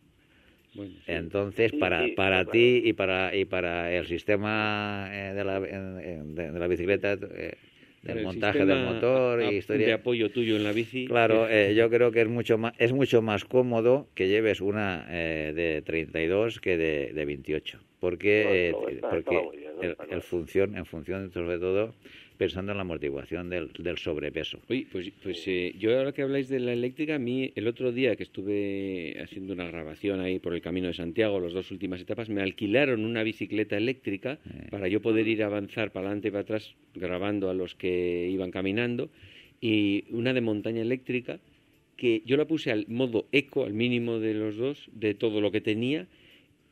Bueno, 0.74 0.92
sí. 1.06 1.12
Entonces, 1.12 1.72
Sí, 1.72 1.78
para, 1.78 2.04
sí, 2.06 2.12
para 2.12 2.38
claro. 2.44 2.52
ti 2.52 2.82
y 2.86 2.94
para, 2.94 3.34
y 3.36 3.46
para 3.46 3.92
el 3.94 4.06
sistema 4.08 5.10
eh, 5.12 5.34
de, 5.34 5.44
la, 5.46 5.60
de, 5.60 6.24
de 6.52 6.60
la 6.60 6.68
bicicleta, 6.68 7.14
eh, 7.14 7.54
del 8.02 8.18
El 8.20 8.24
montaje 8.24 8.66
del 8.66 8.84
motor 8.86 9.42
a- 9.42 9.52
y 9.52 9.58
historia. 9.58 9.86
de 9.88 9.94
apoyo 9.94 10.32
tuyo 10.32 10.56
en 10.56 10.64
la 10.64 10.72
bici. 10.72 11.06
Claro, 11.06 11.48
eh, 11.48 11.72
eh, 11.72 11.76
yo 11.76 11.90
creo 11.90 12.12
que 12.12 12.22
es 12.22 12.28
mucho 12.28 12.58
más 12.58 12.74
es 12.78 12.94
mucho 12.94 13.22
más 13.22 13.46
cómodo 13.46 14.08
que 14.16 14.28
lleves 14.28 14.60
una 14.62 15.06
eh, 15.10 15.54
de 15.56 15.82
32 15.84 16.60
que 16.60 16.78
de, 16.78 17.12
de 17.14 17.26
28, 17.26 17.80
porque 18.00 18.72
No, 18.74 18.80
no, 18.82 18.88
eh, 18.90 18.94
está- 18.96 19.10
porque 19.10 19.36
está 19.36 19.44
muy 19.44 19.58
bien, 19.58 19.72
¿no? 19.76 19.82
el, 19.84 19.96
el 20.10 20.22
función 20.22 20.76
en 20.76 20.86
función 20.86 21.32
sobre 21.32 21.60
todo 21.60 21.94
pensando 22.42 22.72
en 22.72 22.78
la 22.80 22.82
amortiguación 22.82 23.52
del, 23.52 23.70
del 23.72 24.00
sobrepeso. 24.00 24.58
Oye, 24.68 24.88
pues, 24.92 25.12
pues 25.22 25.44
eh, 25.46 25.76
yo 25.78 25.96
ahora 25.96 26.12
que 26.12 26.24
habláis 26.24 26.50
de 26.50 26.60
la 26.60 26.74
eléctrica, 26.74 27.14
a 27.14 27.20
mí 27.20 27.52
el 27.54 27.68
otro 27.68 27.92
día 27.92 28.16
que 28.16 28.24
estuve 28.24 29.16
haciendo 29.22 29.54
una 29.54 29.66
grabación 29.68 30.22
ahí 30.22 30.40
por 30.40 30.56
el 30.56 30.62
Camino 30.62 30.88
de 30.88 30.96
Santiago, 30.96 31.40
las 31.40 31.54
dos 31.54 31.70
últimas 31.70 32.02
etapas, 32.02 32.30
me 32.30 32.42
alquilaron 32.42 33.06
una 33.06 33.22
bicicleta 33.22 33.78
eléctrica 33.78 34.40
Eh. 34.44 34.70
para 34.72 34.88
yo 34.88 35.04
poder 35.04 35.28
ir 35.28 35.44
a 35.44 35.46
avanzar 35.46 35.92
para 35.92 36.08
adelante 36.08 36.30
y 36.30 36.32
para 36.32 36.42
atrás 36.42 36.74
grabando 36.96 37.52
a 37.52 37.54
los 37.54 37.76
que 37.76 38.28
iban 38.32 38.50
caminando 38.50 39.12
y 39.62 40.06
una 40.10 40.34
de 40.34 40.42
montaña 40.42 40.82
eléctrica 40.82 41.40
que 41.96 42.24
yo 42.26 42.38
la 42.38 42.46
puse 42.46 42.72
al 42.72 42.88
modo 42.88 43.28
eco, 43.32 43.66
al 43.66 43.74
mínimo 43.74 44.18
de 44.18 44.34
los 44.34 44.58
dos, 44.58 44.90
de 44.94 45.14
todo 45.14 45.42
lo 45.42 45.52
que 45.52 45.62
tenía 45.62 46.08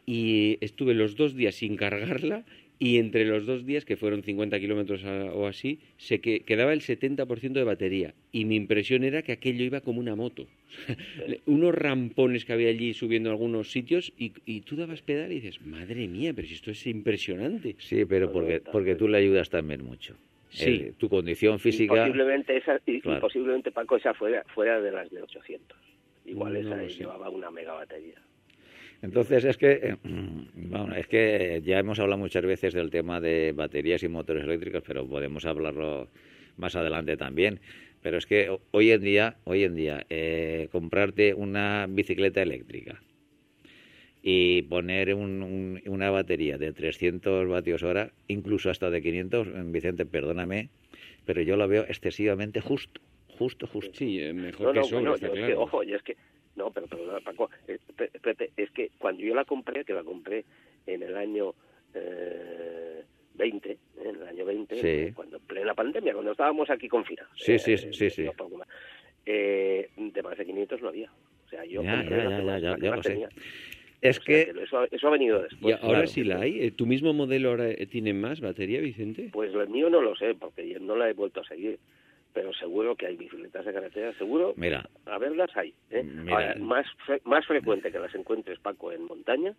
y 0.08 0.58
estuve 0.62 0.96
los 0.96 1.16
dos 1.16 1.36
días 1.36 1.54
sin 1.54 1.76
cargarla 1.76 2.44
y 2.80 2.98
entre 2.98 3.26
los 3.26 3.46
dos 3.46 3.66
días, 3.66 3.84
que 3.84 3.98
fueron 3.98 4.24
50 4.24 4.58
kilómetros 4.60 5.04
a- 5.04 5.34
o 5.34 5.46
así, 5.48 5.80
se 5.98 6.22
que, 6.22 6.40
quedaba 6.42 6.72
el 6.72 6.80
70% 6.82 7.60
de 7.60 7.66
batería. 7.66 8.14
Y 8.32 8.46
mi 8.46 8.56
impresión 8.56 9.04
era 9.04 9.22
que 9.22 9.34
aquello 9.34 9.66
iba 9.66 9.82
como 9.82 10.00
una 10.00 10.16
moto. 10.16 10.48
Unos 11.46 11.76
rampones 11.76 12.46
que 12.46 12.54
había 12.54 12.70
allí 12.70 12.94
subiendo 12.94 13.30
a 13.30 13.34
algunos 13.34 13.72
sitios 13.72 14.14
y, 14.18 14.32
y 14.46 14.62
tú 14.62 14.78
dabas 14.78 15.02
pedal 15.02 15.32
y 15.32 15.36
dices, 15.42 15.62
madre 15.66 16.08
mía, 16.08 16.32
pero 16.34 16.48
si 16.48 16.54
esto 16.54 16.72
es 16.72 16.88
impresionante. 16.88 17.76
Sí, 17.80 18.06
pero 18.06 18.32
porque 18.32 18.62
porque 18.62 18.96
tú 18.96 19.08
le 19.10 19.18
ayudas 19.18 19.50
también 19.50 19.84
mucho. 19.84 20.16
Sí. 20.50 20.70
Eh, 20.88 20.94
tu 20.98 21.10
condición 21.10 21.56
Y 21.56 21.60
física 21.60 21.94
posiblemente, 22.06 22.58
esa, 22.58 22.80
y, 22.86 23.02
posiblemente 23.02 23.72
Paco, 23.72 23.98
esa 23.98 24.14
fuera, 24.14 24.44
fuera 24.56 24.80
de 24.82 24.92
las 24.92 25.12
de 25.12 25.22
800. 25.22 25.78
Igual 26.26 26.54
No 26.54 26.60
esa 26.60 26.88
llevaba 26.88 27.30
una 27.30 27.52
mega 27.52 27.74
batería. 27.74 28.16
Entonces 29.02 29.46
es 29.46 29.58
que, 29.58 29.72
eh, 29.72 29.96
bueno, 30.54 30.96
es 30.96 31.08
que 31.08 31.62
ya 31.66 31.80
hemos 31.80 32.00
hablado 32.00 32.20
muchas 32.20 32.44
veces 32.46 32.74
del 32.74 32.90
tema 32.90 33.20
de 33.22 33.54
baterías 33.56 34.04
y 34.04 34.08
motores 34.08 34.44
eléctricos, 34.44 34.84
pero 34.86 35.08
podemos 35.08 35.46
hablarlo 35.46 36.10
más 36.58 36.76
adelante 36.76 37.16
también. 37.18 37.60
Pero 38.02 38.18
es 38.18 38.26
que 38.26 38.50
ho- 38.50 38.62
hoy 38.72 38.92
en 38.92 39.02
día, 39.02 39.38
hoy 39.46 39.64
en 39.64 39.76
día, 39.76 40.06
eh, 40.10 40.68
comprarte 40.72 41.34
una 41.34 41.86
bicicleta 41.90 42.42
eléctrica 42.42 43.02
y 44.22 44.64
poner 44.64 45.14
un- 45.16 45.42
un- 45.44 45.82
una 45.86 46.10
batería 46.12 46.58
de 46.58 46.74
300 46.74 47.48
vatios 47.48 47.84
hora, 47.84 48.12
incluso 48.28 48.70
hasta 48.70 48.90
de 48.90 49.02
500, 49.02 49.48
Vicente, 49.72 50.06
perdóname, 50.06 50.70
pero 51.26 51.42
yo 51.42 51.56
lo 51.56 51.68
veo 51.68 51.84
excesivamente 51.84 52.60
justo, 52.60 53.00
justo, 53.28 53.66
justo. 53.68 53.98
Sí, 53.98 54.20
eh, 54.22 54.34
mejor 54.34 54.68
No, 54.68 54.74
que 54.74 54.80
no, 54.80 54.86
sobra, 54.86 55.00
bueno, 55.02 55.16
está 55.16 55.28
yo 55.28 55.34
es 55.34 55.40
que, 55.40 55.46
claro. 55.46 55.62
ojo, 55.62 55.84
y 55.84 55.94
es 55.94 56.04
que, 56.04 56.18
no, 56.60 56.72
pero 56.72 56.88
perdona, 56.88 57.20
Paco, 57.22 57.50
eh, 57.68 57.80
Pepe, 58.22 58.52
es 58.58 58.70
que 58.72 58.92
cuando 59.00 59.24
yo 59.24 59.34
la 59.34 59.46
compré, 59.46 59.84
que 59.86 59.94
la 59.94 60.04
compré 60.04 60.44
en 60.86 61.02
el 61.04 61.16
año 61.16 61.54
eh, 61.96 63.04
20, 63.36 63.72
¿eh? 63.72 63.78
en 64.04 64.16
el 64.18 64.28
año 64.28 64.46
20, 64.46 64.76
Sí. 64.76 64.88
eh, 64.88 65.12
cuando 65.16 65.38
en 65.38 65.44
plena 65.44 65.74
pandemia, 65.74 66.14
cuando 66.14 66.32
estábamos 66.34 66.70
aquí 66.70 66.88
confinados. 66.88 67.32
Sí, 67.38 67.54
eh, 67.54 67.60
sí, 67.60 67.78
sí, 67.78 68.10
sí. 68.10 68.26
Eh, 69.26 69.90
de 69.98 70.24
más 70.24 70.38
de 70.38 70.46
500 70.46 70.82
no 70.82 70.90
había. 70.90 71.12
O 71.46 71.50
sea, 71.50 71.64
yo 71.66 71.82
Ya, 71.82 71.96
compré 71.98 72.18
ya, 72.18 72.30
la 72.30 72.60
ya, 72.60 72.78
ya, 72.78 72.96
lo 72.96 73.04
sé. 73.04 73.10
tenía. 73.12 73.30
Es 74.02 74.18
O 74.20 74.24
que 74.24 74.52
que 74.54 74.64
eso, 74.64 74.84
eso 74.92 75.08
ha 75.08 75.12
venido 75.12 75.40
Y 75.40 75.44
después. 75.44 75.76
ahora 75.76 75.88
claro. 75.90 76.08
sí 76.08 76.24
la 76.24 76.40
hay. 76.42 76.72
¿Tu 76.72 76.86
mismo 76.86 77.14
modelo 77.14 77.50
ahora 77.50 77.74
tiene 77.90 78.14
más 78.14 78.40
batería, 78.40 78.80
Vicente? 78.82 79.30
Pues 79.34 79.54
el 79.54 79.68
mío 79.70 79.90
no 79.90 80.02
lo 80.02 80.16
sé, 80.16 80.36
porque 80.36 80.68
yo 80.70 80.80
no 80.80 80.96
la 80.96 81.10
he 81.10 81.14
vuelto 81.14 81.42
a 81.42 81.44
seguir. 81.46 81.80
Pero 82.34 82.54
seguro 82.54 82.96
que 82.96 83.08
hay 83.08 83.18
bicicletas 83.18 83.66
de 83.66 83.74
carretera, 83.74 84.14
seguro. 84.18 84.54
Mira. 84.56 84.88
A 85.06 85.18
verlas 85.18 85.50
hay. 85.56 85.74
¿eh? 85.90 86.04
Mira. 86.04 86.34
Ahora, 86.34 86.56
más, 86.60 86.86
fre- 87.08 87.22
más 87.26 87.46
frecuente 87.46 87.92
que 87.92 88.00
las 88.00 88.14
encuentres, 88.14 88.60
Paco, 88.60 88.92
en 88.92 89.04
montaña 89.06 89.54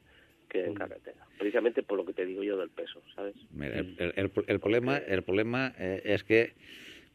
que 0.49 0.65
en 0.67 0.75
carretera. 0.75 1.25
Precisamente 1.39 1.83
por 1.83 1.99
lo 1.99 2.05
que 2.05 2.13
te 2.13 2.27
digo 2.27 2.43
yo 2.43 2.57
del 2.57 2.71
peso, 2.71 3.01
¿sabes? 3.15 3.35
Mira, 3.53 3.79
el, 3.79 3.95
el- 3.99 4.13
el- 4.17 4.31
el 4.47 4.61
problema, 4.61 4.97
el 4.99 5.23
problema 5.23 5.73
eh, 5.79 6.03
es 6.05 6.25
que 6.25 6.53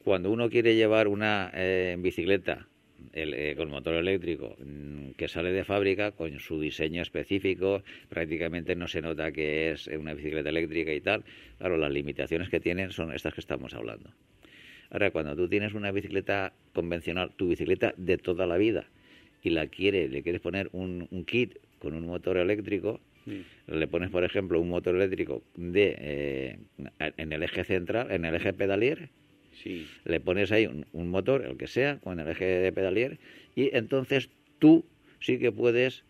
cuando 0.03 0.29
uno 0.31 0.49
quiere 0.49 0.75
llevar 0.75 1.07
una 1.07 1.51
eh, 1.53 1.95
bicicleta 1.99 2.67
el, 3.13 3.33
eh, 3.33 3.55
con 3.57 3.69
motor 3.69 3.95
eléctrico 3.95 4.55
mm, 4.59 5.11
que 5.17 5.27
sale 5.27 5.51
de 5.51 5.63
fábrica 5.63 6.11
con 6.11 6.39
su 6.39 6.59
diseño 6.61 7.01
específico, 7.01 7.81
prácticamente 8.09 8.75
no 8.75 8.87
se 8.87 9.01
nota 9.01 9.31
que 9.31 9.71
es 9.71 9.87
una 9.87 10.13
bicicleta 10.13 10.49
eléctrica 10.49 10.93
y 10.93 11.01
tal. 11.01 11.23
Claro, 11.57 11.77
las 11.77 11.91
limitaciones 11.91 12.49
que 12.49 12.59
tienen 12.59 12.91
son 12.91 13.13
estas 13.13 13.33
que 13.33 13.41
estamos 13.41 13.73
hablando. 13.73 14.09
Ahora, 14.95 15.11
cuando 15.11 15.35
tú 15.35 15.49
tienes 15.49 15.73
una 15.73 15.91
bicicleta 15.91 16.53
convencional, 16.73 17.33
tu 17.35 17.49
bicicleta 17.49 17.93
de 17.97 18.17
toda 18.17 18.47
la 18.47 18.55
vida, 18.55 18.85
y 19.43 19.49
la 19.49 19.67
quiere, 19.67 20.07
le 20.07 20.23
quieres 20.23 20.39
poner 20.39 20.69
un, 20.71 21.09
un 21.11 21.25
kit 21.25 21.57
con 21.79 21.93
un 21.95 22.05
motor 22.05 22.37
eléctrico, 22.37 23.01
le 23.67 23.87
pones, 23.87 24.09
por 24.09 24.23
ejemplo, 24.23 24.61
un 24.61 24.69
motor 24.69 24.95
eléctrico 24.95 25.43
de 25.57 25.97
eh, 25.99 26.59
en 27.17 27.33
el 27.33 27.43
eje 27.43 27.65
central, 27.65 28.09
en 28.09 28.23
el 28.23 28.35
eje 28.35 28.53
pedalier, 28.53 29.09
Sí. 29.51 29.85
le 30.05 30.21
pones 30.21 30.53
ahí 30.53 30.65
un, 30.65 30.85
un 30.93 31.09
motor, 31.09 31.43
el 31.43 31.57
que 31.57 31.67
sea, 31.67 31.99
con 31.99 32.21
el 32.21 32.29
eje 32.29 32.45
de 32.45 32.71
pedalier, 32.71 33.19
y 33.53 33.75
entonces 33.75 34.29
tú 34.59 34.85
sí 35.19 35.39
que 35.39 35.51
puedes 35.51 36.05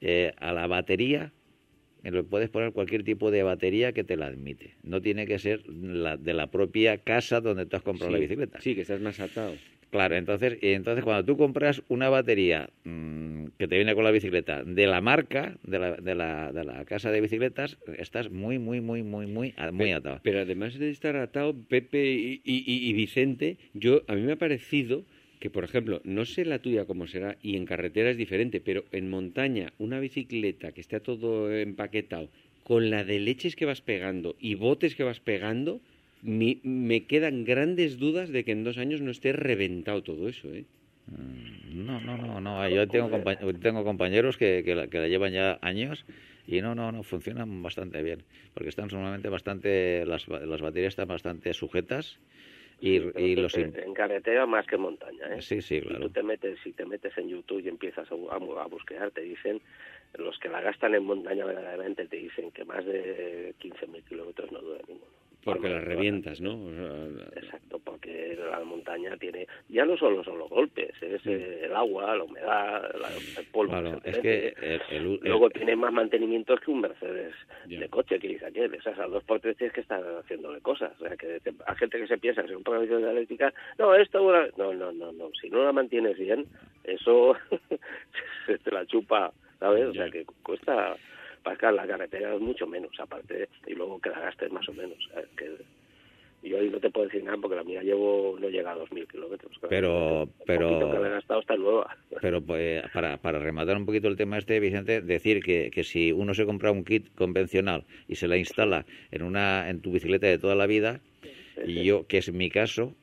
eh, 0.00 0.32
a 0.36 0.52
la 0.52 0.68
batería, 0.68 1.32
le 2.02 2.22
puedes 2.22 2.48
poner 2.50 2.72
cualquier 2.72 3.02
tipo 3.04 3.30
de 3.30 3.42
batería 3.42 3.92
que 3.92 4.04
te 4.04 4.16
la 4.16 4.26
admite. 4.26 4.74
No 4.82 5.00
tiene 5.02 5.26
que 5.26 5.38
ser 5.38 5.62
la, 5.68 6.16
de 6.16 6.34
la 6.34 6.48
propia 6.48 6.98
casa 6.98 7.40
donde 7.40 7.66
tú 7.66 7.76
has 7.76 7.82
comprado 7.82 8.12
la 8.12 8.18
bicicleta. 8.18 8.60
Sí, 8.60 8.74
que 8.74 8.82
estás 8.82 9.00
más 9.00 9.20
atado. 9.20 9.56
Claro, 9.90 10.16
entonces, 10.16 10.58
y 10.60 10.72
entonces 10.72 11.02
cuando 11.02 11.24
tú 11.24 11.38
compras 11.38 11.82
una 11.88 12.10
batería 12.10 12.68
mm, 12.84 13.46
que 13.58 13.66
te 13.68 13.76
viene 13.76 13.94
con 13.94 14.04
la 14.04 14.10
bicicleta 14.10 14.62
de 14.62 14.86
la 14.86 15.00
marca, 15.00 15.56
de 15.62 15.78
la, 15.78 15.92
de 15.96 16.14
la, 16.14 16.52
de 16.52 16.62
la 16.64 16.84
casa 16.84 17.10
de 17.10 17.22
bicicletas, 17.22 17.78
estás 17.96 18.30
muy, 18.30 18.58
muy, 18.58 18.82
muy, 18.82 19.02
muy, 19.02 19.26
muy, 19.26 19.54
muy 19.72 19.92
atado. 19.92 20.20
Pero 20.22 20.40
además 20.40 20.78
de 20.78 20.90
estar 20.90 21.16
atado, 21.16 21.54
Pepe 21.68 22.04
y, 22.12 22.42
y- 22.44 22.64
y- 22.66 22.90
y 22.90 22.92
Vicente, 22.92 23.56
yo 23.72 24.02
a 24.08 24.14
mí 24.14 24.20
me 24.20 24.32
ha 24.32 24.36
parecido 24.36 25.06
que, 25.40 25.50
por 25.50 25.64
ejemplo, 25.64 26.00
no 26.04 26.24
sé 26.24 26.44
la 26.44 26.58
tuya 26.60 26.84
cómo 26.84 27.06
será, 27.06 27.36
y 27.42 27.56
en 27.56 27.64
carretera 27.66 28.10
es 28.10 28.16
diferente, 28.16 28.60
pero 28.60 28.84
en 28.92 29.08
montaña, 29.10 29.72
una 29.78 30.00
bicicleta 30.00 30.72
que 30.72 30.80
esté 30.80 31.00
todo 31.00 31.52
empaquetado, 31.52 32.28
con 32.64 32.90
la 32.90 33.04
de 33.04 33.18
leches 33.20 33.56
que 33.56 33.64
vas 33.64 33.80
pegando 33.80 34.36
y 34.40 34.54
botes 34.54 34.94
que 34.94 35.04
vas 35.04 35.20
pegando, 35.20 35.80
mi- 36.22 36.60
me 36.64 37.04
quedan 37.06 37.44
grandes 37.44 37.98
dudas 37.98 38.30
de 38.30 38.44
que 38.44 38.52
en 38.52 38.64
dos 38.64 38.76
años 38.78 39.00
no 39.00 39.10
esté 39.10 39.32
reventado 39.32 40.02
todo 40.02 40.28
eso, 40.28 40.52
¿eh? 40.52 40.64
Mm, 41.06 41.86
No, 41.86 42.00
no, 42.00 42.16
no, 42.18 42.40
no. 42.40 42.68
Yo 42.68 42.88
tengo, 42.88 43.08
compa- 43.10 43.60
tengo 43.60 43.84
compañeros 43.84 44.36
que, 44.36 44.62
que, 44.64 44.74
la, 44.74 44.88
que 44.88 44.98
la 44.98 45.08
llevan 45.08 45.32
ya 45.32 45.58
años 45.62 46.04
y 46.46 46.60
no, 46.60 46.74
no, 46.74 46.90
no, 46.92 47.02
funcionan 47.02 47.62
bastante 47.62 48.02
bien. 48.02 48.24
Porque 48.54 48.68
están 48.70 48.88
normalmente 48.90 49.28
bastante, 49.28 50.04
las, 50.06 50.26
ba- 50.26 50.40
las 50.40 50.60
baterías 50.60 50.92
están 50.92 51.08
bastante 51.08 51.54
sujetas 51.54 52.18
y, 52.80 52.96
y 53.20 53.36
los... 53.36 53.54
en 53.56 53.94
carretera 53.94 54.46
más 54.46 54.66
que 54.66 54.76
montaña, 54.76 55.34
¿eh? 55.34 55.42
Sí, 55.42 55.60
sí, 55.60 55.80
Si 55.80 55.86
claro. 55.86 56.06
tú 56.06 56.10
te 56.10 56.22
metes, 56.22 56.58
si 56.62 56.72
te 56.72 56.84
metes 56.86 57.16
en 57.18 57.28
YouTube 57.28 57.64
y 57.64 57.68
empiezas 57.68 58.08
a, 58.10 58.14
a, 58.14 58.36
a 58.62 58.66
buscar, 58.66 59.10
te 59.10 59.22
dicen, 59.22 59.60
los 60.16 60.38
que 60.38 60.48
la 60.48 60.60
gastan 60.60 60.94
en 60.94 61.04
montaña 61.04 61.44
verdaderamente 61.44 62.06
te 62.06 62.16
dicen 62.16 62.50
que 62.52 62.64
más 62.64 62.84
de 62.86 63.54
15.000 63.60 64.04
kilómetros. 64.04 64.47
Porque 65.54 65.68
las 65.68 65.84
revientas, 65.84 66.40
¿no? 66.40 66.54
O 66.64 66.70
sea, 66.70 67.40
Exacto, 67.40 67.78
porque 67.84 68.36
la 68.50 68.60
montaña 68.64 69.16
tiene, 69.16 69.46
ya 69.68 69.84
no 69.84 69.96
solo 69.96 70.22
son 70.24 70.38
los 70.38 70.48
golpes, 70.50 70.90
es 71.02 71.24
eh, 71.26 71.62
el 71.64 71.74
agua, 71.74 72.16
la 72.16 72.24
humedad, 72.24 72.82
la- 73.00 73.40
el 73.40 73.46
polvo. 73.52 73.70
Claro, 73.72 74.00
es 74.04 74.18
que 74.18 74.48
el, 74.60 74.80
el- 74.90 75.10
el- 75.14 75.20
Luego 75.22 75.50
tiene 75.50 75.76
más 75.76 75.92
mantenimientos 75.92 76.60
que 76.60 76.70
un 76.70 76.80
Mercedes 76.80 77.34
Ya. 77.66 77.80
de 77.80 77.88
coche, 77.88 78.18
que 78.18 78.28
dice 78.28 78.46
aquel. 78.46 78.74
Esas 78.74 78.98
a 78.98 79.06
dos 79.06 79.24
por 79.24 79.40
tres 79.40 79.56
tienes 79.56 79.74
que 79.74 79.80
estar 79.80 80.02
haciéndole 80.20 80.60
cosas. 80.60 80.92
O 81.00 81.04
sea, 81.06 81.16
que 81.16 81.40
hay 81.66 81.76
gente 81.76 81.98
que 81.98 82.06
se 82.06 82.18
piensa 82.18 82.42
que 82.42 82.48
se 82.48 82.54
compra 82.54 82.72
una 82.74 82.80
bicicleta 82.82 83.10
eléctrica, 83.10 83.54
no, 83.78 83.94
esto... 83.94 84.18
No, 84.56 84.72
no, 84.74 84.92
no, 84.92 85.12
no. 85.12 85.30
Si 85.40 85.48
no 85.50 85.64
la 85.64 85.72
mantienes 85.72 86.18
bien, 86.18 86.46
eso 86.84 87.36
se 88.46 88.58
te 88.58 88.70
la 88.70 88.84
chupa, 88.86 89.32
¿sabes? 89.60 89.86
O 89.86 89.92
sea, 89.92 90.10
que 90.10 90.24
cuesta... 90.42 90.96
Para 91.42 91.72
la 91.72 91.86
carretera 91.86 92.34
es 92.34 92.40
mucho 92.40 92.66
menos, 92.66 92.90
aparte, 92.98 93.48
y 93.66 93.74
luego 93.74 94.00
que 94.00 94.10
la 94.10 94.20
gastes 94.20 94.50
más 94.52 94.68
o 94.68 94.72
menos. 94.72 94.98
¿sabes? 95.12 95.28
Que 95.36 95.50
yo 96.42 96.58
ahí 96.58 96.68
no 96.70 96.78
te 96.78 96.90
puedo 96.90 97.06
decir 97.06 97.24
nada 97.24 97.36
porque 97.38 97.56
la 97.56 97.64
mía 97.64 97.82
llevo, 97.82 98.36
no 98.40 98.48
llega 98.48 98.72
a 98.72 98.76
2.000 98.76 99.06
kilómetros. 99.08 99.52
Pero- 99.68 100.28
pero- 100.46 100.68
poquito 100.68 100.92
que 100.92 100.98
la 100.98 101.08
he 101.08 101.10
gastado 101.10 101.40
está 101.40 101.56
nueva. 101.56 101.96
Pero 102.20 102.40
pues, 102.40 102.82
para, 102.92 103.16
para 103.16 103.38
rematar 103.38 103.76
un 103.76 103.86
poquito 103.86 104.08
el 104.08 104.16
tema 104.16 104.38
este, 104.38 104.60
Vicente, 104.60 105.00
decir 105.00 105.42
que, 105.42 105.70
que 105.72 105.84
si 105.84 106.12
uno 106.12 106.34
se 106.34 106.46
compra 106.46 106.70
un 106.70 106.84
kit 106.84 107.12
convencional 107.14 107.84
y 108.06 108.14
se 108.16 108.28
la 108.28 108.36
instala 108.36 108.86
en 109.10 109.22
una 109.22 109.68
en 109.68 109.80
tu 109.80 109.92
bicicleta 109.92 110.26
de 110.26 110.38
toda 110.38 110.54
la 110.54 110.66
vida, 110.66 111.00
y 111.64 111.82
yo, 111.82 112.06
que 112.06 112.18
es 112.18 112.32
mi 112.32 112.50
caso, 112.50 112.94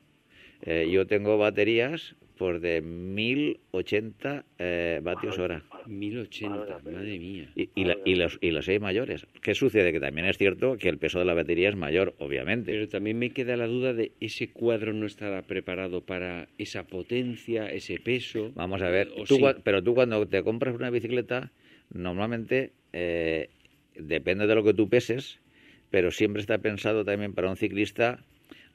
eh, 0.62 0.88
yo 0.90 1.06
tengo 1.06 1.36
baterías 1.36 2.16
por 2.38 2.60
de 2.60 2.80
1080 2.82 4.44
eh, 4.58 5.00
vatios 5.02 5.38
hora. 5.38 5.62
1080, 5.86 6.80
madre 6.84 7.18
mía. 7.18 7.50
Y, 7.54 7.70
y, 7.74 7.84
la- 7.84 7.96
y 8.04 8.16
los, 8.16 8.38
y 8.40 8.50
los 8.50 8.68
hay 8.68 8.78
mayores. 8.80 9.26
¿Qué 9.40 9.54
sucede? 9.54 9.92
Que 9.92 10.00
también 10.00 10.26
es 10.26 10.36
cierto 10.36 10.76
que 10.76 10.88
el 10.88 10.98
peso 10.98 11.18
de 11.18 11.24
la 11.24 11.34
batería 11.34 11.68
es 11.68 11.76
mayor, 11.76 12.14
obviamente. 12.18 12.72
Pero 12.72 12.88
también 12.88 13.18
me 13.18 13.30
queda 13.30 13.56
la 13.56 13.66
duda 13.66 13.94
de 13.94 14.12
ese 14.20 14.50
cuadro 14.50 14.92
no 14.92 15.06
estará 15.06 15.42
preparado 15.42 16.00
para 16.02 16.48
esa 16.58 16.84
potencia, 16.86 17.70
ese 17.70 17.98
peso. 18.00 18.52
Vamos 18.54 18.82
a 18.82 18.90
ver, 18.90 19.08
tú 19.26 19.36
sí. 19.36 19.42
pero 19.62 19.82
tú 19.82 19.94
cuando 19.94 20.26
te 20.26 20.42
compras 20.42 20.74
una 20.74 20.90
bicicleta, 20.90 21.52
normalmente 21.92 22.72
eh, 22.92 23.48
depende 23.94 24.46
de 24.46 24.54
lo 24.54 24.64
que 24.64 24.74
tú 24.74 24.88
peses, 24.88 25.38
pero 25.90 26.10
siempre 26.10 26.40
está 26.40 26.58
pensado 26.58 27.04
también 27.04 27.32
para 27.32 27.48
un 27.48 27.56
ciclista 27.56 28.24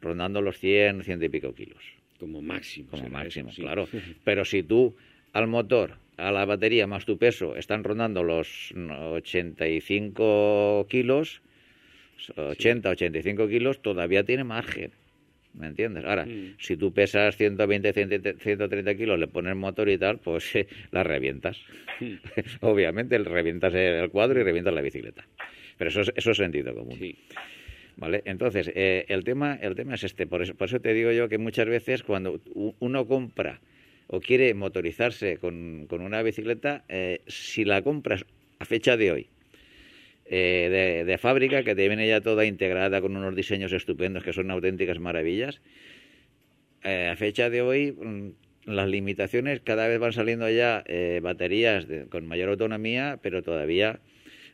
rondando 0.02 0.42
los 0.42 0.58
100, 0.58 1.04
100 1.04 1.22
y 1.22 1.30
pico 1.30 1.54
kilos, 1.54 1.84
Como 2.22 2.40
máximo. 2.44 2.88
como 2.92 3.10
máximo, 3.10 3.50
eso, 3.50 3.56
sí. 3.56 3.62
claro. 3.64 3.88
Pero 4.24 4.46
si 4.46 4.62
tú 4.62 4.96
al 5.34 5.48
motor, 5.48 5.98
a 6.18 6.32
la 6.32 6.46
batería 6.46 6.86
más 6.86 7.04
tu 7.04 7.18
peso 7.18 7.56
están 7.56 7.84
rondando 7.84 8.22
los 8.24 8.72
85 9.58 10.86
kilos, 10.88 11.42
80, 12.36 12.90
85 12.92 13.48
kilos, 13.48 13.82
todavía 13.82 14.24
tiene 14.24 14.44
margen. 14.44 14.92
¿Me 15.54 15.66
entiendes? 15.68 16.06
Ahora, 16.06 16.26
Mm. 16.28 16.54
si 16.60 16.78
tú 16.78 16.94
pesas 16.94 17.36
120, 17.36 17.92
100, 17.92 18.38
130 18.40 18.96
kilos, 18.96 19.20
le 19.20 19.28
pones 19.28 19.56
motor 19.56 19.90
y 19.90 19.98
tal, 19.98 20.20
pues 20.20 20.56
eh, 20.56 20.68
la 20.92 21.04
revientas. 21.04 21.58
Obviamente, 22.62 23.16
el- 23.16 23.26
revientas 23.26 23.74
el 23.74 24.10
cuadro 24.12 24.40
y 24.40 24.44
revientas 24.44 24.74
la 24.74 24.82
bicicleta. 24.82 25.28
Pero 25.78 25.90
eso 25.90 26.02
es, 26.02 26.14
eso 26.16 26.32
es 26.32 26.38
sentido 26.38 26.74
común. 26.76 26.98
Sí. 26.98 27.18
¿Vale? 27.98 28.22
Entonces, 28.26 28.72
eh, 28.74 29.06
el, 29.10 29.24
tema, 29.24 29.58
el 29.62 29.76
tema 29.76 29.96
es 29.96 30.04
este. 30.04 30.26
Por 30.26 30.42
eso, 30.42 30.56
por 30.56 30.68
eso 30.68 30.80
te 30.80 30.94
digo 30.94 31.12
yo 31.12 31.30
que 31.30 31.38
muchas 31.38 31.68
veces 31.68 32.04
cuando 32.04 32.40
uno 32.80 33.08
compra 33.08 33.60
o 34.08 34.20
quiere 34.20 34.54
motorizarse 34.54 35.38
con, 35.38 35.86
con 35.88 36.02
una 36.02 36.22
bicicleta, 36.24 36.84
eh, 36.90 37.22
si 37.28 37.64
la 37.66 37.82
compras 37.82 38.26
a 38.60 38.66
fecha 38.66 38.98
de 38.98 39.12
hoy, 39.12 39.28
eh, 40.26 40.70
de, 40.72 41.06
de 41.06 41.18
fábrica, 41.18 41.64
que 41.64 41.76
te 41.76 41.88
viene 41.88 42.08
ya 42.08 42.22
toda 42.22 42.46
integrada 42.46 43.02
con 43.02 43.16
unos 43.18 43.36
diseños 43.36 43.74
estupendos 43.74 44.24
que 44.24 44.34
son 44.34 44.50
auténticas 44.52 45.00
maravillas, 45.00 45.62
eh, 46.84 47.10
a 47.12 47.16
fecha 47.16 47.50
de 47.50 47.62
hoy 47.62 47.92
mm, 47.92 48.30
las 48.66 48.88
limitaciones 48.90 49.62
cada 49.62 49.88
vez 49.88 50.00
van 50.00 50.14
saliendo 50.14 50.50
ya 50.50 50.84
eh, 50.88 51.20
baterías 51.22 51.88
de- 51.88 52.08
con 52.08 52.26
mayor 52.28 52.50
autonomía, 52.50 53.20
pero 53.22 53.44
todavía 53.44 54.00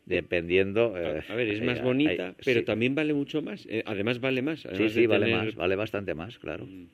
dependiendo... 0.08 0.98
eh, 0.98 1.22
A 1.30 1.36
ver, 1.36 1.48
es 1.50 1.62
más 1.62 1.82
bonita, 1.84 2.34
pero 2.44 2.60
sí. 2.62 2.66
también 2.66 2.96
vale 2.96 3.14
mucho 3.14 3.42
más. 3.42 3.66
Eh, 3.70 3.84
además 3.86 4.20
vale 4.20 4.42
más. 4.42 4.62
Sí, 4.62 4.68
además 4.70 4.92
sí, 4.94 5.06
vale 5.08 5.26
tener- 5.26 5.46
más, 5.46 5.56
vale 5.56 5.76
bastante 5.76 6.16
más, 6.16 6.40
claro. 6.40 6.66
Mm. 6.66 6.86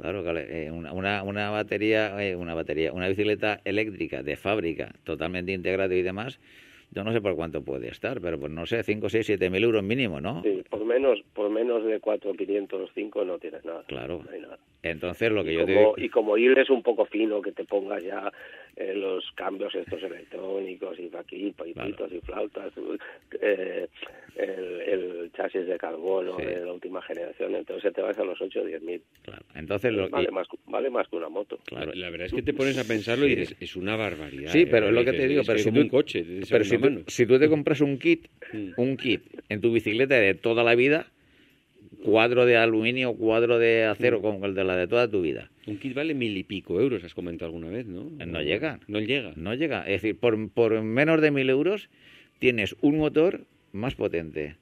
Claro, 0.00 0.22
que 0.22 0.26
vale, 0.28 0.66
eh, 0.66 0.70
una, 0.70 0.92
una, 0.92 1.22
una 1.24 1.50
batería, 1.50 2.22
eh, 2.24 2.36
una 2.36 2.54
batería, 2.54 2.92
una 2.92 3.08
bicicleta 3.08 3.60
eléctrica 3.64 4.22
de 4.22 4.36
fábrica, 4.36 4.94
totalmente 5.02 5.50
integrada 5.50 5.92
y 5.92 6.02
demás, 6.02 6.38
yo 6.92 7.02
no 7.02 7.12
sé 7.12 7.20
por 7.20 7.34
cuánto 7.34 7.62
puede 7.64 7.88
estar, 7.88 8.20
pero 8.20 8.38
pues 8.38 8.52
no 8.52 8.64
sé, 8.64 8.82
5, 8.84 9.08
6, 9.08 9.26
7 9.26 9.50
mil 9.50 9.64
euros 9.64 9.82
mínimo, 9.82 10.20
¿no? 10.20 10.42
Sí, 10.44 10.62
por 10.70 10.84
menos, 10.84 11.20
por 11.34 11.50
menos 11.50 11.84
de 11.84 11.98
4.505 12.00 13.24
no 13.26 13.38
tienes 13.38 13.64
nada. 13.64 13.82
Claro. 13.88 14.22
No 14.24 14.30
hay 14.30 14.40
nada. 14.40 14.58
Entonces 14.84 15.32
lo 15.32 15.42
que 15.42 15.52
y, 15.52 15.54
yo 15.56 15.60
como, 15.62 15.78
digo... 15.78 15.94
y 15.98 16.08
como 16.08 16.36
ir 16.38 16.56
es 16.58 16.70
un 16.70 16.82
poco 16.84 17.04
fino, 17.06 17.42
que 17.42 17.50
te 17.50 17.64
pongas 17.64 18.02
ya 18.04 18.32
eh, 18.80 18.94
los 18.94 19.24
cambios 19.34 19.74
estos 19.74 20.02
electrónicos 20.02 20.98
y 21.00 21.10
aquí, 21.16 21.52
pitos 21.56 22.12
y 22.12 22.20
flautas, 22.20 22.72
eh, 23.40 23.88
el, 24.36 24.80
el 24.82 25.32
chasis 25.32 25.66
de 25.66 25.76
carbono 25.78 26.36
Sí. 26.38 26.44
de 26.46 26.64
la 26.64 26.72
última 26.72 27.02
generación, 27.02 27.54
entonces 27.56 27.92
te 27.92 28.00
vas 28.00 28.16
a 28.18 28.24
los 28.24 28.40
8 28.40 28.60
o 28.60 28.64
10 28.64 28.80
mil. 28.82 29.02
Claro, 29.22 29.44
entonces 29.54 29.92
lo 29.92 30.08
Vale, 30.08 30.28
y- 30.30 30.32
más, 30.32 30.46
vale 30.66 30.90
más 30.90 31.08
que 31.08 31.16
una 31.16 31.28
moto. 31.28 31.58
claro, 31.66 31.92
La 31.94 32.10
verdad 32.10 32.26
es 32.26 32.32
que 32.32 32.42
te 32.42 32.52
pones 32.54 32.78
a 32.78 32.84
pensarlo 32.84 33.26
y 33.26 33.34
dices, 33.34 33.56
es 33.60 33.74
una 33.76 33.96
barbaridad. 33.96 34.52
Sí, 34.52 34.60
¿eh? 34.60 34.68
pero 34.70 34.88
es 34.88 34.94
lo 34.94 35.04
que 35.04 35.12
te 35.12 35.26
digo, 35.26 35.40
es 35.40 35.46
pero 35.46 35.58
si 35.58 35.64
como 35.64 35.76
tú, 35.76 35.82
un 35.82 35.88
coche, 35.88 36.24
pero 36.48 36.64
si, 36.64 36.78
tú, 36.78 37.04
si 37.08 37.26
tú 37.26 37.38
te 37.38 37.48
compras 37.48 37.80
un 37.80 37.98
kit, 37.98 38.28
un 38.76 38.96
kit 38.96 39.22
en 39.48 39.60
tu 39.60 39.72
bicicleta 39.72 40.14
de 40.20 40.34
toda 40.34 40.62
la 40.62 40.74
vida, 40.76 41.06
cuadro 42.04 42.46
de 42.46 42.56
aluminio, 42.56 43.14
cuadro 43.14 43.58
de 43.58 43.84
acero, 43.84 44.20
como 44.20 44.46
el 44.46 44.54
de 44.54 44.64
la 44.64 44.76
de 44.76 44.86
toda 44.86 45.08
tu 45.08 45.22
vida, 45.22 45.50
Un 45.66 45.78
kit 45.78 45.94
vale 45.94 46.14
mil 46.14 46.36
y 46.36 46.44
pico 46.44 46.80
euros, 46.80 47.04
has 47.04 47.14
comentado 47.14 47.46
alguna 47.46 47.68
vez, 47.68 47.86
¿no? 47.86 48.04
No 48.04 48.42
llega. 48.42 48.80
No 48.86 49.00
llega. 49.00 49.32
no 49.36 49.54
llega. 49.54 49.82
Es 49.82 50.02
decir, 50.02 50.18
por, 50.18 50.50
por 50.50 50.80
menos 50.82 51.20
de 51.20 51.30
mil 51.30 51.50
euros 51.50 51.90
tienes 52.38 52.76
un 52.80 52.98
motor 52.98 53.44
más 53.72 53.94
potente 53.94 54.56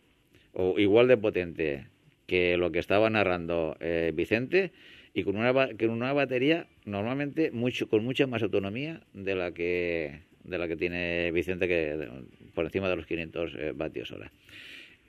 o 0.52 0.78
igual 0.78 1.08
de 1.08 1.16
potente 1.16 1.86
que 2.26 2.56
lo 2.56 2.72
que 2.72 2.78
estaba 2.78 3.08
narrando 3.10 3.76
eh, 3.80 4.12
Vicente 4.14 4.72
y 5.14 5.22
con 5.22 5.36
una, 5.36 5.52
con 5.52 5.90
una 5.90 6.12
batería 6.12 6.66
normalmente 6.84 7.50
mucho 7.50 7.88
con 7.88 8.04
mucha 8.04 8.26
más 8.26 8.42
autonomía 8.42 9.02
de 9.14 9.34
la 9.34 9.52
que 9.52 10.20
de 10.44 10.58
la 10.58 10.68
que 10.68 10.76
tiene 10.76 11.30
Vicente 11.32 11.68
que 11.68 12.08
por 12.54 12.64
encima 12.64 12.88
de 12.88 12.96
los 12.96 13.06
500 13.06 13.54
eh, 13.54 13.72
vatios 13.74 14.10
hora. 14.10 14.32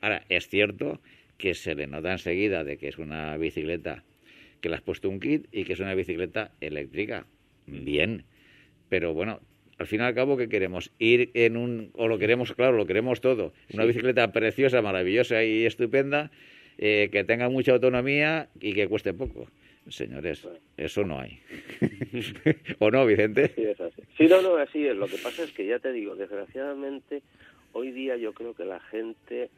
Ahora, 0.01 0.23
es 0.29 0.47
cierto 0.47 0.99
que 1.37 1.53
se 1.53 1.75
le 1.75 1.87
nota 1.87 2.11
enseguida 2.11 2.63
de 2.63 2.77
que 2.77 2.87
es 2.87 2.97
una 2.97 3.37
bicicleta 3.37 4.03
que 4.61 4.69
le 4.69 4.75
has 4.75 4.81
puesto 4.81 5.09
un 5.09 5.19
kit 5.19 5.47
y 5.51 5.65
que 5.65 5.73
es 5.73 5.79
una 5.79 5.93
bicicleta 5.93 6.51
eléctrica. 6.61 7.25
Bien. 7.67 8.23
Pero 8.89 9.13
bueno, 9.13 9.39
al 9.77 9.87
fin 9.87 10.01
y 10.01 10.03
al 10.03 10.15
cabo, 10.15 10.37
¿qué 10.37 10.49
queremos? 10.49 10.91
Ir 10.97 11.29
en 11.33 11.57
un, 11.57 11.91
o 11.93 12.07
lo 12.07 12.17
queremos, 12.17 12.53
claro, 12.53 12.75
lo 12.75 12.85
queremos 12.85 13.21
todo, 13.21 13.53
una 13.73 13.85
bicicleta 13.85 14.31
preciosa, 14.31 14.81
maravillosa 14.81 15.43
y 15.43 15.65
estupenda, 15.65 16.31
eh, 16.77 17.09
que 17.11 17.23
tenga 17.23 17.49
mucha 17.49 17.73
autonomía 17.73 18.49
y 18.59 18.73
que 18.73 18.87
cueste 18.87 19.13
poco. 19.13 19.47
Señores, 19.89 20.45
eso 20.75 21.03
no 21.05 21.19
hay. 21.19 21.39
¿O 22.79 22.91
no, 22.91 23.05
Vicente? 23.05 23.53
Sí, 23.55 23.63
es 23.63 23.79
así. 23.79 24.01
Sí, 24.17 24.27
no, 24.27 24.41
no, 24.41 24.57
así 24.57 24.85
es. 24.85 24.95
Lo 24.95 25.07
que 25.07 25.17
pasa 25.17 25.43
es 25.43 25.51
que 25.51 25.65
ya 25.65 25.79
te 25.79 25.93
digo, 25.93 26.15
desgraciadamente, 26.15 27.21
hoy 27.71 27.91
día 27.91 28.17
yo 28.17 28.33
creo 28.33 28.53
que 28.53 28.65
la 28.65 28.81
gente 28.81 29.49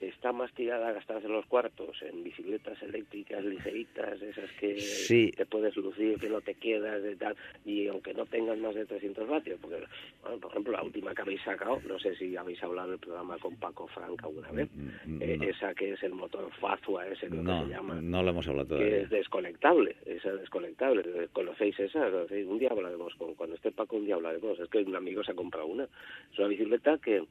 está 0.00 0.32
más 0.32 0.52
tirada 0.54 0.88
a 0.88 0.92
gastarse 0.92 1.28
los 1.28 1.44
cuartos 1.46 2.00
en 2.02 2.24
bicicletas 2.24 2.82
eléctricas 2.82 3.44
ligeritas, 3.44 4.20
esas 4.22 4.50
que 4.52 4.78
Sí. 4.80 5.30
te 5.36 5.44
puedes 5.46 5.76
lucir, 5.76 6.18
que 6.18 6.28
no 6.28 6.40
te 6.40 6.54
quedas 6.54 7.02
de 7.02 7.16
tal, 7.16 7.36
y 7.64 7.86
aunque 7.88 8.14
no 8.14 8.24
tengan 8.26 8.60
más 8.62 8.74
de 8.74 8.86
300 8.86 9.28
vatios, 9.28 9.58
porque, 9.60 9.76
bueno, 10.22 10.38
por 10.38 10.50
ejemplo, 10.50 10.72
la 10.72 10.82
última 10.82 11.14
que 11.14 11.22
habéis 11.22 11.42
sacado, 11.42 11.80
no 11.86 11.98
sé 11.98 12.14
si 12.16 12.36
habéis 12.36 12.62
hablado 12.62 12.90
del 12.90 12.98
programa 12.98 13.36
con 13.38 13.56
Paco 13.56 13.86
Franca 13.88 14.26
alguna 14.26 14.50
vez, 14.52 14.68
Mm, 15.04 15.22
eh, 15.22 15.36
no. 15.36 15.44
esa 15.44 15.74
que 15.74 15.92
es 15.92 16.02
el 16.02 16.12
motor 16.14 16.50
Fazua, 16.60 17.06
ese 17.06 17.28
creo 17.28 17.42
No, 17.42 17.60
que 17.60 17.66
se 17.68 17.74
llama 17.74 18.00
no 18.00 18.22
lo 18.22 18.30
hemos 18.30 18.48
hablado 18.48 18.68
que 18.68 18.74
todavía. 18.76 18.96
es 19.02 19.10
desconectable, 19.10 19.96
esa 20.06 20.32
desconectable. 20.32 21.28
¿Conocéis 21.32 21.78
esa? 21.78 22.10
¿Conocéis? 22.10 22.46
Un 22.46 22.58
día 22.58 22.70
hablaremos, 22.70 23.14
con, 23.16 23.34
cuando 23.34 23.56
esté 23.56 23.70
Paco 23.70 23.96
un 23.96 24.06
día 24.06 24.14
hablaremos. 24.14 24.58
Es 24.58 24.68
que 24.70 24.78
un 24.78 24.96
amigo 24.96 25.22
se 25.22 25.32
ha 25.32 25.34
comprado 25.34 25.66
una. 25.66 25.84
Es 26.32 26.38
una 26.38 26.48
bicicleta 26.48 26.98
que 26.98 27.24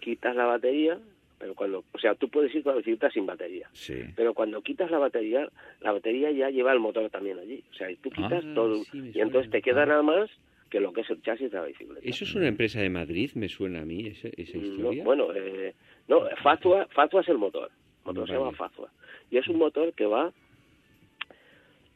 quitas 0.00 0.34
la 0.34 0.46
batería, 0.46 0.98
pero 1.38 1.54
cuando, 1.54 1.84
o 1.92 1.98
sea, 1.98 2.14
tú 2.14 2.28
puedes 2.28 2.54
ir 2.54 2.62
con 2.62 2.72
la 2.72 2.78
bicicleta 2.78 3.10
sin 3.10 3.26
batería. 3.26 3.68
Sí. 3.72 4.00
Pero 4.16 4.34
cuando 4.34 4.60
quitas 4.62 4.90
la 4.90 4.98
batería, 4.98 5.48
la 5.80 5.92
batería 5.92 6.30
ya 6.32 6.50
lleva 6.50 6.72
el 6.72 6.80
motor 6.80 7.08
también 7.10 7.38
allí. 7.38 7.62
O 7.70 7.74
sea, 7.74 7.90
y 7.90 7.96
tú 7.96 8.10
quitas 8.10 8.44
Ah, 8.44 8.52
todo. 8.54 8.82
sí, 8.84 9.12
y 9.14 9.20
entonces 9.20 9.50
te 9.50 9.62
queda 9.62 9.82
Ah. 9.84 9.86
nada 9.86 10.02
más 10.02 10.30
que 10.70 10.80
lo 10.80 10.92
que 10.92 11.00
es 11.02 11.10
el 11.10 11.22
chasis 11.22 11.50
de 11.50 11.56
la 11.58 11.64
bicicleta. 11.64 12.00
¿Eso 12.02 12.24
es 12.24 12.34
una 12.34 12.48
empresa 12.48 12.80
de 12.80 12.90
Madrid? 12.90 13.30
Me 13.34 13.48
suena 13.48 13.80
a 13.82 13.84
mí 13.84 14.06
esa, 14.08 14.28
esa 14.36 14.58
No, 14.58 14.64
historia. 14.64 15.04
bueno, 15.04 15.28
eh, 15.34 15.74
no, 16.08 16.22
Fazua, 16.42 16.86
Fazua 16.88 17.20
es 17.22 17.28
el 17.28 17.38
motor. 17.38 17.70
El 17.70 18.12
motor 18.14 18.26
se 18.28 18.34
llama 18.34 18.52
Fazua. 18.52 18.90
Y 19.30 19.38
es 19.38 19.48
un 19.48 19.56
motor 19.58 19.92
que 19.94 20.06
va, 20.06 20.32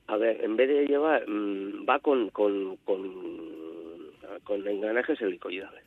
a 0.07 0.17
ver, 0.17 0.43
en 0.45 0.57
vez 0.57 0.69
de 0.69 0.87
llevar, 0.87 1.29
mm, 1.29 1.87
va 1.89 1.99
con, 2.01 2.31
con, 2.31 2.77
con, 2.85 3.03
con 4.45 4.67
engranajes 4.69 5.21
helicoidales. 5.21 5.82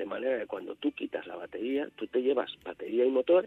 De 0.00 0.06
manera 0.06 0.38
que 0.38 0.46
cuando 0.46 0.76
tú 0.76 0.92
quitas 0.92 1.26
la 1.26 1.36
batería, 1.36 1.86
tú 1.96 2.06
te 2.06 2.22
llevas 2.22 2.50
batería 2.64 3.04
y 3.04 3.10
motor, 3.10 3.46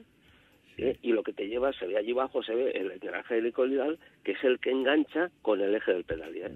¿eh? 0.78 0.98
y 1.02 1.12
lo 1.12 1.24
que 1.24 1.34
te 1.34 1.48
llevas, 1.48 1.76
se 1.78 1.88
ve 1.88 1.98
allí 1.98 2.12
abajo, 2.12 2.44
se 2.44 2.54
ve 2.54 2.70
el 2.76 2.92
engranaje 2.92 3.40
helicoidal, 3.40 3.98
que 4.24 4.34
es 4.34 4.44
el 4.44 4.60
que 4.60 4.70
engancha 4.70 5.32
con 5.42 5.62
el 5.62 5.74
eje 5.74 5.94
del 5.94 6.04
pedal. 6.04 6.32
¿eh? 6.36 6.52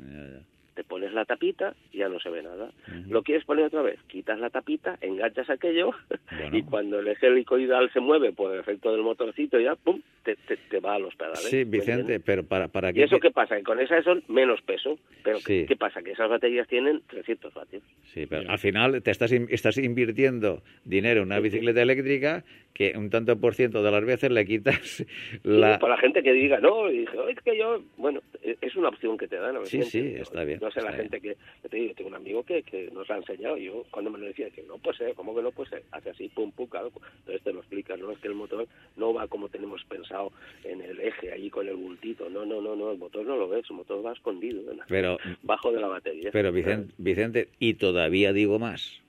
Te 0.78 0.84
pones 0.84 1.12
la 1.12 1.26
tapita 1.26 1.74
y 1.92 1.98
ya 1.98 2.08
no 2.08 2.20
se 2.20 2.30
ve 2.30 2.44
nada. 2.44 2.70
¿Lo 3.10 3.24
quieres 3.24 3.44
poner 3.46 3.66
otra 3.66 3.82
vez? 3.82 4.00
Quitas 4.08 4.40
la 4.40 4.52
tapita, 4.52 4.96
enganchas 5.02 5.50
aquello 5.50 5.90
Bueno. 6.30 6.56
y 6.56 6.62
cuando 6.62 7.00
el 7.00 7.08
eje 7.08 7.26
helicoidal 7.26 7.92
se 7.92 8.00
mueve 8.00 8.32
por 8.32 8.54
el 8.54 8.60
efecto 8.60 8.92
del 8.92 9.02
motorcito 9.02 9.60
ya, 9.60 9.74
¡pum!, 9.76 10.00
te, 10.24 10.36
te, 10.36 10.56
te 10.58 10.80
va 10.80 10.94
a 10.94 11.00
los 11.00 11.16
pedales. 11.16 11.40
Sí, 11.50 11.66
¿me 11.66 11.78
Vicente, 11.80 12.20
pero 12.20 12.44
para, 12.44 12.68
para 12.68 12.92
¿Y 12.92 13.02
eso 13.02 13.20
qué 13.20 13.32
pasa? 13.32 13.56
Que 13.58 13.64
con 13.64 13.80
esas 13.80 14.04
son 14.04 14.22
menos 14.28 14.62
peso, 14.62 15.00
pero 15.24 15.38
Sí. 15.40 15.62
¿qué, 15.62 15.66
qué 15.70 15.76
pasa? 15.78 16.04
Que 16.04 16.12
esas 16.12 16.30
baterías 16.30 16.68
tienen 16.68 17.02
300 17.08 17.52
vatios. 17.56 17.82
Sí, 18.14 18.28
pero 18.28 18.48
al 18.48 18.60
final 18.60 19.02
te 19.02 19.10
estás, 19.10 19.32
in- 19.32 19.48
estás 19.50 19.80
invirtiendo 19.80 20.62
dinero 20.86 21.22
en 21.22 21.26
una 21.28 21.40
bicicleta 21.40 21.82
eléctrica 21.82 22.44
que 22.76 22.94
un 22.96 23.10
tanto 23.10 23.36
por 23.40 23.56
ciento 23.56 23.82
de 23.82 23.90
las 23.90 24.06
veces 24.06 24.30
le 24.30 24.46
quitas 24.46 25.04
la... 25.44 25.80
Para 25.80 25.96
la 25.96 26.02
gente 26.02 26.22
que 26.22 26.32
diga, 26.34 26.60
no, 26.60 26.92
y 26.92 27.00
dije, 27.00 27.18
"Oh, 27.18 27.28
es 27.28 27.40
que 27.42 27.58
yo, 27.58 27.82
bueno, 27.98 28.22
e- 28.44 28.56
es 28.62 28.76
una 28.76 28.90
opción 28.90 29.18
que 29.18 29.28
te 29.28 29.38
dan. 29.38 29.56
a 29.58 29.66
Sí, 29.66 29.82
sí, 29.82 30.14
está 30.20 30.44
bien, 30.44 30.60
No 30.62 30.67
sé, 30.72 30.82
la 30.82 30.92
gente 30.94 31.20
que, 31.22 31.36
que 31.62 31.70
te 31.70 31.78
digo, 31.78 31.94
tengo 31.96 32.10
un 32.10 32.16
amigo 32.16 32.44
que, 32.44 32.64
que 32.64 32.90
nos 32.92 33.10
ha 33.10 33.18
enseñado, 33.18 33.58
y 33.58 33.66
yo 33.66 33.86
cuando 33.92 34.12
me 34.12 34.20
lo 34.20 34.26
decía, 34.26 34.50
que 34.50 34.64
no 34.64 34.78
puede 34.78 34.98
ser, 34.98 35.14
¿cómo 35.16 35.36
que 35.36 35.42
no 35.42 35.52
puede 35.52 35.70
ser? 35.70 35.84
Hace 35.92 36.10
así, 36.12 36.30
pum, 36.30 36.52
pum, 36.52 36.68
claro, 36.68 36.92
entonces 37.20 37.44
te 37.44 37.54
lo 37.54 37.60
explicas, 37.60 38.00
no 38.00 38.12
es 38.12 38.20
que 38.20 38.28
el 38.28 38.36
motor 38.36 38.68
no 38.96 39.14
va 39.14 39.28
como 39.28 39.50
tenemos 39.50 39.84
pensado 39.86 40.32
en 40.64 40.82
el 40.82 41.00
eje, 41.00 41.32
allí 41.32 41.50
con 41.50 41.68
el 41.68 41.76
bultito, 41.76 42.30
no, 42.30 42.46
no, 42.46 42.62
no, 42.62 42.76
no, 42.76 42.92
el 42.92 42.98
motor 42.98 43.26
no 43.26 43.36
lo 43.38 43.48
ves, 43.50 43.66
el 43.70 43.76
motor 43.76 44.06
va 44.06 44.14
escondido, 44.14 44.62
Pero, 44.88 45.18
bajo 45.44 45.72
de 45.72 45.80
la 45.80 45.88
batería. 45.88 46.30
pero 46.32 46.52
Vicente, 46.52 46.94
Vicente, 46.98 47.50
y 47.60 47.76
todavía 47.76 48.34
digo 48.34 48.60
más, 48.60 49.02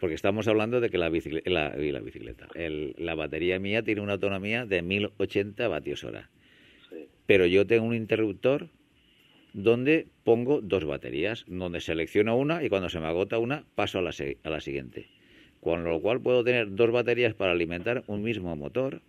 porque 0.00 0.14
estamos 0.14 0.48
hablando 0.48 0.80
de 0.80 0.90
que 0.90 0.98
la 0.98 1.08
bicicleta, 1.08 1.48
la, 1.50 1.74
la, 1.76 2.00
bicicleta 2.00 2.48
el- 2.54 2.94
la 2.98 3.14
batería 3.14 3.58
mía 3.58 3.82
tiene 3.82 4.00
una 4.02 4.14
autonomía 4.14 4.66
de 4.66 4.82
1080 4.82 5.68
vatios 5.68 6.04
hora, 6.04 6.28
Sí. 6.90 7.06
pero 7.26 7.46
yo 7.46 7.66
tengo 7.66 7.86
un 7.86 7.94
interruptor 7.94 8.68
donde 9.54 10.08
pongo 10.24 10.60
dos 10.60 10.84
baterías, 10.84 11.44
donde 11.46 11.80
selecciono 11.80 12.36
una 12.36 12.62
y 12.62 12.68
cuando 12.68 12.90
se 12.90 13.00
me 13.00 13.06
agota 13.06 13.38
una 13.38 13.64
paso 13.74 14.00
a 14.00 14.02
la, 14.02 14.12
se- 14.12 14.36
a 14.42 14.50
la 14.50 14.60
siguiente. 14.60 15.06
Con 15.60 15.84
lo 15.84 15.98
cual 16.00 16.20
puedo 16.20 16.44
tener 16.44 16.74
dos 16.74 16.90
baterías 16.90 17.32
para 17.34 17.52
alimentar 17.52 18.02
un 18.08 18.22
mismo 18.22 18.54
motor. 18.56 19.00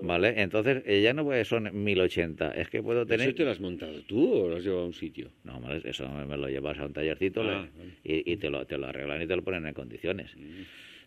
¿vale? 0.00 0.40
Entonces 0.42 0.82
eh, 0.86 1.02
ya 1.02 1.12
no 1.14 1.24
puede- 1.24 1.44
son 1.44 1.70
1080, 1.84 2.50
es 2.52 2.68
que 2.70 2.82
puedo 2.82 3.06
tener... 3.06 3.28
¿Eso 3.28 3.36
te 3.36 3.44
lo 3.44 3.50
has 3.50 3.60
montado 3.60 4.02
tú 4.02 4.32
o 4.34 4.48
lo 4.48 4.56
has 4.56 4.64
llevado 4.64 4.82
a 4.82 4.86
un 4.86 4.92
sitio? 4.94 5.30
No, 5.44 5.56
hombre, 5.56 5.80
eso 5.84 6.08
me 6.08 6.36
lo 6.36 6.48
llevas 6.48 6.78
a 6.78 6.86
un 6.86 6.92
tallercito 6.92 7.42
le- 7.42 7.50
Ah, 7.50 7.68
vale. 7.76 7.90
y, 8.04 8.32
y 8.32 8.36
te, 8.36 8.50
lo, 8.50 8.64
te 8.66 8.78
lo 8.78 8.86
arreglan 8.86 9.22
y 9.22 9.26
te 9.26 9.34
lo 9.36 9.42
ponen 9.42 9.66
en 9.66 9.74
condiciones. 9.74 10.36
Mm. 10.36 10.62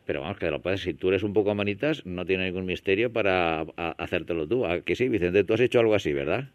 Pero 0.06 0.22
vamos, 0.22 0.38
que 0.38 0.50
lo 0.50 0.62
puedes, 0.62 0.82
si 0.82 0.94
tú 0.94 1.10
eres 1.10 1.24
un 1.24 1.34
poco 1.34 1.54
manitas, 1.54 2.06
no 2.06 2.26
tiene 2.26 2.46
ningún 2.46 2.66
misterio 2.66 3.12
para 3.12 3.62
a- 3.62 3.92
hacértelo 3.98 4.48
tú. 4.48 4.66
¿A 4.66 4.82
que 4.82 4.96
sí, 4.96 5.10
Vicente? 5.10 5.44
Tú 5.44 5.54
has 5.54 5.60
hecho 5.62 5.80
algo 5.80 5.96
así, 5.96 6.14
¿verdad? 6.14 6.50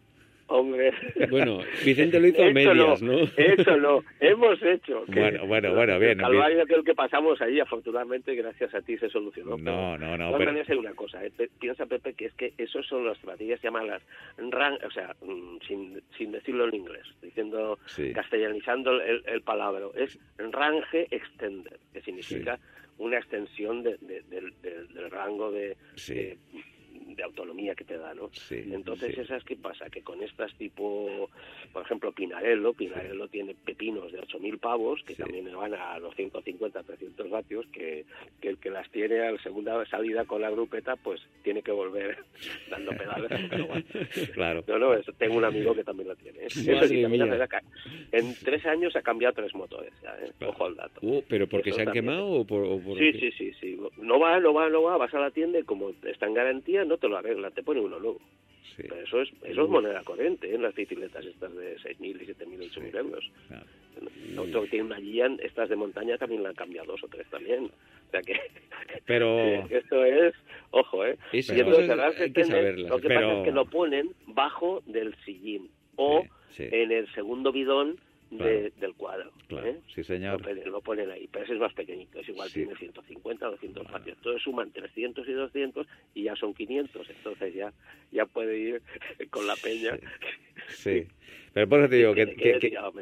Hombre. 0.47 0.91
Bueno, 1.29 1.59
Vicente 1.85 2.19
lo 2.19 2.27
hizo 2.27 2.43
a 2.43 2.49
medias, 2.51 3.01
no, 3.01 3.13
¿no? 3.13 3.27
Eso 3.37 3.77
no, 3.77 4.03
hemos 4.19 4.61
hecho. 4.61 5.05
que- 5.05 5.19
Bueno, 5.19 5.47
bueno, 5.47 5.73
bueno, 5.73 5.97
bien, 5.99 6.11
El 6.11 6.17
calvario 6.17 6.65
que 6.65 6.73
el 6.75 6.83
que 6.83 6.93
pasamos 6.93 7.41
allí, 7.41 7.59
afortunadamente, 7.59 8.35
gracias 8.35 8.73
a 8.75 8.81
ti 8.81 8.97
se 8.97 9.09
solucionó. 9.09 9.57
No, 9.57 9.97
no, 9.97 10.17
no, 10.17 10.31
De 10.31 10.37
pero- 10.37 10.51
hay 10.51 10.77
una 10.77 10.93
cosa, 10.93 11.25
¿eh? 11.25 11.31
Piensa 11.59 11.85
Pepe 11.85 12.13
que 12.13 12.25
es 12.25 12.33
que 12.33 12.53
esos 12.57 12.85
son 12.87 13.05
las 13.05 13.21
baterías 13.23 13.61
llamadas 13.61 14.01
RAN, 14.37 14.77
o 14.85 14.91
sea, 14.91 15.15
mm, 15.21 15.57
sin, 15.67 16.01
sin 16.17 16.31
decirlo 16.31 16.67
en 16.67 16.75
inglés, 16.75 17.05
diciendo, 17.21 17.79
Sí. 17.87 18.11
castellanizando 18.13 19.01
el, 19.01 19.23
el 19.25 19.41
palabra, 19.41 19.85
es 19.95 20.19
range 20.37 21.07
extender, 21.09 21.79
que 21.93 22.01
significa 22.01 22.59
una 22.99 23.17
extensión 23.17 23.81
de- 23.81 23.97
de- 24.01 24.21
del, 24.29 24.53
del- 24.61 24.87
del 24.93 25.09
rango 25.09 25.51
de, 25.51 25.75
Sí. 25.95 26.33
De, 27.07 27.23
autonomía 27.23 27.75
que 27.75 27.83
te 27.83 27.97
da, 27.97 28.13
¿no? 28.13 28.29
Sí, 28.33 28.63
Entonces, 28.71 29.15
sí. 29.15 29.21
¿esas 29.21 29.43
qué 29.43 29.55
pasa? 29.55 29.89
Que 29.89 30.01
con 30.01 30.21
estas 30.21 30.53
tipo, 30.55 31.29
por 31.71 31.83
ejemplo, 31.83 32.11
Pinarello, 32.11 32.73
Pinarello 32.73 33.27
tiene 33.27 33.55
pepinos 33.55 34.11
de 34.11 34.21
8.000 34.21 34.59
pavos, 34.59 35.03
que 35.03 35.15
también 35.15 35.51
van 35.55 35.73
a 35.73 35.97
los 35.99 36.15
150, 36.15 36.83
300 36.83 37.29
vatios, 37.29 37.65
que, 37.67 38.05
que 38.41 38.49
el 38.49 38.57
que 38.57 38.69
las 38.69 38.89
tiene 38.91 39.19
a 39.21 39.31
la 39.31 39.41
segunda 39.41 39.85
salida 39.85 40.25
con 40.25 40.41
la 40.41 40.49
grupeta, 40.49 40.95
pues 40.95 41.21
tiene 41.43 41.61
que 41.61 41.71
volver 41.71 42.17
dando 42.69 42.91
pedales. 42.91 43.31
pero 43.49 43.67
bueno. 43.67 43.85
Claro. 44.33 44.63
No, 44.67 44.79
no, 44.79 44.93
eso, 44.93 45.11
tengo 45.13 45.37
un 45.37 45.45
amigo 45.45 45.73
que 45.73 45.83
también 45.83 46.09
lo 46.09 46.15
tiene. 46.15 46.39
¿eh? 46.39 46.47
Eso 46.47 46.87
sí, 46.87 47.01
también 47.01 47.29
la 47.29 47.63
En 48.11 48.33
tres 48.43 48.65
años 48.65 48.95
ha 48.95 49.01
cambiado 49.01 49.33
tres 49.33 49.53
motores, 49.55 49.93
ya, 50.01 50.15
¿eh? 50.19 50.31
Ojo 50.45 50.65
al 50.65 50.75
dato. 50.75 50.99
Uh, 51.01 51.23
¿Pero 51.27 51.47
porque 51.47 51.69
Eso 51.69 51.77
se 51.77 51.81
han 51.81 51.85
también. 51.87 52.05
quemado 52.05 52.27
o 52.27 52.45
por...? 52.45 52.63
o 52.63 52.79
por 52.79 52.97
Sí, 52.97 53.13
sí, 53.13 53.31
sí, 53.31 53.51
sí. 53.59 53.79
No 53.97 54.19
va, 54.19 54.39
no 54.39 54.53
va, 54.53 54.69
no 54.69 54.83
va, 54.83 54.97
vas 54.97 55.13
a 55.13 55.19
la 55.19 55.31
tienda 55.31 55.59
y 55.59 55.63
como 55.63 55.89
está 56.03 56.25
en 56.25 56.33
garantía, 56.33 56.85
no 56.85 56.92
te 56.97 57.07
lo 57.07 57.17
arregla, 57.17 57.51
te 57.51 57.63
pone 57.63 57.79
uno 57.79 57.99
nuevo. 57.99 58.19
Sí. 58.75 58.83
Pero 58.89 58.95
eso 59.01 59.21
es, 59.21 59.29
eso 59.43 59.63
es 59.63 59.69
moneda 59.69 60.01
corriente 60.03 60.49
¿eh? 60.49 60.55
en 60.55 60.63
las 60.63 60.73
bicicletas 60.73 61.23
estas 61.25 61.53
de 61.55 61.77
6.000 61.77 62.21
y 62.21 62.25
7.000, 62.25 62.71
8.000 62.71 62.97
euros. 62.97 63.31
Claro. 63.47 63.65
Otro 64.41 64.63
que 64.63 64.69
tiene 64.69 64.85
una 64.85 64.99
Gian, 64.99 65.37
estas 65.43 65.69
de 65.69 65.75
montaña 65.75 66.17
también 66.17 66.41
la 66.41 66.49
han 66.49 66.55
cambiado 66.55 66.93
dos 66.93 67.03
o 67.03 67.07
tres 67.07 67.27
también. 67.29 67.65
O 67.65 68.11
sea 68.11 68.21
que 68.21 68.33
Pero... 69.05 69.37
eh, 69.39 69.65
esto 69.69 70.03
es, 70.03 70.33
ojo, 70.71 71.05
¿eh? 71.05 71.17
Esas 71.31 71.55
Y 71.55 71.59
entonces, 71.59 71.89
hay 72.19 72.31
que 72.33 72.43
saberlas. 72.45 72.89
Lo 72.89 72.99
que 72.99 73.07
Pero- 73.09 73.21
pasa 73.27 73.39
es 73.39 73.43
que 73.45 73.51
lo 73.51 73.65
ponen 73.65 74.09
bajo 74.27 74.81
del 74.87 75.15
sillín 75.23 75.69
o 75.95 76.23
Sí, 76.49 76.67
sí. 76.67 76.69
en 76.71 76.91
el 76.91 77.07
segundo 77.13 77.51
bidón 77.51 77.97
de- 78.31 78.37
Claro. 78.37 78.69
del 78.79 78.93
cuadro. 78.95 79.31
Claro, 79.61 79.67
¿eh? 79.69 79.81
sí, 79.93 80.03
señor. 80.03 80.39
Lo 80.41 80.47
ponen, 80.47 80.71
lo 80.71 80.81
ponen 80.81 81.11
ahí, 81.11 81.27
pero 81.31 81.45
ese 81.45 81.53
es 81.53 81.59
más 81.59 81.73
pequeñito, 81.73 82.19
es 82.19 82.29
igual, 82.29 82.49
Sí. 82.49 82.59
tiene 82.59 82.75
150, 82.75 83.45
200 83.47 83.91
vatios. 83.91 84.17
Entonces 84.17 84.41
suman 84.43 84.71
300 84.71 85.27
y 85.27 85.31
200 85.33 85.87
y 86.13 86.23
ya 86.23 86.35
son 86.35 86.53
500, 86.53 87.09
entonces 87.09 87.53
ya 87.53 87.73
ya 88.11 88.25
puede 88.25 88.57
ir 88.57 88.81
con 89.31 89.47
la 89.47 89.55
peña. 89.55 89.97
Sí. 90.69 91.07
Pero 91.53 91.69
por 91.69 91.79
eso 91.81 91.89
te 91.89 91.97
digo 91.97 92.15
que, 92.15 92.25
Que- 92.33 92.59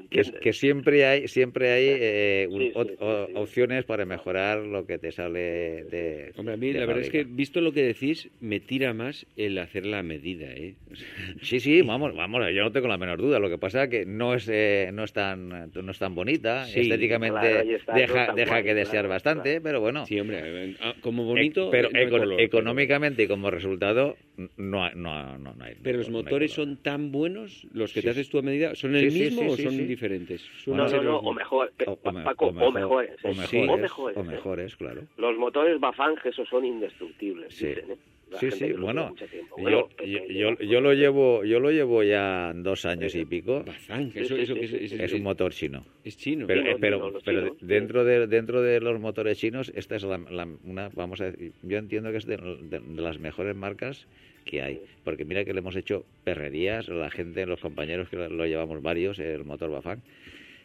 que, 0.09 0.29
que- 0.41 0.53
siempre 0.53 1.05
hay 1.05 1.27
siempre 1.29 1.71
hay 1.71 1.85
eh, 1.89 2.47
un- 2.49 2.61
Sí, 2.61 2.71
sí, 2.73 2.95
o- 2.99 3.25
sí. 3.27 3.33
opciones 3.35 3.85
para 3.85 4.05
mejorar 4.05 4.59
lo 4.59 4.85
que 4.85 4.97
te 4.97 5.11
sale 5.13 5.83
de 5.85 6.33
Hombre, 6.35 6.55
a 6.55 6.57
mí 6.57 6.73
la 6.73 6.85
verdad 6.85 7.01
es 7.03 7.09
que, 7.09 7.19
fábrica. 7.19 7.35
visto 7.37 7.61
lo 7.61 7.71
que 7.71 7.83
decís, 7.83 8.29
me 8.41 8.59
tira 8.59 8.93
más 8.93 9.25
el 9.37 9.57
hacer 9.57 9.85
la 9.85 10.03
medida, 10.03 10.51
¿eh? 10.51 10.75
Sí, 11.41 11.59
sí, 11.61 11.81
vamos, 11.81 12.13
vamos, 12.15 12.43
yo 12.53 12.61
no 12.63 12.71
tengo 12.73 12.87
la 12.89 12.97
menor 12.97 13.21
duda. 13.21 13.39
Lo 13.39 13.49
que 13.49 13.57
pasa 13.57 13.83
es 13.83 13.89
que 13.89 14.05
no 14.05 14.33
es, 14.33 14.49
eh, 14.51 14.89
no 14.93 15.05
es 15.05 15.13
tan, 15.13 15.47
no 15.73 15.91
es 15.91 15.97
tan 15.99 16.13
bonita, 16.13 16.65
Sí, 16.65 16.81
estéticamente 16.81 17.39
claro, 17.39 17.71
está, 17.71 17.93
no 17.93 17.99
es 17.99 18.07
deja, 18.07 18.25
tan 18.27 18.35
deja 18.35 18.51
guay, 18.51 18.63
que 18.63 18.73
desear 18.73 18.91
claro, 19.05 19.09
bastante, 19.09 19.49
claro. 19.51 19.63
pero 19.63 19.79
bueno. 19.79 20.05
sí, 20.05 20.19
hombre, 20.19 20.39
eh, 20.43 20.75
ah, 20.81 20.93
como 20.99 21.23
bonito, 21.23 21.69
pero 21.71 21.89
no 21.89 21.97
hay 21.97 22.05
eco- 22.05 22.17
color, 22.19 22.41
económicamente 22.41 23.23
y 23.23 23.27
como 23.27 23.49
resultado 23.49 24.17
no 24.57 24.83
hay, 24.83 24.91
no, 24.95 25.37
no, 25.37 25.53
no 25.55 25.63
hay. 25.63 25.75
Pero, 25.81 25.99
los 25.99 26.09
no 26.09 26.17
hay 26.17 26.23
motores 26.23 26.53
color. 26.53 26.67
son 26.67 26.83
tan 26.83 27.11
buenos, 27.11 27.65
los 27.73 27.93
que 27.93 28.01
Sí, 28.01 28.05
te 28.05 28.11
haces 28.11 28.29
tú 28.29 28.40
medida? 28.41 28.75
¿Son 28.75 28.95
el 28.95 29.11
Sí, 29.11 29.19
mismo 29.21 29.55
sí, 29.55 29.63
o 29.63 29.69
son 29.69 29.87
diferentes? 29.87 30.41
No, 30.67 30.75
no, 30.75 30.87
no, 30.89 31.01
los 31.03 31.21
o 31.23 31.33
mejor, 31.33 31.71
O- 31.87 31.95
Paco, 31.95 32.47
o 32.47 32.51
mejor- 32.51 32.67
o 32.67 32.71
mejores. 32.71 33.15
o 33.23 33.27
mejores, 33.29 33.69
o 33.69 33.77
mejores. 33.77 34.17
¿eh? 34.17 34.23
mejores, 34.23 34.75
claro. 34.75 35.01
Los 35.17 35.37
motores 35.37 35.79
Bafang, 35.79 36.15
esos 36.23 36.47
son 36.49 36.65
indestructibles, 36.65 37.53
Sí. 37.53 37.67
dicen, 37.67 37.91
¿eh? 37.91 37.97
La 38.31 38.39
Sí, 38.39 38.49
gente 38.49 38.67
sí, 38.67 38.73
bueno, 38.73 39.13
yo, 39.19 39.27
Bueno, 39.57 39.89
yo, 39.99 40.05
yo, 40.05 40.25
lleva- 40.27 40.57
yo 40.59 40.79
lo 40.81 40.93
llevo 40.93 41.43
yo 41.43 41.59
lo 41.59 41.69
llevo 41.69 42.01
ya 42.01 42.53
dos 42.55 42.85
años 42.85 43.13
y 43.13 43.25
pico. 43.25 43.63
Bazán, 43.65 44.09
eso, 44.15 44.37
eso 44.37 44.55
es, 44.55 45.13
un 45.13 45.21
motor 45.23 45.51
chino. 45.51 45.85
es 46.05 46.15
chino. 46.17 46.47
Pero, 46.47 46.61
eh, 46.61 46.77
pero, 46.79 47.11
pero 47.25 47.49
chinos, 47.49 47.57
dentro 47.61 48.05
de 48.05 48.27
dentro 48.27 48.61
de 48.61 48.79
los 48.79 48.99
motores 49.01 49.37
chinos, 49.37 49.69
esta 49.75 49.97
es 49.97 50.03
la, 50.03 50.17
la- 50.17 50.47
una, 50.63 50.89
vamos 50.95 51.19
a 51.19 51.25
decir, 51.25 51.51
yo 51.61 51.77
entiendo 51.77 52.09
que 52.11 52.17
es 52.17 52.25
de, 52.25 52.37
de- 52.37 52.79
de 52.79 53.01
las 53.01 53.19
mejores 53.19 53.53
marcas 53.53 54.07
que 54.45 54.61
hay, 54.61 54.79
porque 55.03 55.25
mira 55.25 55.43
que 55.43 55.53
le 55.53 55.59
hemos 55.59 55.75
hecho 55.75 56.05
perrerías, 56.23 56.87
la 56.87 57.11
gente, 57.11 57.45
los 57.45 57.59
compañeros 57.59 58.07
que 58.07 58.15
lo, 58.15 58.45
llevamos 58.45 58.81
varios, 58.81 59.19
el 59.19 59.43
motor 59.43 59.69
Bafang, 59.71 59.99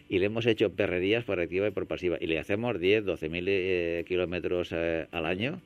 y 0.08 0.20
le 0.20 0.26
hemos 0.26 0.46
hecho 0.46 0.70
perrerías 0.70 1.24
por 1.24 1.40
activa 1.40 1.66
y 1.66 1.72
por 1.72 1.86
pasiva, 1.88 2.16
y 2.20 2.28
le 2.28 2.38
hacemos 2.38 2.78
10, 2.78 3.04
12 3.04 3.28
mil 3.28 3.44
eh, 3.48 4.04
kilómetros 4.06 4.70
eh, 4.72 5.06
al 5.10 5.26
año. 5.26 5.60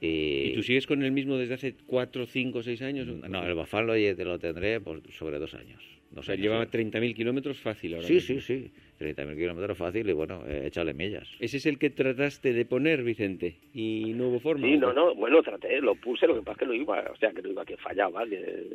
Y, 0.00 0.50
¿Y 0.50 0.52
tú 0.54 0.62
sigues 0.62 0.86
con 0.86 1.02
el 1.02 1.12
mismo 1.12 1.36
desde 1.36 1.54
hace 1.54 1.74
4, 1.86 2.26
5, 2.26 2.62
6 2.62 2.80
años? 2.82 3.06
No, 3.06 3.44
el 3.46 3.54
Bafang 3.54 3.86
lo, 3.86 3.94
lle- 3.96 4.16
te 4.16 4.24
lo 4.24 4.38
tendré 4.38 4.80
por 4.80 5.02
sobre 5.12 5.38
dos 5.38 5.52
años. 5.54 5.82
O 6.16 6.22
sea, 6.22 6.32
años, 6.34 6.42
lleva 6.44 6.64
sí. 6.64 6.70
30.000 6.70 7.14
kilómetros 7.14 7.58
fácil 7.60 7.94
ahora 7.94 8.06
Sí, 8.06 8.14
mismo. 8.14 8.40
sí, 8.40 8.62
sí. 8.62 8.72
30.000 8.98 9.36
kilómetros 9.36 9.76
fácil 9.78 10.08
y 10.08 10.12
bueno, 10.12 10.42
eh, 10.48 10.64
échale 10.66 10.92
millas. 10.94 11.28
¿Ese 11.38 11.58
es 11.58 11.66
el 11.66 11.78
que 11.78 11.90
trataste 11.90 12.52
de 12.52 12.64
poner, 12.64 13.02
Vicente? 13.04 13.56
¿Y 13.74 14.12
no 14.14 14.28
hubo 14.28 14.40
forma? 14.40 14.66
Sí, 14.66 14.74
¿o 14.74 14.78
no, 14.80 14.92
no, 14.92 15.14
bueno, 15.14 15.42
traté, 15.42 15.80
lo 15.80 15.94
puse, 15.94 16.26
lo 16.26 16.34
que 16.36 16.40
pasa 16.42 16.52
es 16.52 16.58
que 16.58 16.66
no 16.66 16.74
iba, 16.74 17.00
o 17.12 17.16
sea, 17.16 17.30
que 17.32 17.42
no 17.42 17.50
iba, 17.50 17.64
que 17.64 17.76
fallaba, 17.76 18.26
que 18.26 18.74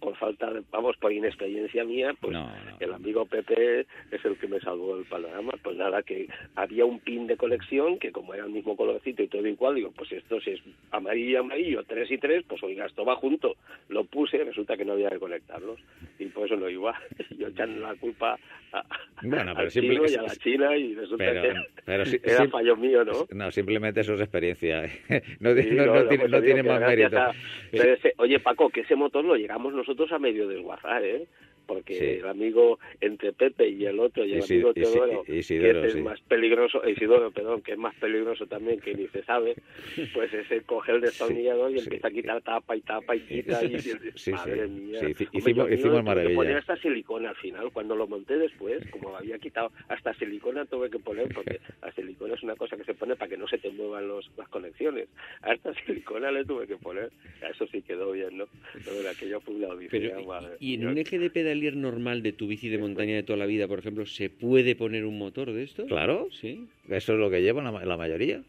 por 0.00 0.16
falta 0.16 0.50
de, 0.50 0.62
vamos, 0.70 0.96
por 0.96 1.12
inexperiencia 1.12 1.84
mía, 1.84 2.14
pues 2.20 2.32
No, 2.32 2.46
no. 2.46 2.76
el 2.80 2.92
amigo 2.92 3.26
Pepe 3.26 3.80
es 4.10 4.24
el 4.24 4.36
que 4.38 4.48
me 4.48 4.58
salvó 4.60 4.96
el 4.96 5.04
panorama. 5.04 5.52
Pues 5.62 5.76
nada, 5.76 6.02
que 6.02 6.26
había 6.56 6.84
un 6.84 7.00
pin 7.00 7.26
de 7.26 7.36
colección 7.36 7.98
que 7.98 8.10
como 8.12 8.34
era 8.34 8.44
el 8.44 8.50
mismo 8.50 8.76
colorcito 8.76 9.22
y 9.22 9.28
todo 9.28 9.46
igual, 9.46 9.74
digo, 9.76 9.92
pues 9.96 10.10
esto 10.12 10.40
si 10.40 10.50
es 10.52 10.60
amarillo, 10.90 11.40
amarillo, 11.40 11.84
tres 11.84 12.10
y 12.10 12.18
tres, 12.18 12.44
pues 12.48 12.62
oiga, 12.62 12.86
esto 12.86 13.04
va 13.04 13.16
junto. 13.16 13.56
Lo 13.88 14.04
puse 14.04 14.38
y 14.38 14.42
resulta 14.42 14.76
que 14.76 14.84
no 14.84 14.92
había 14.94 15.10
que 15.10 15.18
conectarlos. 15.18 15.78
Y 16.18 16.26
por 16.26 16.46
eso 16.46 16.56
no 16.56 16.68
iba. 16.68 16.98
Yo 17.38 17.48
echando 17.48 17.80
la 17.80 17.94
culpa 17.96 18.38
a, 18.72 18.84
Bueno, 19.22 19.52
pero 19.54 19.58
al 19.66 19.70
simple- 19.70 19.94
chino 19.96 20.08
y 20.10 20.14
a 20.14 20.22
la 20.22 20.36
china 20.36 20.76
y 20.76 20.94
resulta 20.94 21.24
Pero, 21.24 21.42
que 21.42 21.54
pero 21.84 22.02
era 22.24 22.48
fallo 22.48 22.76
mío, 22.76 23.04
¿no? 23.04 23.26
No, 23.30 23.50
simplemente 23.50 24.00
eso 24.00 24.14
es 24.14 24.20
experiencia. 24.20 24.82
no, 25.40 25.54
Sí, 25.54 25.70
no- 25.72 26.06
tiene, 26.08 26.18
pues 26.18 26.30
no 26.30 26.40
tiene 26.42 26.62
más 26.62 26.80
mérito. 26.80 27.18
a- 27.18 27.32
pero 27.70 27.92
ese- 27.94 28.14
oye, 28.16 28.38
Paco, 28.40 28.70
que 28.70 28.80
ese 28.80 28.94
motor 28.96 29.24
lo 29.24 29.34
llegamos 29.36 29.72
nosotros 29.74 29.89
a 30.12 30.18
medio 30.18 30.48
desguazar, 30.48 31.04
¿eh? 31.04 31.26
Porque 31.70 31.94
Sí. 31.94 32.04
el 32.18 32.26
amigo 32.26 32.80
entre 33.00 33.32
Pepe 33.32 33.68
y 33.68 33.86
el 33.86 34.00
otro, 34.00 34.24
y 34.24 34.32
el 34.32 34.40
Isi- 34.40 34.54
amigo 34.54 34.74
Teodoro, 34.74 35.22
Isidoro, 35.28 35.80
que 35.82 35.86
es 35.86 35.92
sí. 35.92 36.00
más 36.02 36.20
peligroso, 36.22 36.82
Isidoro, 36.88 37.30
perdón, 37.30 37.62
que 37.62 37.72
es 37.72 37.78
más 37.78 37.94
peligroso 37.94 38.44
también, 38.48 38.80
que 38.80 38.92
ni 38.92 39.06
se 39.06 39.22
sabe, 39.22 39.54
pues 40.12 40.34
ese 40.34 40.62
coge 40.62 40.90
el 40.90 41.00
destornillador 41.00 41.70
y 41.70 41.78
sí. 41.78 41.84
empieza 41.84 42.08
a 42.08 42.10
quitar 42.10 42.42
tapa 42.42 42.74
y 42.76 42.80
tapa 42.80 43.14
y 43.14 43.20
quita 43.20 43.64
y 43.64 43.78
Sí, 43.78 43.92
sí. 44.16 44.32
madre 44.32 44.66
mía. 44.66 44.98
Hombre, 44.98 45.10
hicimos- 45.32 45.44
yo- 45.68 45.68
hicimos 45.68 45.82
tuve 45.82 45.96
que 45.98 46.02
maravillas. 46.02 46.34
poner 46.36 46.56
hasta 46.56 46.76
silicona 46.78 47.28
al 47.30 47.36
final, 47.36 47.70
cuando 47.72 47.94
lo 47.94 48.08
monté 48.08 48.36
después, 48.36 48.84
como 48.90 49.16
había 49.16 49.38
quitado 49.38 49.70
hasta 49.88 50.12
silicona 50.14 50.64
tuve 50.64 50.90
que 50.90 50.98
poner, 50.98 51.28
porque 51.32 51.60
la 51.82 51.92
silicona 51.92 52.34
es 52.34 52.42
una 52.42 52.56
cosa 52.56 52.76
que 52.76 52.82
se 52.84 52.94
pone 52.94 53.14
para 53.14 53.28
que 53.28 53.36
no 53.36 53.46
se 53.46 53.58
te 53.58 53.70
muevan 53.70 54.08
los, 54.08 54.28
las 54.36 54.48
conexiones. 54.48 55.08
Hasta 55.42 55.72
silicona 55.86 56.32
le 56.32 56.44
tuve 56.44 56.66
que 56.66 56.76
poner. 56.78 57.10
Eso 57.48 57.64
sí 57.68 57.80
quedó 57.82 58.10
bien, 58.10 58.38
¿no? 58.38 58.46
Pero 58.84 59.08
aquello 59.08 59.40
fue 59.40 59.54
una 59.54 59.68
odisea, 59.68 60.00
Pero, 60.16 60.24
madre 60.24 60.56
¿y 60.58 60.74
en 60.74 60.88
un 60.88 60.98
eje 60.98 61.18
de 61.20 61.30
pedalier 61.60 61.76
normal 61.76 62.22
de 62.22 62.32
tu 62.32 62.46
bici 62.46 62.68
de 62.68 62.78
montaña 62.78 63.14
de 63.14 63.22
toda 63.22 63.36
la 63.38 63.46
vida, 63.46 63.68
por 63.68 63.78
ejemplo, 63.78 64.06
se 64.06 64.30
puede 64.30 64.74
poner 64.74 65.04
un 65.04 65.18
motor 65.18 65.52
de 65.52 65.62
esto? 65.64 65.86
Claro, 65.86 66.28
Sí. 66.40 66.66
eso 66.88 67.12
es 67.12 67.18
lo 67.18 67.30
que 67.30 67.42
llevan 67.42 67.64
la, 67.64 67.72
ma- 67.72 67.84
la 67.84 67.96
mayoría. 67.96 68.42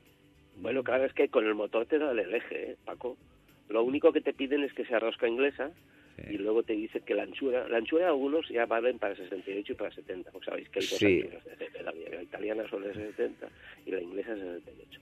Bueno, 0.57 0.83
claro, 0.83 1.05
es 1.05 1.13
que 1.13 1.27
con 1.27 1.45
el 1.45 1.55
motor 1.55 1.85
te 1.87 1.97
da 1.99 2.11
el 2.11 2.19
eje, 2.33 2.71
¿eh, 2.71 2.75
Paco. 2.85 3.17
Lo 3.69 3.83
único 3.83 4.11
que 4.13 4.21
te 4.21 4.33
piden 4.33 4.63
es 4.63 4.73
que 4.73 4.85
sea 4.85 4.99
rosca 4.99 5.27
inglesa 5.27 5.71
Sí. 6.17 6.35
y 6.35 6.37
luego 6.37 6.61
te 6.63 6.73
dicen 6.73 7.01
que 7.05 7.15
la 7.15 7.23
anchura, 7.23 7.67
la 7.69 7.77
anchura 7.77 8.07
algunos 8.07 8.47
ya 8.49 8.65
valen 8.65 8.99
para 8.99 9.15
68 9.15 9.71
y 9.71 9.75
para 9.75 9.91
70, 9.91 10.31
porque 10.31 10.45
sabéis 10.49 10.69
que 10.69 10.79
hay 10.79 10.85
dos 10.85 10.99
Sí. 10.99 11.21
anchuras 11.23 11.45
de 11.59 11.65
pedalier. 11.65 12.13
La 12.15 12.23
italiana 12.23 12.67
suele 12.69 12.93
ser 12.93 13.07
70 13.15 13.47
y 13.85 13.91
la 13.91 14.01
inglesa 14.01 14.33
es 14.33 14.39
68. 14.39 15.01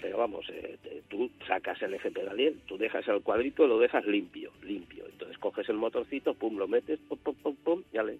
Pero 0.00 0.18
vamos, 0.18 0.46
eh, 0.50 0.76
te- 0.82 1.02
tú 1.08 1.30
sacas 1.46 1.80
el 1.82 1.94
eje 1.94 2.10
pedalier, 2.10 2.54
tú 2.66 2.78
dejas 2.78 3.06
el 3.08 3.20
cuadrito, 3.22 3.66
lo 3.66 3.78
dejas 3.78 4.06
limpio, 4.06 4.52
limpio. 4.64 5.04
Entonces 5.10 5.36
coges 5.38 5.68
el 5.68 5.76
motorcito, 5.76 6.34
pum, 6.34 6.56
lo 6.56 6.68
metes, 6.68 6.98
pum, 7.08 7.18
pum, 7.18 7.34
pum, 7.42 7.56
pum, 7.64 7.82
ya 7.92 8.02
le... 8.02 8.18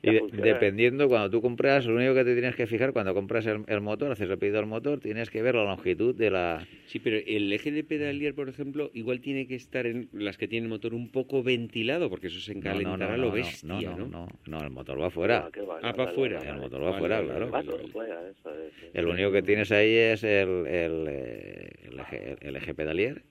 Y 0.00 0.12
ya 0.12 0.18
funciona. 0.20 0.44
dependiendo, 0.44 1.08
cuando 1.08 1.28
tú 1.30 1.40
compras, 1.42 1.84
lo 1.86 1.96
único 1.96 2.14
que 2.14 2.24
te 2.24 2.34
tienes 2.34 2.54
que 2.54 2.66
fijar 2.68 2.92
cuando 2.92 3.14
compras 3.14 3.46
el, 3.46 3.64
el 3.66 3.80
motor, 3.80 4.12
haces 4.12 4.28
el 4.30 4.38
pedido 4.38 4.58
al 4.60 4.66
motor, 4.66 5.00
tienes 5.00 5.28
que 5.30 5.42
ver 5.42 5.54
la 5.56 5.64
longitud 5.64 6.14
de 6.14 6.30
la... 6.30 6.64
Sí, 6.86 6.98
pero 7.00 7.16
el 7.26 7.52
eje 7.52 7.72
de 7.72 7.82
pedalier, 7.82 8.34
por 8.34 8.48
ejemplo, 8.48 8.90
igual 8.94 9.20
tiene 9.20 9.46
que 9.48 9.54
estar 9.56 9.86
en 9.86 10.08
las 10.12 10.36
que 10.36 10.46
tienen 10.46 10.68
motor 10.70 10.94
un 10.94 11.08
poco 11.10 11.42
ventilado, 11.42 12.10
porque 12.10 12.28
eso 12.28 12.38
se 12.38 12.52
encalentará 12.52 13.16
no, 13.16 13.16
no, 13.16 13.22
lo 13.24 13.28
no, 13.28 13.34
bestia, 13.34 13.90
no, 13.90 13.96
¿no? 13.96 14.06
no, 14.06 14.26
no, 14.26 14.28
no, 14.58 14.64
el 14.64 14.70
motor 14.70 15.00
va 15.00 15.10
fuera. 15.10 15.46
Ah, 15.48 15.62
va, 15.66 15.78
Ah, 15.82 15.90
no, 15.92 15.96
va 15.98 16.04
no, 16.06 16.12
fuera. 16.12 16.38
no, 16.38 16.44
no, 16.44 16.54
El 16.54 16.60
motor 16.60 16.80
va 16.82 16.86
Vale, 16.90 16.98
fuera, 16.98 17.16
vale, 17.20 17.28
claro. 17.28 17.50
El 18.94 19.06
único 19.06 19.32
que 19.32 19.42
tienes 19.42 19.70
ahí 19.72 19.92
es 19.94 20.24
el, 20.24 20.66
el, 20.66 20.97
eh, 21.08 21.68
el 21.84 22.00
eje, 22.00 22.36
el 22.40 22.56
eje 22.56 22.74
pedalier. 22.74 23.22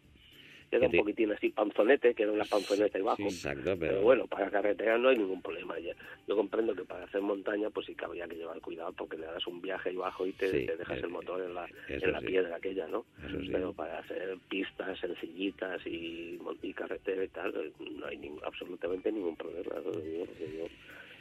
Queda 0.69 0.81
que 0.81 0.85
un 0.87 0.91
poquitín 0.97 1.31
así 1.31 1.49
panzonete, 1.49 2.13
queda 2.13 2.33
una 2.33 2.43
panzoneta 2.43 2.97
debajo. 2.97 3.23
Exacto, 3.23 3.63
Pero 3.63 3.79
pero... 3.79 4.01
bueno, 4.01 4.27
para 4.27 4.51
carretera 4.51 4.97
no 4.97 5.07
hay 5.07 5.17
ningún 5.17 5.41
problema. 5.41 5.75
Yo 5.79 6.35
comprendo 6.35 6.75
que 6.75 6.83
para 6.83 7.05
hacer 7.05 7.21
montaña, 7.21 7.69
pues 7.69 7.85
sí 7.85 7.95
que 7.95 8.03
habría 8.03 8.27
que 8.27 8.35
llevar 8.35 8.59
cuidado 8.59 8.91
porque 8.91 9.17
le 9.17 9.27
das 9.27 9.47
un 9.47 9.61
viaje 9.61 9.89
ahí 9.89 9.95
abajo 9.95 10.27
y 10.27 10.33
te, 10.33 10.51
Sí, 10.51 10.65
te 10.65 10.75
dejas 10.75 10.97
eh, 10.97 11.01
el 11.03 11.09
motor 11.09 11.41
en 11.41 11.53
la, 11.53 11.69
en 11.87 12.11
la 12.11 12.19
sí. 12.19 12.25
piedra 12.25 12.57
aquella, 12.57 12.85
¿no? 12.87 13.05
Eso 13.25 13.39
sí. 13.39 13.49
Pero 13.49 13.71
para 13.71 13.99
hacer 13.99 14.37
pistas 14.49 14.99
sencillitas 14.99 15.81
y, 15.87 16.37
y 16.61 16.73
carretera 16.73 17.23
y 17.23 17.29
tal, 17.29 17.53
eh, 17.55 17.71
no 17.79 18.05
hay 18.05 18.17
ningún- 18.17 18.43
absolutamente 18.43 19.09
ningún 19.09 19.37
problema. 19.37 19.73
¿no? 19.75 19.93
Yo- 19.93 20.25
yo- 20.25 20.67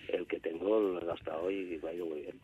el 0.09 0.27
que 0.27 0.41
tengo 0.41 0.81
lo 0.81 1.01
he 1.01 1.05
gastado 1.05 1.49
y 1.53 1.79
me 1.83 1.89
ha 1.89 1.95
ido 1.95 2.07
muy 2.07 2.23
bien. 2.23 2.41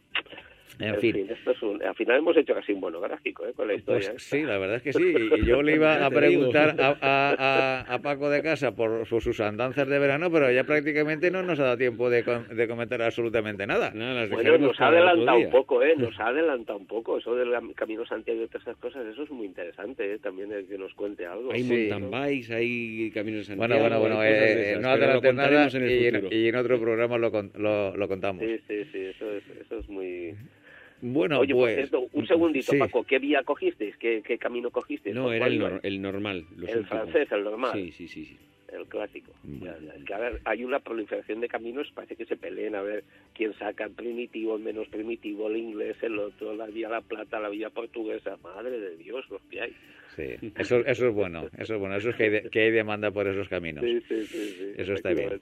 En 0.79 0.97
fin. 1.01 1.27
esto 1.31 1.51
es 1.53 1.63
un- 1.63 1.83
al 1.83 1.95
final 1.95 2.19
hemos 2.19 2.37
hecho 2.37 2.55
casi 2.55 2.73
un 2.73 2.81
monográfico 2.81 3.47
¿eh? 3.47 3.53
con 3.55 3.69
la 3.69 3.75
historia. 3.75 4.11
Pues 4.13 4.23
sí, 4.23 4.43
la 4.43 4.59
verdad 4.59 4.77
es 4.77 4.83
que 4.83 4.93
sí. 4.93 5.03
Y 5.37 5.45
yo 5.47 5.63
le 5.63 5.75
iba 5.75 6.05
a 6.05 6.11
preguntar 6.11 6.77
a, 6.81 6.97
a- 7.01 7.35
a- 7.39 7.95
a 7.95 7.99
Paco 8.01 8.31
de 8.31 8.43
casa 8.43 8.75
por, 8.75 9.07
por 9.09 9.23
sus 9.23 9.39
andanzas 9.41 9.87
de 9.89 9.99
verano, 9.99 10.31
pero 10.31 10.51
ya 10.51 10.65
prácticamente 10.65 11.31
no 11.31 11.43
nos 11.43 11.59
ha 11.61 11.65
dado 11.65 11.77
tiempo 11.79 12.09
de, 12.11 12.25
com- 12.25 12.47
de 12.49 12.67
comentar 12.69 13.01
absolutamente 13.03 13.67
nada. 13.67 13.93
Las 13.95 14.31
Bueno, 14.31 14.59
nos 14.59 14.81
ha 14.81 14.89
adelantado 14.89 15.39
un 15.39 15.51
poco, 15.51 15.83
¿eh? 15.83 15.95
Nos 16.03 16.19
ha 16.19 16.29
adelantado 16.29 16.79
un 16.79 16.87
poco. 16.87 17.19
Eso 17.19 17.35
del 17.37 17.49
cam- 17.51 17.75
Camino 17.75 18.05
Santiago 18.07 18.43
y 18.43 18.47
todas 18.47 18.63
esas 18.63 18.77
cosas, 18.79 19.07
eso 19.07 19.23
es 19.25 19.31
muy 19.31 19.47
interesante, 19.47 20.15
¿eh? 20.15 20.19
También 20.19 20.53
el 20.53 20.67
que 20.67 20.79
nos 20.79 20.93
cuente 20.95 21.27
algo. 21.27 21.53
Hay 21.53 21.63
Sí. 21.63 21.89
mountain 21.91 22.11
bikes, 22.11 22.55
hay 22.55 23.11
caminos 23.13 23.41
de 23.41 23.45
Santiago, 23.55 23.81
Bueno, 23.81 23.99
bueno, 24.01 24.17
bueno, 24.17 24.25
eh, 24.25 24.79
no 24.81 24.89
adelantes 24.89 25.35
nada 25.35 25.69
en 25.69 25.83
el 25.83 25.91
y, 25.91 26.07
en, 26.07 26.29
y 26.33 26.49
en 26.49 26.57
otro 26.57 26.81
programa 26.81 27.19
lo, 27.19 27.31
con- 27.31 27.53
lo, 27.57 27.97
lo 27.97 28.09
contamos. 28.09 28.43
Sí, 28.43 28.59
sí, 28.69 28.85
sí, 28.93 28.99
eso 28.99 29.31
es, 29.33 29.43
eso 29.61 29.79
es 29.79 29.89
muy... 29.89 30.35
Bueno, 31.05 31.41
Oye, 31.41 31.53
por 31.53 31.65
pues... 31.65 31.75
cierto, 31.75 32.09
un 32.13 32.27
segundito, 32.29 32.71
sí. 32.73 32.79
Paco, 32.79 33.03
¿qué 33.05 33.19
vía 33.19 33.43
cogisteis? 33.43 33.97
¿Qué, 33.97 34.23
qué 34.25 34.39
camino 34.39 34.71
cogisteis? 34.71 35.15
No, 35.15 35.25
¿Por 35.25 35.35
era 35.35 35.49
el, 35.49 35.61
nor- 35.61 35.81
el 35.83 36.01
normal. 36.01 36.47
los 36.57 36.71
El 36.71 36.79
últimos. 36.79 36.89
francés, 36.89 37.33
el 37.33 37.43
normal. 37.45 37.73
Sí, 37.75 37.91
sí, 37.93 38.07
sí. 38.09 38.25
sí. 38.25 38.37
el 38.73 38.87
clásico. 38.87 39.33
Bueno. 39.43 39.75
Ya, 39.81 39.87
ya. 39.87 39.95
Es 39.99 40.05
que, 40.05 40.15
a 40.15 40.19
ver, 40.19 40.41
hay 40.45 40.65
una 40.65 40.79
proliferación 40.79 41.41
de 41.41 41.49
caminos, 41.49 41.91
parece 41.93 42.15
que 42.17 42.25
se 42.25 42.37
peleen 42.37 42.75
a 42.77 42.83
ver 42.83 43.03
quién 43.35 43.53
saca 43.55 43.85
el 43.85 43.91
primitivo, 43.91 44.55
el 44.57 44.63
menos 44.63 44.87
primitivo, 44.89 45.49
el 45.49 45.57
inglés, 45.57 45.97
el 46.03 46.19
otro, 46.19 46.55
la 46.55 46.67
vía 46.67 46.89
La 46.89 47.01
Plata, 47.01 47.41
la 47.41 47.49
vía 47.49 47.69
portuguesa. 47.71 48.39
Madre 48.43 48.79
de 48.79 48.97
Dios, 48.97 49.29
los 49.29 49.43
que 49.51 49.61
hay. 49.61 49.73
Sí, 50.15 50.53
eso, 50.57 50.79
eso 50.87 51.09
es 51.09 51.15
bueno, 51.15 51.49
eso 51.59 51.75
es 51.75 51.81
bueno, 51.81 51.97
eso 51.97 52.11
es 52.11 52.17
que 52.17 52.23
hay, 52.25 52.31
de- 52.31 52.51
que 52.51 52.61
hay 52.61 52.71
demanda 52.71 53.11
por 53.11 53.27
esos 53.27 53.49
caminos. 53.49 53.83
Sí, 53.85 54.01
sí, 54.09 54.27
sí. 54.27 54.55
sí, 54.59 54.73
Eso 54.77 54.93
está 54.95 55.11
bien. 55.15 55.41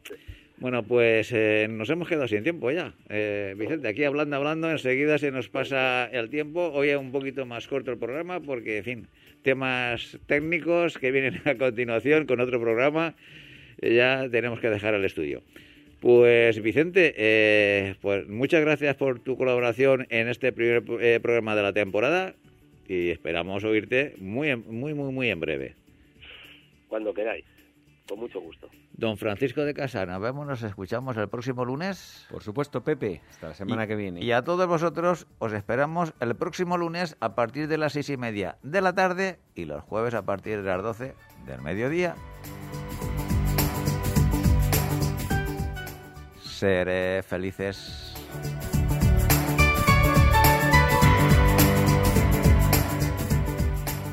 Bueno, 0.60 0.82
pues 0.82 1.32
eh, 1.32 1.66
nos 1.70 1.88
hemos 1.88 2.06
quedado 2.06 2.28
sin 2.28 2.42
tiempo 2.42 2.70
ya. 2.70 2.92
Eh, 3.08 3.54
Vicente, 3.56 3.88
aquí 3.88 4.04
hablando, 4.04 4.36
hablando, 4.36 4.70
enseguida 4.70 5.16
se 5.16 5.30
nos 5.30 5.48
pasa 5.48 6.04
el 6.12 6.28
tiempo. 6.28 6.70
Hoy 6.74 6.90
es 6.90 6.98
un 6.98 7.12
poquito 7.12 7.46
más 7.46 7.66
corto 7.66 7.90
el 7.90 7.98
programa 7.98 8.40
porque, 8.40 8.76
en 8.78 8.84
fin, 8.84 9.08
temas 9.42 10.18
técnicos 10.26 10.98
que 10.98 11.10
vienen 11.12 11.40
a 11.46 11.54
continuación 11.54 12.26
con 12.26 12.40
otro 12.40 12.60
programa. 12.60 13.14
eh, 13.80 13.94
ya 13.94 14.28
tenemos 14.30 14.60
que 14.60 14.68
dejar 14.68 14.92
el 14.92 15.04
estudio. 15.06 15.42
Pues 16.00 16.60
Vicente, 16.62 17.14
eh, 17.16 17.94
pues 18.02 18.28
muchas 18.28 18.60
gracias 18.60 18.96
por 18.96 19.20
tu 19.20 19.38
colaboración 19.38 20.06
en 20.10 20.28
este 20.28 20.52
primer 20.52 20.82
eh, 21.00 21.20
programa 21.22 21.56
de 21.56 21.62
la 21.62 21.72
temporada 21.72 22.34
y 22.86 23.10
esperamos 23.10 23.64
oírte 23.64 24.14
muy, 24.18 24.56
muy, 24.56 24.92
muy, 24.92 25.12
muy 25.12 25.30
en 25.30 25.40
breve. 25.40 25.74
Cuando 26.88 27.14
queráis. 27.14 27.44
Con 28.10 28.18
mucho 28.18 28.40
gusto. 28.40 28.68
Don 28.92 29.16
Francisco 29.16 29.60
de 29.62 29.72
Casa, 29.72 30.04
nos 30.04 30.20
vemos, 30.20 30.44
nos 30.44 30.62
escuchamos 30.64 31.16
el 31.16 31.28
próximo 31.28 31.64
lunes. 31.64 32.26
Por 32.28 32.42
supuesto, 32.42 32.82
Pepe. 32.82 33.22
Hasta 33.30 33.48
la 33.48 33.54
semana 33.54 33.84
Y- 33.84 33.86
que 33.86 33.94
viene. 33.94 34.20
Y 34.24 34.32
a 34.32 34.42
todos 34.42 34.66
vosotros 34.66 35.28
os 35.38 35.52
esperamos 35.52 36.12
el 36.18 36.34
próximo 36.34 36.76
lunes 36.76 37.16
a 37.20 37.36
partir 37.36 37.68
de 37.68 37.78
las 37.78 37.92
seis 37.92 38.10
y 38.10 38.16
media 38.16 38.58
de 38.64 38.80
la 38.80 38.92
tarde 38.92 39.38
y 39.54 39.64
los 39.64 39.84
jueves 39.84 40.14
a 40.14 40.22
partir 40.22 40.60
de 40.62 40.68
las 40.68 40.82
doce 40.82 41.14
del 41.46 41.62
mediodía. 41.62 42.16
ser 46.42 46.88
eh, 46.90 47.22
felices. 47.26 48.14